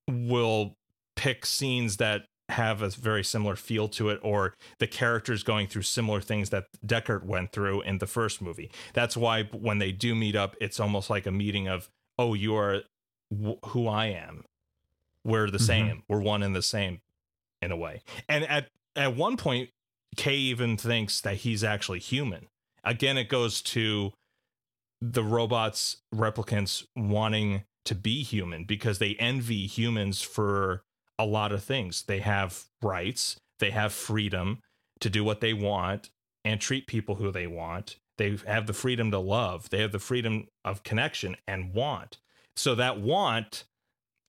will 0.10 0.76
pick 1.16 1.46
scenes 1.46 1.98
that 1.98 2.26
have 2.50 2.82
a 2.82 2.90
very 2.90 3.24
similar 3.24 3.56
feel 3.56 3.88
to 3.88 4.10
it 4.10 4.20
or 4.22 4.54
the 4.80 4.88
characters 4.88 5.42
going 5.42 5.68
through 5.68 5.84
similar 5.84 6.20
things 6.20 6.50
that 6.50 6.66
Deckard 6.86 7.24
went 7.24 7.54
through 7.54 7.82
in 7.82 8.00
the 8.00 8.08
first 8.08 8.42
movie. 8.42 8.70
That's 8.94 9.16
why 9.16 9.44
when 9.44 9.78
they 9.80 9.92
do 9.92 10.16
meet 10.16 10.36
up, 10.36 10.56
it's 10.60 10.80
almost 10.80 11.10
like 11.10 11.26
a 11.26 11.32
meeting 11.32 11.68
of, 11.68 11.90
oh, 12.20 12.34
you 12.34 12.56
are 12.56 12.82
w- 13.32 13.58
who 13.68 13.88
I 13.88 14.08
am. 14.08 14.46
We're 15.24 15.50
the 15.50 15.58
Mhm. 15.58 15.66
same. 15.66 16.04
We're 16.08 16.22
one 16.22 16.44
and 16.44 16.56
the 16.56 16.62
same 16.62 17.02
in 17.62 17.72
a 17.72 17.76
way. 17.76 18.02
And 18.28 18.44
at 18.46 18.70
at 18.96 19.16
one 19.16 19.38
point, 19.38 19.70
Kay 20.18 20.36
even 20.36 20.76
thinks 20.76 21.22
that 21.22 21.38
he's 21.38 21.64
actually 21.64 22.00
human. 22.00 22.50
Again, 22.84 23.18
it 23.18 23.30
goes 23.30 23.62
to 23.62 24.12
the 25.00 25.24
robots, 25.24 26.02
replicants 26.14 26.86
wanting 26.96 27.64
to 27.86 27.96
be 27.96 28.22
human 28.22 28.66
because 28.66 29.00
they 29.00 29.16
envy 29.16 29.66
humans 29.66 30.22
for 30.22 30.84
a 31.18 31.26
lot 31.26 31.52
of 31.54 31.64
things. 31.64 32.04
They 32.04 32.20
have 32.20 32.66
rights, 32.82 33.40
they 33.60 33.72
have 33.72 33.94
freedom, 33.94 34.62
to 35.00 35.10
do 35.10 35.24
what 35.24 35.40
they 35.40 35.54
want 35.54 36.10
and 36.44 36.60
treat 36.60 36.86
people 36.88 37.16
who 37.16 37.32
they 37.32 37.48
want. 37.48 37.98
They 38.18 38.36
have 38.46 38.68
the 38.68 38.74
freedom 38.74 39.10
to 39.12 39.20
love. 39.20 39.70
They 39.70 39.80
have 39.80 39.92
the 39.94 40.00
freedom 40.00 40.48
of 40.66 40.84
connection 40.84 41.38
and 41.48 41.74
want. 41.74 42.18
So 42.56 42.76
that 42.76 43.00
want 43.00 43.66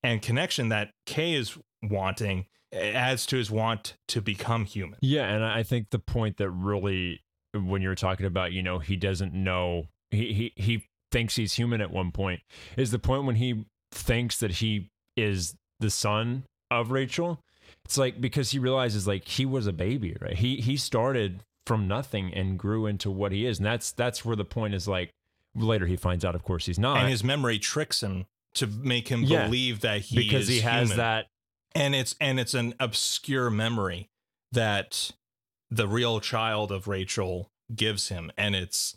and 0.02 0.22
connection 0.22 0.68
that 0.70 0.90
Kay 1.06 1.34
is 1.34 1.56
wanting 1.82 2.46
adds 2.72 3.26
to 3.26 3.36
his 3.36 3.50
want 3.50 3.94
to 4.08 4.20
become 4.22 4.64
human. 4.64 4.98
Yeah, 5.02 5.28
and 5.28 5.44
I 5.44 5.62
think 5.62 5.90
the 5.90 5.98
point 5.98 6.38
that 6.38 6.50
really 6.50 7.22
when 7.54 7.82
you're 7.82 7.94
talking 7.94 8.26
about, 8.26 8.52
you 8.52 8.62
know, 8.62 8.78
he 8.78 8.96
doesn't 8.96 9.34
know 9.34 9.84
he 10.10 10.32
he 10.32 10.52
he 10.56 10.86
thinks 11.10 11.36
he's 11.36 11.54
human 11.54 11.80
at 11.80 11.90
one 11.90 12.10
point 12.10 12.40
is 12.76 12.90
the 12.90 12.98
point 12.98 13.24
when 13.24 13.36
he 13.36 13.66
thinks 13.92 14.38
that 14.38 14.52
he 14.52 14.88
is 15.16 15.54
the 15.80 15.90
son 15.90 16.44
of 16.70 16.90
Rachel. 16.90 17.40
It's 17.84 17.98
like 17.98 18.20
because 18.20 18.50
he 18.50 18.58
realizes 18.58 19.06
like 19.06 19.28
he 19.28 19.44
was 19.44 19.66
a 19.66 19.72
baby, 19.72 20.16
right? 20.20 20.34
He 20.36 20.56
he 20.56 20.76
started 20.76 21.42
from 21.66 21.86
nothing 21.86 22.32
and 22.32 22.58
grew 22.58 22.86
into 22.86 23.10
what 23.10 23.32
he 23.32 23.46
is. 23.46 23.58
And 23.58 23.66
that's 23.66 23.92
that's 23.92 24.24
where 24.24 24.36
the 24.36 24.44
point 24.44 24.74
is 24.74 24.88
like 24.88 25.10
later 25.54 25.86
he 25.86 25.96
finds 25.96 26.24
out 26.24 26.34
of 26.34 26.42
course 26.42 26.66
he's 26.66 26.78
not. 26.78 26.98
And 26.98 27.08
his 27.08 27.22
memory 27.24 27.58
tricks 27.58 28.02
him 28.02 28.26
to 28.54 28.66
make 28.66 29.08
him 29.08 29.22
Yeah, 29.22 29.46
believe 29.46 29.80
that 29.80 30.02
he 30.02 30.16
because 30.16 30.48
he 30.48 30.60
has 30.60 30.88
human. 30.90 30.96
that 30.98 31.26
and 31.74 31.94
it's 31.94 32.14
and 32.20 32.38
it's 32.40 32.54
an 32.54 32.74
obscure 32.80 33.50
memory 33.50 34.08
that 34.52 35.12
the 35.70 35.88
real 35.88 36.20
child 36.20 36.70
of 36.70 36.86
Rachel 36.86 37.50
gives 37.74 38.08
him 38.08 38.30
and 38.36 38.54
it's 38.54 38.96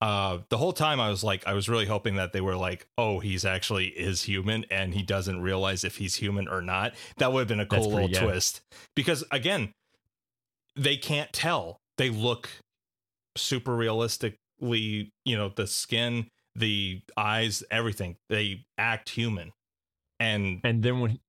uh 0.00 0.38
the 0.48 0.56
whole 0.58 0.72
time 0.72 1.00
I 1.00 1.10
was 1.10 1.22
like 1.24 1.46
I 1.46 1.52
was 1.54 1.68
really 1.68 1.84
hoping 1.86 2.16
that 2.16 2.32
they 2.32 2.40
were 2.40 2.56
like 2.56 2.86
oh 2.96 3.18
he's 3.20 3.44
actually 3.44 3.86
is 3.88 4.22
human 4.22 4.64
and 4.70 4.94
he 4.94 5.02
doesn't 5.02 5.40
realize 5.42 5.84
if 5.84 5.96
he's 5.96 6.14
human 6.16 6.48
or 6.48 6.60
not 6.62 6.94
that 7.18 7.32
would 7.32 7.40
have 7.40 7.48
been 7.48 7.60
a 7.60 7.64
That's 7.66 7.82
cool 7.82 7.92
little 7.92 8.08
pretty- 8.08 8.14
yeah. 8.24 8.30
twist 8.30 8.60
because 8.94 9.24
again 9.30 9.72
they 10.74 10.96
can't 10.96 11.32
tell 11.32 11.78
they 11.98 12.10
look 12.10 12.48
super 13.36 13.74
realistically 14.60 15.12
you 15.24 15.36
know 15.36 15.48
the 15.48 15.66
skin 15.66 16.26
the 16.54 17.02
eyes 17.16 17.62
everything 17.70 18.16
they 18.28 18.64
act 18.78 19.10
human 19.10 19.52
and 20.18 20.60
and 20.64 20.82
then 20.82 21.00
when 21.00 21.10
he, 21.12 21.20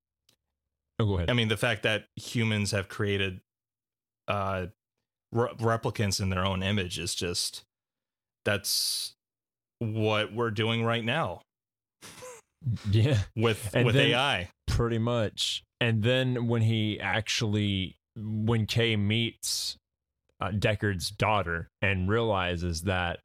Oh 0.99 1.05
go 1.05 1.15
ahead. 1.17 1.29
I 1.29 1.33
mean, 1.33 1.47
the 1.47 1.57
fact 1.57 1.83
that 1.83 2.05
humans 2.15 2.71
have 2.71 2.87
created 2.87 3.41
uh, 4.27 4.67
re- 5.31 5.53
replicants 5.59 6.19
in 6.19 6.29
their 6.29 6.43
own 6.43 6.63
image 6.63 6.97
is 6.97 7.13
just 7.13 7.63
that's 8.45 9.15
what 9.79 10.33
we're 10.33 10.51
doing 10.51 10.83
right 10.83 11.03
now 11.03 11.41
yeah. 12.91 13.19
with 13.35 13.69
And 13.73 13.85
with 13.85 13.95
AI. 13.95 14.49
Pretty 14.67 14.97
much. 14.97 15.63
And 15.79 16.01
then 16.01 16.47
when 16.47 16.63
he 16.63 16.99
actually, 16.99 17.97
when 18.15 18.65
Kay 18.65 18.95
meets 18.95 19.77
uh, 20.39 20.49
Deckard's 20.51 21.09
daughter 21.09 21.69
and 21.81 22.09
realizes 22.09 22.83
that 22.83 23.19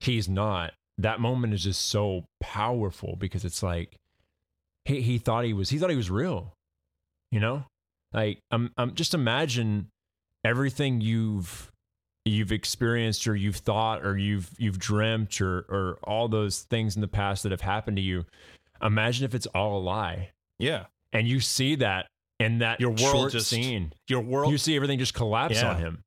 he's 0.00 0.28
not, 0.28 0.72
that 0.98 1.20
moment 1.20 1.54
is 1.54 1.64
just 1.64 1.86
so 1.86 2.24
powerful 2.40 3.16
because 3.18 3.44
it's 3.44 3.62
like 3.62 3.96
he 4.84 5.00
he 5.02 5.18
thought 5.18 5.44
he 5.44 5.52
was 5.52 5.70
he 5.70 5.78
thought 5.78 5.90
he 5.90 5.96
was 5.96 6.10
real, 6.10 6.52
you 7.30 7.40
know. 7.40 7.64
Like 8.12 8.38
um, 8.50 8.70
um 8.78 8.94
just 8.94 9.14
imagine 9.14 9.88
everything 10.44 11.00
you've 11.00 11.70
you've 12.24 12.52
experienced 12.52 13.26
or 13.26 13.34
you've 13.36 13.56
thought 13.56 14.04
or 14.04 14.16
you've 14.16 14.50
you've 14.58 14.78
dreamt 14.78 15.40
or 15.40 15.60
or 15.68 15.98
all 16.04 16.28
those 16.28 16.62
things 16.62 16.94
in 16.96 17.00
the 17.02 17.08
past 17.08 17.42
that 17.42 17.52
have 17.52 17.60
happened 17.62 17.96
to 17.96 18.02
you. 18.02 18.24
Imagine 18.82 19.24
if 19.24 19.34
it's 19.34 19.46
all 19.48 19.78
a 19.78 19.82
lie 19.82 20.30
Yeah, 20.58 20.86
and 21.12 21.26
you 21.28 21.40
see 21.40 21.74
that 21.76 22.06
in 22.38 22.58
that 22.58 22.80
Your 22.80 22.90
world 22.90 23.30
just- 23.32 23.48
scene. 23.48 23.92
your 24.08 24.20
world. 24.20 24.52
you 24.52 24.58
see 24.58 24.76
everything 24.76 24.98
just 24.98 25.14
collapse 25.14 25.54
Yeah. 25.56 25.70
on 25.70 25.78
him. 25.78 26.02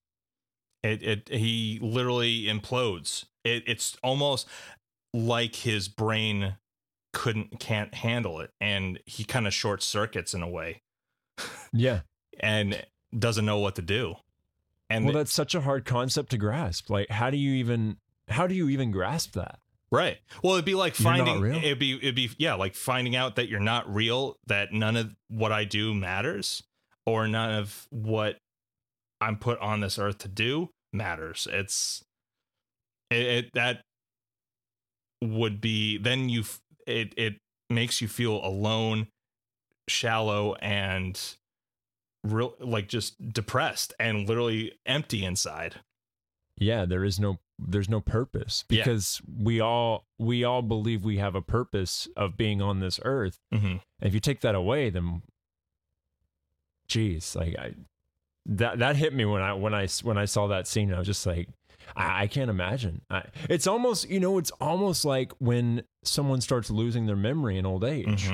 It, 0.83 1.03
it 1.03 1.29
he 1.29 1.79
literally 1.81 2.43
implodes. 2.43 3.25
It, 3.43 3.63
it's 3.67 3.97
almost 4.03 4.47
like 5.13 5.55
his 5.55 5.87
brain 5.87 6.55
couldn't 7.13 7.59
can't 7.59 7.93
handle 7.93 8.39
it, 8.39 8.51
and 8.61 8.99
he 9.05 9.23
kind 9.23 9.47
of 9.47 9.53
short 9.53 9.81
circuits 9.81 10.33
in 10.33 10.41
a 10.41 10.49
way, 10.49 10.81
Yeah. 11.73 12.01
and 12.39 12.85
doesn't 13.17 13.45
know 13.45 13.59
what 13.59 13.75
to 13.75 13.81
do. 13.81 14.15
And 14.89 15.05
well, 15.05 15.13
that's 15.13 15.31
such 15.33 15.55
a 15.55 15.61
hard 15.61 15.85
concept 15.85 16.31
to 16.31 16.37
grasp. 16.37 16.89
Like, 16.89 17.09
how 17.09 17.29
do 17.29 17.37
you 17.37 17.53
even 17.55 17.97
how 18.27 18.47
do 18.47 18.55
you 18.55 18.69
even 18.69 18.91
grasp 18.91 19.33
that? 19.33 19.59
Right. 19.91 20.17
Well, 20.43 20.53
it'd 20.53 20.65
be 20.65 20.75
like 20.75 20.93
finding 20.95 21.43
it'd 21.55 21.79
be 21.79 21.95
it'd 21.97 22.15
be 22.15 22.29
yeah, 22.37 22.53
like 22.53 22.75
finding 22.75 23.15
out 23.15 23.35
that 23.37 23.49
you're 23.49 23.59
not 23.59 23.91
real, 23.93 24.37
that 24.47 24.71
none 24.71 24.95
of 24.95 25.15
what 25.29 25.51
I 25.51 25.63
do 25.65 25.93
matters, 25.95 26.63
or 27.05 27.27
none 27.27 27.55
of 27.55 27.87
what 27.89 28.37
I'm 29.21 29.37
put 29.37 29.59
on 29.59 29.81
this 29.81 29.99
earth 29.99 30.17
to 30.19 30.27
do 30.27 30.69
matters. 30.93 31.47
It's 31.51 32.03
it, 33.11 33.21
it 33.25 33.49
that 33.53 33.81
would 35.21 35.59
be 35.61 35.97
then 35.97 36.29
you 36.29 36.43
it 36.87 37.13
it 37.17 37.37
makes 37.69 38.01
you 38.01 38.07
feel 38.07 38.43
alone, 38.43 39.07
shallow 39.87 40.55
and 40.55 41.19
real 42.23 42.55
like 42.59 42.87
just 42.87 43.31
depressed 43.33 43.93
and 43.99 44.27
literally 44.27 44.73
empty 44.85 45.23
inside. 45.25 45.75
Yeah, 46.57 46.85
there 46.85 47.03
is 47.03 47.19
no 47.19 47.39
there's 47.61 47.89
no 47.89 47.99
purpose 47.99 48.63
Yeah. 48.69 48.83
because 48.83 49.21
we 49.37 49.59
all 49.59 50.05
we 50.17 50.43
all 50.45 50.61
believe 50.61 51.03
we 51.03 51.17
have 51.17 51.35
a 51.35 51.41
purpose 51.41 52.07
of 52.15 52.37
being 52.37 52.61
on 52.61 52.79
this 52.79 52.99
earth. 53.03 53.37
Mm-hmm. 53.53 53.65
And 53.67 53.81
if 54.01 54.13
you 54.13 54.19
take 54.21 54.39
that 54.41 54.55
away, 54.55 54.89
then 54.89 55.21
geez, 56.87 57.35
like 57.35 57.55
I 57.57 57.73
that 58.49 58.79
that 58.79 58.95
hit 58.95 59.13
me 59.13 59.25
when 59.25 59.41
I 59.41 59.53
when 59.53 59.73
I 59.73 59.87
when 60.03 60.17
I 60.17 60.25
saw 60.25 60.47
that 60.47 60.67
scene. 60.67 60.93
I 60.93 60.97
was 60.99 61.07
just 61.07 61.25
like, 61.25 61.47
I, 61.95 62.23
I 62.23 62.27
can't 62.27 62.49
imagine. 62.49 63.01
I, 63.09 63.23
it's 63.49 63.67
almost 63.67 64.09
you 64.09 64.19
know, 64.19 64.37
it's 64.37 64.51
almost 64.59 65.05
like 65.05 65.31
when 65.39 65.83
someone 66.03 66.41
starts 66.41 66.69
losing 66.69 67.05
their 67.05 67.15
memory 67.15 67.57
in 67.57 67.65
old 67.65 67.83
age 67.83 68.31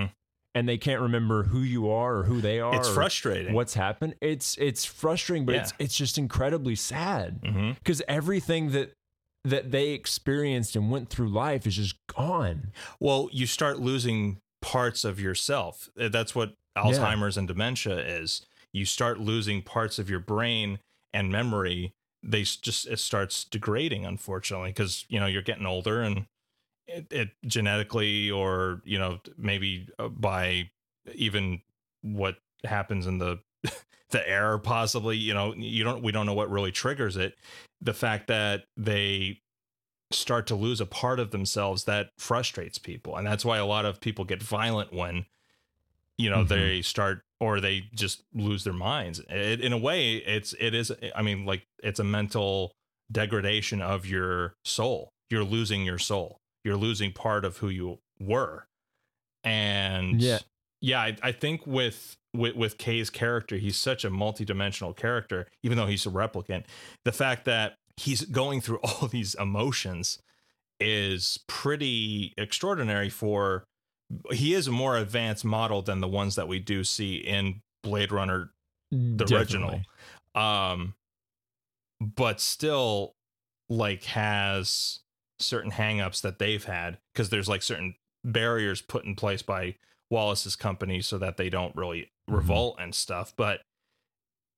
and 0.54 0.70
they 0.70 0.78
can't 0.78 1.02
remember 1.02 1.44
who 1.44 1.60
you 1.60 1.90
are 1.90 2.18
or 2.18 2.24
who 2.24 2.40
they 2.42 2.60
are. 2.60 2.72
Mm-hmm. 2.72 2.80
It's 2.80 2.90
frustrating. 2.94 3.54
What's 3.54 3.74
happened? 3.74 4.16
It's 4.22 4.58
it's 4.58 4.86
frustrating, 4.86 5.46
but 5.46 5.56
it's 5.56 5.74
it's 5.80 5.96
just 5.98 6.18
incredibly 6.18 6.76
sad 6.76 7.42
Mm-hmm. 7.44 7.72
because 7.74 8.02
everything 8.08 8.72
that 8.72 8.94
that 9.44 9.70
they 9.72 9.90
experienced 9.92 10.76
and 10.76 10.90
went 10.90 11.10
through 11.10 11.28
life 11.30 11.68
is 11.68 11.76
just 11.76 11.96
gone. 12.08 12.72
Well, 13.00 13.30
you 13.32 13.46
start 13.46 13.80
losing 13.80 14.38
parts 14.62 15.04
of 15.04 15.20
yourself. 15.20 15.88
That's 15.96 16.34
what 16.34 16.54
Alzheimer's 16.76 17.38
and 17.38 17.48
dementia 17.48 17.98
is. 18.00 18.44
You 18.76 18.84
start 18.86 19.20
losing 19.20 19.62
parts 19.62 20.00
of 20.00 20.10
your 20.10 20.20
brain 20.20 20.80
and 21.14 21.32
memory. 21.32 21.94
They 22.22 22.44
just 22.44 22.88
it 22.88 23.00
starts 23.00 23.46
degrading, 23.46 24.06
unfortunately, 24.06 24.72
because 24.72 25.06
you 25.08 25.20
know 25.20 25.28
you're 25.28 25.42
getting 25.42 25.66
older 25.66 26.02
and 26.02 26.26
it, 26.88 27.08
it 27.12 27.30
genetically 27.46 28.30
or 28.30 28.82
you 28.84 29.00
know 29.00 29.20
maybe 29.38 29.88
uh, 29.98 30.10
by 30.10 30.70
even 31.14 31.62
what 32.02 32.38
happens 32.66 33.08
in 33.08 33.18
the 33.20 33.40
the 34.10 34.28
air 34.30 34.58
possibly 34.58 35.18
you 35.18 35.34
know 35.34 35.54
you 35.56 35.84
don't 35.84 36.04
we 36.04 36.12
don't 36.12 36.26
know 36.26 36.34
what 36.34 36.50
really 36.52 36.72
triggers 36.72 37.16
it 37.18 37.36
the 37.82 37.94
fact 37.94 38.28
that 38.28 38.66
they 38.78 39.40
start 40.12 40.48
to 40.48 40.56
lose 40.56 40.82
a 40.82 40.86
part 40.86 41.20
of 41.20 41.32
themselves 41.32 41.86
that 41.86 42.10
frustrates 42.18 42.78
people 42.78 43.16
and 43.16 43.26
that's 43.26 43.46
why 43.46 43.58
a 43.58 43.66
lot 43.66 43.86
of 43.86 44.00
people 44.02 44.26
get 44.26 44.44
violent 44.44 44.94
when 44.94 45.26
you 46.18 46.30
know 46.30 46.44
Mhm. 46.44 46.48
they 46.50 46.82
start 46.82 47.25
or 47.40 47.60
they 47.60 47.84
just 47.94 48.24
lose 48.34 48.64
their 48.64 48.74
minds. 48.74 49.20
It, 49.30 49.62
in 49.62 49.74
a 49.74 49.78
way 49.78 50.16
it's 50.16 50.54
it 50.60 50.74
is 50.74 50.92
i 51.16 51.22
mean 51.22 51.46
like 51.46 51.64
it's 51.84 52.00
a 52.00 52.04
mental 52.04 52.72
degradation 53.12 53.82
of 53.82 54.06
your 54.06 54.54
soul. 54.64 55.10
You're 55.30 55.44
losing 55.44 55.84
your 55.84 55.98
soul. 56.00 56.38
You're 56.64 56.78
losing 56.78 57.12
part 57.12 57.46
of 57.46 57.58
who 57.58 57.70
you 57.70 58.00
were. 58.20 58.66
And 59.44 60.22
Yeah. 60.22 60.40
yeah 60.82 61.02
i, 61.02 61.18
I 61.22 61.32
think 61.32 61.66
with 61.68 62.16
with 62.34 62.56
with 62.56 62.78
kay's 62.78 63.10
character 63.10 63.58
he's 63.58 63.78
such 63.78 64.04
a 64.04 64.10
multidimensional 64.10 64.96
character 64.96 65.48
even 65.64 65.78
though 65.78 65.86
he's 65.86 66.06
a 66.06 66.10
replicant 66.10 66.66
the 67.06 67.12
fact 67.12 67.46
that 67.46 67.76
he's 67.98 68.22
going 68.26 68.60
through 68.62 68.80
all 68.84 69.08
these 69.08 69.36
emotions 69.36 70.20
is 70.80 71.40
pretty 71.48 72.34
extraordinary 72.38 73.10
for 73.10 73.64
he 74.32 74.54
is 74.54 74.68
a 74.68 74.72
more 74.72 74.98
advanced 74.98 75.44
model 75.46 75.82
than 75.82 76.00
the 76.02 76.08
ones 76.08 76.36
that 76.36 76.48
we 76.48 76.60
do 76.60 76.84
see 76.84 77.16
in 77.16 77.62
blade 77.84 78.12
runner 78.12 78.52
the 78.92 79.26
original. 79.36 79.82
um 80.36 80.94
but 82.00 82.40
still 82.42 83.14
like 83.70 84.04
has 84.04 85.00
certain 85.40 85.72
hangups 85.72 86.22
that 86.22 86.40
they've 86.40 86.66
had 86.66 86.98
because 87.14 87.30
there's 87.30 87.48
like 87.50 87.64
certain 87.64 87.96
barriers 88.24 88.82
put 88.82 89.06
in 89.06 89.16
place 89.16 89.42
by 89.42 89.76
Wallace's 90.12 90.56
company 90.56 91.02
so 91.02 91.18
that 91.18 91.38
they 91.38 91.50
don't 91.50 91.76
really 91.76 92.12
Mhm. 92.30 92.36
revolt 92.36 92.76
and 92.80 92.94
stuff 92.94 93.34
but 93.36 93.62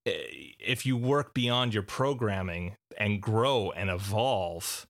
if 0.06 0.86
you 0.86 0.96
work 0.96 1.34
beyond 1.34 1.74
your 1.74 1.84
programming 1.84 2.76
and 2.98 3.22
grow 3.22 3.72
and 3.72 3.90
evolve 3.90 4.88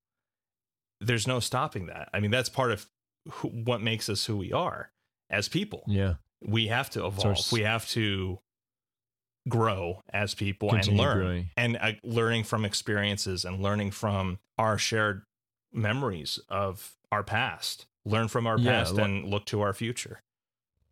there's 0.99 1.27
no 1.27 1.39
stopping 1.39 1.85
that. 1.87 2.09
I 2.13 2.19
mean 2.19 2.31
that's 2.31 2.49
part 2.49 2.71
of 2.71 2.87
who, 3.29 3.47
what 3.49 3.81
makes 3.81 4.09
us 4.09 4.25
who 4.25 4.37
we 4.37 4.51
are 4.53 4.91
as 5.29 5.47
people. 5.49 5.83
Yeah. 5.87 6.15
we 6.41 6.67
have 6.67 6.89
to 6.91 7.05
evolve. 7.05 7.37
S- 7.37 7.51
we 7.51 7.61
have 7.61 7.87
to 7.89 8.39
grow 9.49 10.03
as 10.11 10.33
people 10.35 10.73
and 10.73 10.85
learn. 10.87 11.17
growing. 11.17 11.49
and 11.55 11.77
uh, 11.79 11.91
learning 12.03 12.43
from 12.43 12.65
experiences 12.65 13.45
and 13.45 13.61
learning 13.61 13.91
from 13.91 14.39
our 14.57 14.77
shared 14.77 15.23
memories 15.71 16.39
of 16.49 16.95
our 17.11 17.23
past. 17.23 17.85
Learn 18.05 18.27
from 18.27 18.45
our 18.47 18.57
Yeah, 18.57 18.71
past 18.79 18.93
li- 18.95 19.03
and 19.03 19.25
look 19.25 19.45
to 19.45 19.61
our 19.61 19.73
future. 19.73 20.21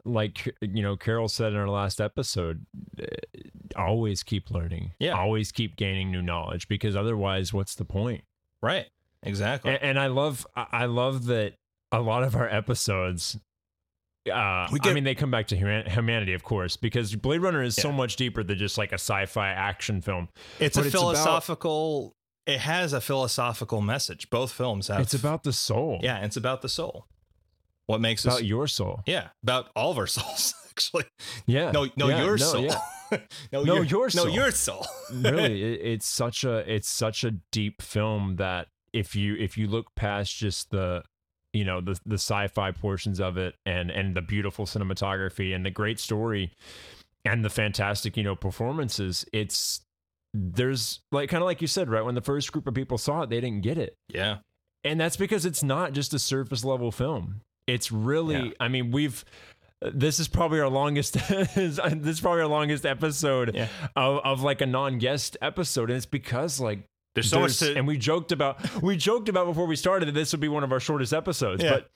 Like 0.07 0.55
you 0.61 0.83
know 0.83 0.95
carol 0.95 1.27
said 1.27 1.51
in 1.53 1.57
our 1.57 1.67
last 1.67 1.99
episode 1.99 2.65
uh, 3.01 3.05
always 3.75 4.21
keep 4.23 4.51
learning. 4.51 4.91
Yeah. 4.99 5.13
always 5.17 5.51
keep 5.51 5.75
gaining 5.77 6.11
new 6.11 6.21
knowledge 6.21 6.67
because 6.67 6.95
otherwise 6.95 7.53
what's 7.53 7.73
the 7.75 7.85
point? 7.85 8.23
Right. 8.61 8.85
Exactly. 9.23 9.71
And, 9.71 9.81
and 9.81 9.99
i 9.99 10.07
love 10.07 10.45
I 10.55 10.85
love 10.85 11.25
that 11.25 11.55
a 11.91 12.01
lot 12.01 12.23
of 12.23 12.35
our 12.35 12.49
episodes 12.49 13.37
uh, 14.31 14.67
We 14.71 14.79
I 14.83 14.93
mean, 14.93 15.03
they 15.03 15.13
come 15.15 15.29
back 15.29 15.47
to 15.47 15.55
human- 15.55 15.87
humanity, 15.89 16.33
of 16.33 16.43
course, 16.43 16.77
because 16.77 17.15
Blade 17.15 17.41
Runner 17.41 17.61
is 17.61 17.75
so 17.75 17.91
much 17.91 18.15
deeper 18.15 18.43
than 18.43 18.57
just 18.57 18.77
like 18.77 18.91
a 18.91 18.95
sci-fi 18.95 19.49
action 19.49 20.01
film. 20.01 20.29
it's 20.59 20.75
But 20.75 20.85
a 20.85 20.87
it's 20.87 20.95
about- 20.95 21.01
philosophical 21.15 22.15
it 22.47 22.59
has 22.59 22.93
a 22.93 23.01
philosophical 23.01 23.81
message 23.81 24.29
both 24.29 24.51
films 24.51 24.87
have 24.87 24.99
It's 25.01 25.15
about 25.15 25.41
the 25.43 25.51
soul. 25.53 25.99
yeah 26.03 26.23
it's 26.23 26.37
about 26.37 26.61
the 26.61 26.69
soul 26.69 27.07
what 27.87 28.01
makes 28.01 28.23
It's 28.25 28.33
us 28.35 28.39
about 28.39 28.45
your 28.47 28.67
soul. 28.67 29.01
yeah 29.07 29.29
about 29.43 29.69
all 29.75 29.91
of 29.91 29.97
our 29.97 30.05
souls 30.17 30.53
actually 30.69 31.05
Yeah. 31.47 31.71
no 31.71 31.87
no 31.95 32.07
Yeah, 32.09 32.23
your 32.23 32.37
no, 32.37 32.45
soul 32.45 32.61
yeah. 32.65 32.79
no, 33.51 33.63
No, 33.63 33.75
your, 33.75 33.83
your 33.83 34.03
no 34.05 34.09
soul. 34.09 34.29
your 34.29 34.51
soul 34.51 34.85
really 35.13 35.63
it, 35.73 35.79
it's 35.83 36.05
such 36.07 36.43
a 36.43 36.57
it's 36.71 36.87
such 36.89 37.23
a 37.23 37.31
deep 37.51 37.81
film 37.81 38.35
that 38.35 38.67
if 38.93 39.15
you 39.15 39.35
if 39.37 39.57
you 39.57 39.67
look 39.67 39.95
past 39.95 40.35
just 40.35 40.69
the 40.69 41.03
you 41.55 41.63
know 41.65 41.79
the 41.81 41.99
the 42.05 42.15
sci-fi 42.15 42.71
portions 42.71 43.19
of 43.19 43.37
it 43.37 43.55
and 43.65 43.89
and 43.89 44.15
the 44.15 44.21
beautiful 44.21 44.65
cinematography 44.65 45.55
and 45.55 45.65
the 45.65 45.71
great 45.71 45.99
story 45.99 46.51
and 47.23 47.43
the 47.43 47.49
fantastic 47.49 48.15
you 48.17 48.23
know 48.23 48.35
performances 48.35 49.25
it's 49.33 49.81
there's 50.33 50.99
like 51.11 51.29
kind 51.29 51.41
of 51.41 51.45
like 51.45 51.61
you 51.61 51.67
said 51.67 51.89
right 51.89 52.03
when 52.03 52.13
the 52.15 52.21
first 52.21 52.51
group 52.51 52.67
of 52.67 52.73
people 52.73 52.97
saw 52.97 53.21
it 53.21 53.29
they 53.29 53.39
didn't 53.39 53.61
get 53.61 53.77
it 53.77 53.95
yeah 54.09 54.37
and 54.83 54.99
that's 54.99 55.17
because 55.17 55.45
it's 55.45 55.63
not 55.63 55.93
just 55.93 56.13
a 56.13 56.19
surface 56.19 56.63
level 56.65 56.91
film 56.91 57.41
it's 57.67 57.91
really 57.91 58.35
Yeah. 58.47 58.51
i 58.59 58.67
mean 58.67 58.91
we've 58.91 59.23
this 59.81 60.19
is 60.19 60.27
probably 60.27 60.59
our 60.59 60.69
longest 60.69 61.13
this 61.29 61.79
is 61.79 62.19
probably 62.21 62.41
our 62.41 62.47
longest 62.47 62.85
episode 62.85 63.55
Yeah. 63.55 63.67
of, 63.95 64.19
of 64.25 64.41
like 64.41 64.61
a 64.61 64.65
non-guest 64.65 65.37
episode 65.41 65.89
and 65.89 65.97
it's 65.97 66.05
because 66.05 66.59
like 66.59 66.79
there's 67.15 67.29
so 67.29 67.39
much 67.39 67.57
to 67.57 67.75
and 67.75 67.87
we 67.87 67.97
joked 67.97 68.31
about 68.31 68.81
we 68.81 68.95
joked 68.95 69.29
about 69.29 69.45
before 69.47 69.65
we 69.65 69.75
started 69.75 70.07
that 70.07 70.13
this 70.13 70.31
would 70.31 70.41
be 70.41 70.47
one 70.49 70.63
of 70.63 70.71
our 70.71 70.79
shortest 70.79 71.13
episodes 71.13 71.63
Yeah. 71.63 71.71
but 71.71 71.87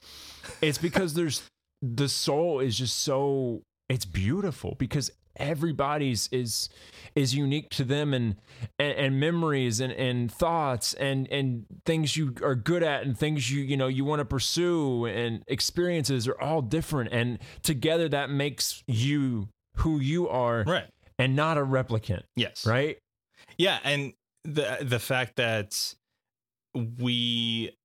it's 0.60 0.78
because 0.78 1.14
there's 1.14 1.42
the 1.82 2.08
soul 2.08 2.60
is 2.60 2.76
just 2.76 2.98
so 2.98 3.62
it's 3.88 4.04
beautiful 4.04 4.76
because 4.78 5.10
everybody's 5.36 6.28
is 6.32 6.68
is 7.14 7.34
unique 7.34 7.70
to 7.70 7.84
them 7.84 8.12
and 8.12 8.36
and, 8.78 8.92
and 8.98 9.20
memories 9.20 9.80
and, 9.80 9.92
and 9.92 10.30
thoughts 10.30 10.92
and 10.94 11.28
and 11.30 11.64
things 11.86 12.16
you 12.16 12.34
are 12.42 12.54
good 12.54 12.82
at 12.82 13.02
and 13.04 13.16
things 13.16 13.50
you 13.50 13.62
you 13.62 13.76
know 13.76 13.86
you 13.86 14.04
want 14.04 14.18
to 14.20 14.24
pursue 14.24 15.06
and 15.06 15.42
experiences 15.46 16.26
are 16.28 16.40
all 16.40 16.60
different 16.62 17.12
and 17.12 17.38
together 17.62 18.08
that 18.08 18.28
makes 18.30 18.82
you 18.86 19.48
who 19.76 19.98
you 20.00 20.28
are 20.28 20.64
right. 20.66 20.86
and 21.18 21.34
not 21.36 21.56
a 21.56 21.62
replicant. 21.62 22.22
Yes. 22.36 22.66
Right? 22.66 22.98
Yeah, 23.56 23.78
and 23.84 24.12
the 24.44 24.78
the 24.82 24.98
fact 24.98 25.36
that 25.36 25.94
we 26.74 27.76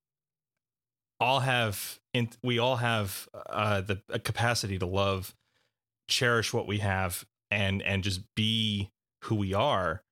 all 1.20 1.40
have 1.40 2.00
in, 2.14 2.30
we 2.44 2.60
all 2.60 2.78
have 2.78 3.28
uh, 3.50 3.82
the 3.82 4.02
a 4.10 4.20
capacity 4.20 4.78
to 4.80 4.86
love, 4.86 5.34
cherish 6.08 6.54
what 6.54 6.68
we 6.68 6.80
have, 6.80 7.26
and 7.52 7.82
and 7.82 8.04
just 8.04 8.22
be 8.36 8.92
who 9.24 9.36
we 9.36 9.54
are 9.54 10.04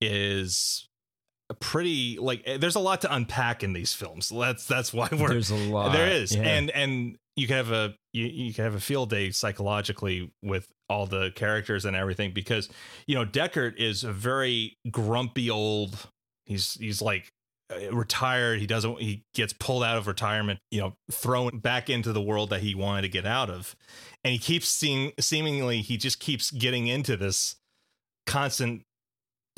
is 0.00 0.88
a 1.50 1.54
pretty 1.54 2.18
like 2.18 2.42
eh, 2.46 2.56
there's 2.56 2.76
a 2.76 2.80
lot 2.80 3.00
to 3.02 3.14
unpack 3.14 3.62
in 3.62 3.72
these 3.72 3.94
films. 3.94 4.30
That's 4.34 4.66
that's 4.66 4.92
why 4.92 5.08
we're 5.12 5.28
there's 5.28 5.50
a 5.50 5.56
lot 5.56 5.92
there 5.92 6.10
is 6.10 6.34
yeah. 6.34 6.42
and 6.42 6.70
and 6.70 7.18
you 7.38 7.46
can 7.46 7.56
have 7.56 7.70
a 7.70 7.94
you, 8.12 8.26
you 8.26 8.52
have 8.54 8.74
a 8.74 8.80
field 8.80 9.10
day 9.10 9.30
psychologically 9.30 10.32
with 10.42 10.66
all 10.88 11.06
the 11.06 11.30
characters 11.36 11.84
and 11.84 11.96
everything 11.96 12.32
because 12.32 12.68
you 13.06 13.14
know 13.14 13.24
deckard 13.24 13.76
is 13.76 14.02
a 14.02 14.12
very 14.12 14.76
grumpy 14.90 15.48
old 15.48 16.08
he's 16.46 16.74
he's 16.74 17.00
like 17.00 17.30
uh, 17.72 17.94
retired. 17.94 18.58
He 18.58 18.66
doesn't 18.66 19.00
he 19.00 19.24
gets 19.34 19.52
pulled 19.52 19.84
out 19.84 19.96
of 19.96 20.06
retirement 20.06 20.58
you 20.70 20.80
know 20.80 20.94
thrown 21.12 21.58
back 21.58 21.88
into 21.88 22.12
the 22.12 22.22
world 22.22 22.50
that 22.50 22.60
he 22.60 22.74
wanted 22.74 23.02
to 23.02 23.08
get 23.08 23.26
out 23.26 23.50
of. 23.50 23.76
And 24.24 24.32
he 24.32 24.38
keeps 24.38 24.68
seeing 24.68 25.12
seemingly 25.20 25.80
he 25.82 25.96
just 25.96 26.18
keeps 26.18 26.50
getting 26.50 26.88
into 26.88 27.16
this 27.16 27.56
constant 28.26 28.82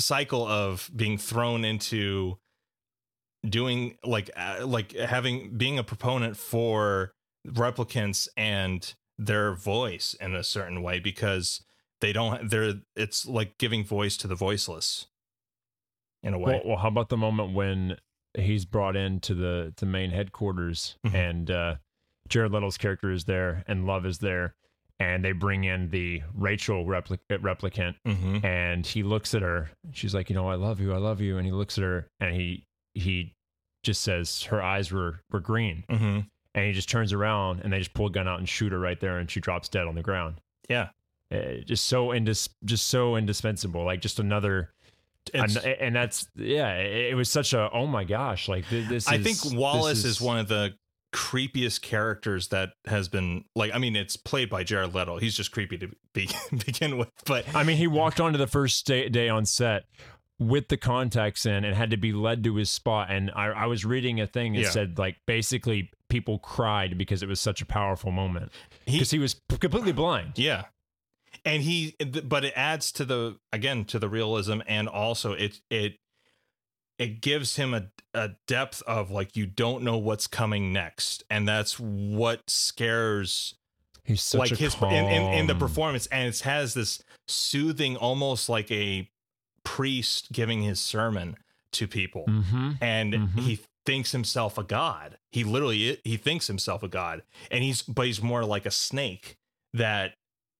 cycle 0.01 0.47
of 0.47 0.91
being 0.95 1.19
thrown 1.19 1.65
into 1.65 2.37
doing 3.49 3.97
like 4.05 4.31
uh, 4.37 4.67
like 4.67 4.93
having 4.93 5.57
being 5.57 5.79
a 5.79 5.85
proponent 5.85 6.37
for 6.37 7.13
replicants 7.47 8.29
and 8.37 8.95
their 9.19 9.55
voice 9.55 10.15
in 10.21 10.35
a 10.35 10.43
certain 10.43 10.83
way 10.83 10.99
because 10.99 11.63
they 12.01 12.13
don't 12.13 12.51
they're 12.51 12.75
it's 12.97 13.27
like 13.27 13.59
giving 13.59 13.85
voice 13.85 14.17
to 14.17 14.27
the 14.27 14.35
voiceless 14.35 15.07
in 16.23 16.35
a 16.35 16.39
way 16.39 16.53
Well, 16.55 16.63
well, 16.65 16.77
how 16.79 16.89
about 16.89 17.09
the 17.09 17.17
moment 17.17 17.53
when 17.55 17.97
he's 18.35 18.65
brought 18.65 18.97
into 18.97 19.35
the 19.35 19.73
the 19.77 19.87
main 19.87 20.11
headquarters 20.11 20.97
Mhm. 21.07 21.15
and 21.15 21.51
uh, 21.51 21.77
Jared 22.29 22.53
Leto's 22.53 22.79
character 22.79 23.11
is 23.11 23.25
there 23.25 23.65
and 23.67 23.87
Love 23.87 24.07
is 24.07 24.19
there, 24.19 24.55
and 24.99 25.25
they 25.25 25.33
bring 25.33 25.65
in 25.65 25.91
the 25.91 26.23
Rachel 26.35 26.85
repli- 26.87 27.19
uh, 27.31 27.39
replicant, 27.39 27.97
mm-hmm. 28.07 28.45
and 28.47 28.87
he 28.87 29.03
looks 29.03 29.35
at 29.35 29.43
her. 29.43 29.71
She's 29.93 30.15
like, 30.15 30.31
you 30.31 30.37
know, 30.37 30.49
I 30.49 30.55
love 30.55 30.79
you, 30.81 30.93
I 30.95 30.99
love 30.99 31.21
you, 31.21 31.39
and 31.39 31.47
he 31.47 31.53
looks 31.53 31.77
at 31.79 31.83
her 31.85 32.09
and 32.21 32.35
he 32.37 32.67
he 32.95 33.35
just 33.83 34.03
says 34.03 34.45
her 34.45 34.63
eyes 34.63 34.93
were 34.93 35.21
were 35.31 35.41
green, 35.41 35.85
Mm-hmm. 35.91 36.21
And 36.55 36.65
he 36.67 36.73
just 36.73 36.89
turns 36.89 37.13
around 37.13 37.61
and 37.61 37.73
they 37.73 37.79
just 37.79 37.95
pull 37.95 38.07
a 38.07 38.11
gun 38.11 38.27
out 38.29 38.39
and 38.39 38.49
shoot 38.49 38.73
her 38.73 38.79
right 38.79 39.01
there, 39.01 39.19
and 39.19 39.31
she 39.31 39.41
drops 39.41 39.69
dead 39.69 39.87
on 39.87 39.95
the 39.95 40.03
ground. 40.03 40.41
yeah 40.69 40.89
Uh, 41.33 41.63
just 41.65 41.87
so 41.87 42.09
indis- 42.09 42.49
just 42.65 42.89
so 42.89 43.17
indispensable, 43.17 43.85
like 43.85 44.01
just 44.01 44.19
another 44.19 44.73
It's- 45.35 45.57
and, 45.57 45.95
that's 45.95 46.27
yeah 46.35 46.75
it, 46.77 47.13
it 47.13 47.15
was 47.15 47.29
such 47.29 47.53
a 47.53 47.71
oh 47.73 47.87
my 47.87 48.05
gosh 48.05 48.49
like 48.49 48.67
th- 48.69 48.89
this 48.89 49.07
i 49.07 49.17
is- 49.17 49.25
think 49.43 49.59
wallace 49.59 50.05
is, 50.05 50.21
one 50.21 50.39
of 50.39 50.49
the 50.49 50.75
creepiest 51.13 51.83
characters 51.83 52.49
that 52.49 52.71
has 52.87 53.09
been 53.09 53.45
like 53.55 53.71
i 53.75 53.79
mean 53.79 53.97
it's 53.97 54.17
played 54.17 54.49
by 54.49 54.63
jared 54.65 54.95
leto 54.95 55.19
he's 55.19 55.35
just 55.37 55.51
creepy 55.53 55.77
to 55.77 55.89
be, 56.15 56.29
begin 56.67 56.97
with 56.99 57.11
but 57.27 57.45
i 57.55 57.63
mean 57.65 57.77
he 57.77 57.87
walked 57.89 58.19
onto 58.21 58.39
the 58.39 58.47
first 58.47 58.87
day, 58.87 59.09
day 59.09 59.29
on 59.29 59.45
set 59.45 59.85
with 60.41 60.69
the 60.69 60.77
contacts 60.79 61.45
in 61.45 61.65
and 61.65 61.77
had 61.77 61.91
to 61.91 61.99
be 61.99 62.13
led 62.13 62.43
to 62.43 62.57
his 62.57 62.71
spot. 62.71 63.11
And 63.11 63.31
i, 63.37 63.47
I 63.49 63.67
was 63.67 63.85
reading 63.85 64.21
a 64.21 64.27
thing 64.27 64.55
that 64.55 64.63
Yeah. 64.63 64.71
said 64.71 64.99
like 64.99 65.19
basically 65.27 65.91
people 66.09 66.39
cried 66.39 66.97
because 66.99 67.23
it 67.23 67.29
was 67.29 67.41
such 67.41 67.61
a 67.61 67.67
powerful 67.67 68.11
moment. 68.11 68.51
Because 68.87 69.11
he 69.11 69.19
was 69.19 69.37
completely 69.61 69.93
blind. 69.93 70.33
Yeah. 70.37 70.65
And 71.45 71.63
he 71.63 71.95
but 72.25 72.45
it 72.45 72.55
adds 72.57 72.91
to 72.93 73.05
the 73.05 73.39
again 73.53 73.85
to 73.87 73.99
the 73.99 74.09
realism 74.09 74.61
and 74.67 74.89
also 74.89 75.33
it 75.33 75.61
it 75.71 75.97
it 76.99 77.21
gives 77.21 77.57
him 77.57 77.75
a 77.75 77.89
a 78.15 78.31
depth 78.49 78.83
of 78.87 79.11
like 79.11 79.37
you 79.37 79.47
don't 79.47 79.85
know 79.85 79.99
what's 79.99 80.27
coming 80.27 80.73
next. 80.73 81.23
And 81.29 81.47
that's 81.47 81.79
what 81.79 82.49
scares 82.49 83.55
he's 84.05 84.23
such 84.23 84.39
like 84.39 84.57
his 84.57 84.75
in, 84.83 84.91
in, 84.91 85.33
in 85.35 85.47
the 85.47 85.55
performance. 85.55 86.07
And 86.07 86.29
it 86.29 86.41
has 86.41 86.75
this 86.75 87.03
soothing 87.29 87.97
almost 87.97 88.49
like 88.49 88.71
a 88.71 89.09
priest 89.65 90.33
giving 90.33 90.63
his 90.63 90.81
sermon 90.81 91.37
to 91.73 91.87
people 91.87 92.25
Mhm. 92.29 92.79
and 92.81 93.15
Mhm. 93.15 93.41
he 93.41 93.61
thinks 93.87 94.13
himself 94.13 94.59
a 94.59 94.63
god. 94.65 95.19
He 95.33 95.45
literally 95.45 95.99
he 96.05 96.17
thinks 96.17 96.47
himself 96.49 96.83
a 96.83 96.89
god, 96.89 97.23
and 97.51 97.63
he's 97.65 97.83
but 97.83 98.07
he's 98.07 98.21
more 98.23 98.45
like 98.45 98.67
a 98.67 98.71
snake 98.71 99.37
that 99.73 100.15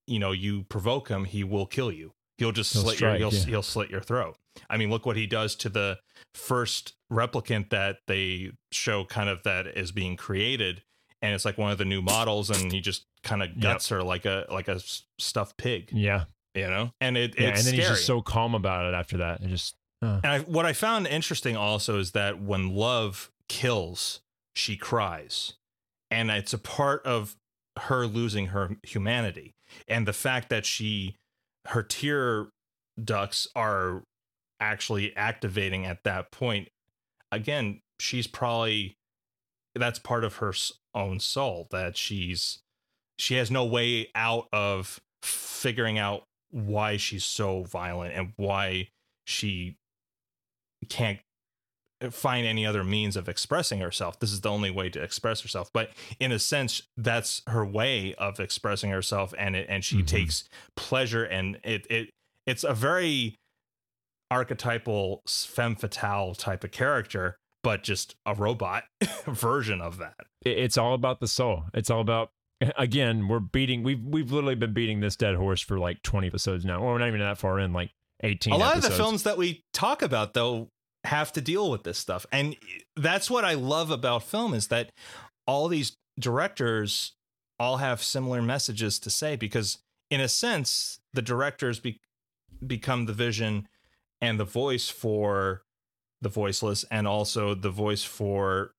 you 0.07 0.19
know 0.19 0.33
you 0.33 0.65
provoke 0.65 1.09
him, 1.09 1.25
he 1.25 1.45
will 1.45 1.67
kill 1.67 1.91
you. 1.93 2.15
He'll 2.39 2.53
just 2.53 2.73
He'll 2.73 2.83
slit 2.83 2.97
strike, 2.97 3.21
your 3.21 3.31
he'll, 3.31 3.39
yeah. 3.41 3.47
he'll 3.47 3.63
slit 3.63 3.91
your 3.91 4.01
throat. 4.01 4.39
I 4.71 4.77
mean, 4.79 4.89
look 4.91 5.05
what 5.05 5.17
he 5.17 5.27
does 5.27 5.55
to 5.57 5.69
the 5.69 5.99
first 6.35 6.95
replicant 7.13 7.69
that 7.71 7.99
they 8.07 8.53
show 8.73 9.05
kind 9.05 9.29
of 9.29 9.43
that 9.43 9.67
is 9.67 9.93
being 9.93 10.17
created, 10.17 10.83
and 11.21 11.35
it's 11.35 11.45
like 11.45 11.59
one 11.59 11.71
of 11.71 11.79
the 11.79 11.85
new 11.85 12.01
models, 12.01 12.49
and 12.51 12.73
he 12.73 12.81
just 12.81 13.05
kind 13.23 13.43
of 13.43 13.61
guts 13.61 13.89
her 13.91 14.03
like 14.03 14.25
a 14.25 14.47
like 14.51 14.69
a 14.69 14.81
stuffed 15.19 15.57
pig, 15.59 15.91
yeah 15.93 16.25
you 16.55 16.69
know. 16.69 16.93
And 17.01 17.17
it 17.17 17.35
yeah 17.39 17.49
it's 17.49 17.61
and 17.61 17.67
then 17.67 17.75
scary. 17.75 17.77
he's 17.77 17.89
just 17.89 18.07
so 18.07 18.23
calm 18.23 18.55
about 18.55 18.87
it 18.87 18.95
after 18.95 19.19
that 19.19 19.41
and 19.41 19.51
just 19.51 19.77
uh, 20.03 20.21
And 20.23 20.33
I, 20.33 20.39
what 20.41 20.67
I 20.67 20.73
found 20.73 21.07
interesting 21.07 21.57
also 21.57 21.99
is 21.99 22.13
that 22.13 22.41
when 22.41 22.75
love 22.75 23.31
kills, 23.49 24.21
she 24.55 24.77
cries. 24.77 25.55
And 26.11 26.31
it's 26.31 26.53
a 26.53 26.59
part 26.59 27.05
of 27.05 27.37
her 27.79 28.07
losing 28.07 28.47
her 28.47 28.77
humanity. 28.83 29.55
And 29.87 30.07
the 30.07 30.13
fact 30.13 30.49
that 30.49 30.67
she, 30.67 31.17
her 31.69 31.83
tear 31.83 32.49
ducts 33.03 33.47
are 33.55 34.03
actually 34.59 35.15
activating 35.17 35.87
at 35.87 36.03
that 36.05 36.31
point, 36.33 36.69
again, 37.31 37.81
she's 38.01 38.27
probably, 38.27 38.97
that's 39.75 39.99
part 39.99 40.25
of 40.25 40.37
her 40.37 40.53
own 40.95 41.21
soul 41.21 41.69
that 41.71 41.97
she's, 41.97 42.59
she 43.19 43.37
has 43.37 43.51
no 43.51 43.65
way 43.65 44.09
out 44.15 44.49
of 44.53 44.99
figuring 45.23 45.99
out 45.99 46.25
why 46.51 46.97
she's 46.97 47.25
so 47.25 47.63
violent 47.65 48.15
and 48.15 48.33
why 48.37 48.89
she 49.27 49.77
can't 50.89 51.21
find 52.11 52.47
any 52.47 52.65
other 52.65 52.83
means 52.83 53.15
of 53.17 53.29
expressing 53.29 53.81
herself. 53.81 54.19
This 54.19 54.33
is 54.33 54.41
the 54.41 54.49
only 54.51 54.71
way 54.71 54.89
to 54.89 55.03
express 55.03 55.43
herself. 55.43 55.71
But 55.73 55.91
in 56.19 56.33
a 56.33 56.39
sense, 56.39 56.83
that's 56.97 57.43
her 57.47 57.65
way 57.65 58.15
of 58.15 58.41
expressing 58.41 58.91
herself, 58.91 59.35
and 59.37 59.55
it, 59.55 59.67
and 59.69 59.85
she 59.85 59.99
Mhm. 60.03 60.07
takes 60.07 60.45
pleasure, 60.77 61.25
and 61.25 61.61
it 61.63 61.87
it 61.91 62.11
it's 62.47 62.65
a 62.65 62.73
very 62.73 63.37
archetypal 64.31 65.23
femme 65.27 65.77
fatale 65.77 66.35
type 66.35 66.65
of 66.65 66.71
character, 66.71 67.37
but 67.63 67.83
just 67.83 68.15
a 68.25 68.35
robot 68.35 68.85
version 69.27 69.81
of 69.81 69.99
that. 69.99 70.15
It's 70.45 70.79
all 70.79 70.95
about 70.95 71.21
the 71.21 71.29
soul. 71.29 71.65
It's 71.75 71.91
all 71.91 72.01
about 72.01 72.31
again, 72.77 73.29
we're 73.29 73.41
beating 73.41 73.83
we've 73.83 74.03
we've 74.05 74.33
literally 74.33 74.55
been 74.55 74.73
beating 74.73 75.01
this 75.01 75.17
dead 75.17 75.35
horse 75.35 75.61
for 75.61 75.79
like 75.79 76.03
20 76.03 76.27
episodes 76.27 76.65
now. 76.65 76.81
Or 76.81 76.93
we're 76.93 76.99
not 76.99 77.09
even 77.09 77.21
that 77.21 77.39
far 77.39 77.59
in, 77.59 77.73
like 77.73 77.91
18 78.23 78.53
a 78.53 78.57
lot 78.57 78.77
of 78.77 78.83
the 78.83 78.91
films 78.91 79.23
that 79.23 79.39
we 79.39 79.65
talk 79.73 80.03
about 80.03 80.35
though 80.35 80.69
have 81.05 81.33
to 81.33 81.41
deal 81.41 81.71
with 81.71 81.83
this 81.83 81.99
stuff 81.99 82.27
and 82.31 82.57
that's 82.97 83.31
what 83.31 83.45
i 83.45 83.55
love 83.55 83.91
about 83.91 84.23
film 84.23 84.53
is 84.53 84.69
that 84.69 84.91
all 85.47 85.69
these 85.69 85.97
directors 86.19 87.13
all 87.59 87.79
have 87.79 88.03
similar 88.03 88.43
messages 88.43 88.99
to 88.99 89.11
say 89.11 89.37
because 89.37 89.79
in 90.11 90.21
a 90.21 90.29
sense 90.29 91.01
the 91.15 91.23
directors 91.23 91.81
be- 91.81 92.01
become 92.67 93.07
the 93.07 93.13
vision 93.13 93.67
and 94.21 94.39
the 94.39 94.45
voice 94.45 94.89
for 94.89 95.63
the 96.21 96.29
voiceless 96.29 96.85
and 96.91 97.09
also 97.09 97.55
the 97.55 97.71
voice 97.71 98.05
for 98.05 98.73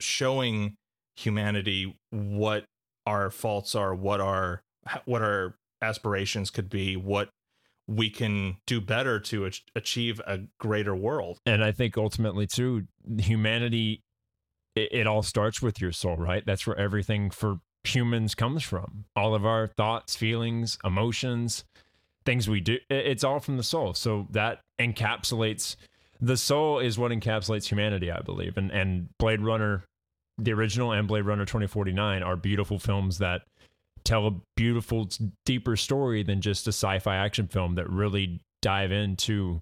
showing 0.00 0.74
humanity 1.14 1.96
what 2.10 2.64
our 3.06 3.30
faults 3.30 3.74
are 3.74 3.94
what 3.94 4.20
our 4.20 4.62
what 5.04 5.22
our 5.22 5.54
aspirations 5.82 6.50
could 6.50 6.68
be 6.68 6.96
what 6.96 7.28
we 7.88 8.10
can 8.10 8.56
do 8.66 8.80
better 8.80 9.20
to 9.20 9.44
ach- 9.46 9.64
achieve 9.76 10.20
a 10.26 10.40
greater 10.58 10.94
world. 10.94 11.38
and 11.46 11.62
I 11.62 11.70
think 11.70 11.96
ultimately 11.96 12.46
too, 12.46 12.86
humanity 13.18 14.02
it, 14.74 14.88
it 14.92 15.06
all 15.06 15.22
starts 15.22 15.62
with 15.62 15.80
your 15.80 15.92
soul, 15.92 16.16
right? 16.16 16.44
That's 16.44 16.66
where 16.66 16.76
everything 16.78 17.30
for 17.30 17.60
humans 17.84 18.34
comes 18.34 18.62
from. 18.64 19.04
All 19.14 19.34
of 19.34 19.46
our 19.46 19.68
thoughts, 19.68 20.16
feelings, 20.16 20.78
emotions, 20.84 21.64
things 22.24 22.48
we 22.48 22.60
do, 22.60 22.74
it- 22.90 23.06
it's 23.06 23.22
all 23.24 23.38
from 23.38 23.56
the 23.56 23.62
soul. 23.62 23.94
So 23.94 24.26
that 24.30 24.60
encapsulates 24.80 25.76
the 26.20 26.36
soul 26.36 26.78
is 26.80 26.98
what 26.98 27.12
encapsulates 27.12 27.66
humanity, 27.68 28.10
I 28.10 28.20
believe. 28.20 28.56
And 28.56 28.70
and 28.72 29.08
Blade 29.18 29.42
Runner, 29.42 29.84
the 30.38 30.52
original 30.52 30.92
and 30.92 31.08
Blade 31.08 31.22
Runner 31.24 31.44
2049 31.44 32.22
are 32.22 32.36
beautiful 32.36 32.78
films 32.78 33.18
that 33.18 33.42
tell 34.04 34.26
a 34.26 34.32
beautiful 34.56 35.08
deeper 35.44 35.76
story 35.76 36.22
than 36.22 36.40
just 36.40 36.66
a 36.66 36.70
sci-fi 36.72 37.16
action 37.16 37.48
film 37.48 37.74
that 37.74 37.88
really 37.90 38.40
dive 38.62 38.92
into 38.92 39.60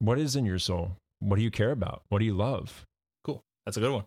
what 0.00 0.18
is 0.18 0.36
in 0.36 0.44
your 0.44 0.58
soul 0.58 0.92
what 1.20 1.36
do 1.36 1.42
you 1.42 1.50
care 1.50 1.70
about 1.70 2.02
what 2.08 2.18
do 2.18 2.24
you 2.24 2.34
love 2.34 2.84
Cool. 3.24 3.42
That's 3.64 3.76
a 3.76 3.80
good 3.80 3.92
one. 3.92 4.04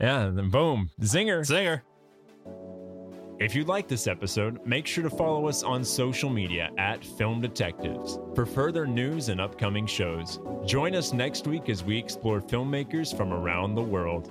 yeah 0.00 0.20
and 0.22 0.38
then 0.38 0.48
boom 0.50 0.90
zinger 1.00 1.40
Zinger. 1.40 1.82
if 3.40 3.54
you 3.54 3.64
like 3.64 3.88
this 3.88 4.06
episode 4.06 4.64
make 4.66 4.86
sure 4.86 5.02
to 5.04 5.10
follow 5.10 5.48
us 5.48 5.62
on 5.62 5.84
social 5.84 6.30
media 6.30 6.70
at 6.78 7.04
film 7.04 7.40
detectives 7.40 8.18
for 8.34 8.46
further 8.46 8.86
news 8.86 9.28
and 9.28 9.40
upcoming 9.40 9.86
shows 9.86 10.38
join 10.64 10.94
us 10.94 11.12
next 11.12 11.46
week 11.46 11.68
as 11.68 11.82
we 11.84 11.98
explore 11.98 12.40
filmmakers 12.40 13.14
from 13.16 13.32
around 13.32 13.74
the 13.74 13.82
world 13.82 14.30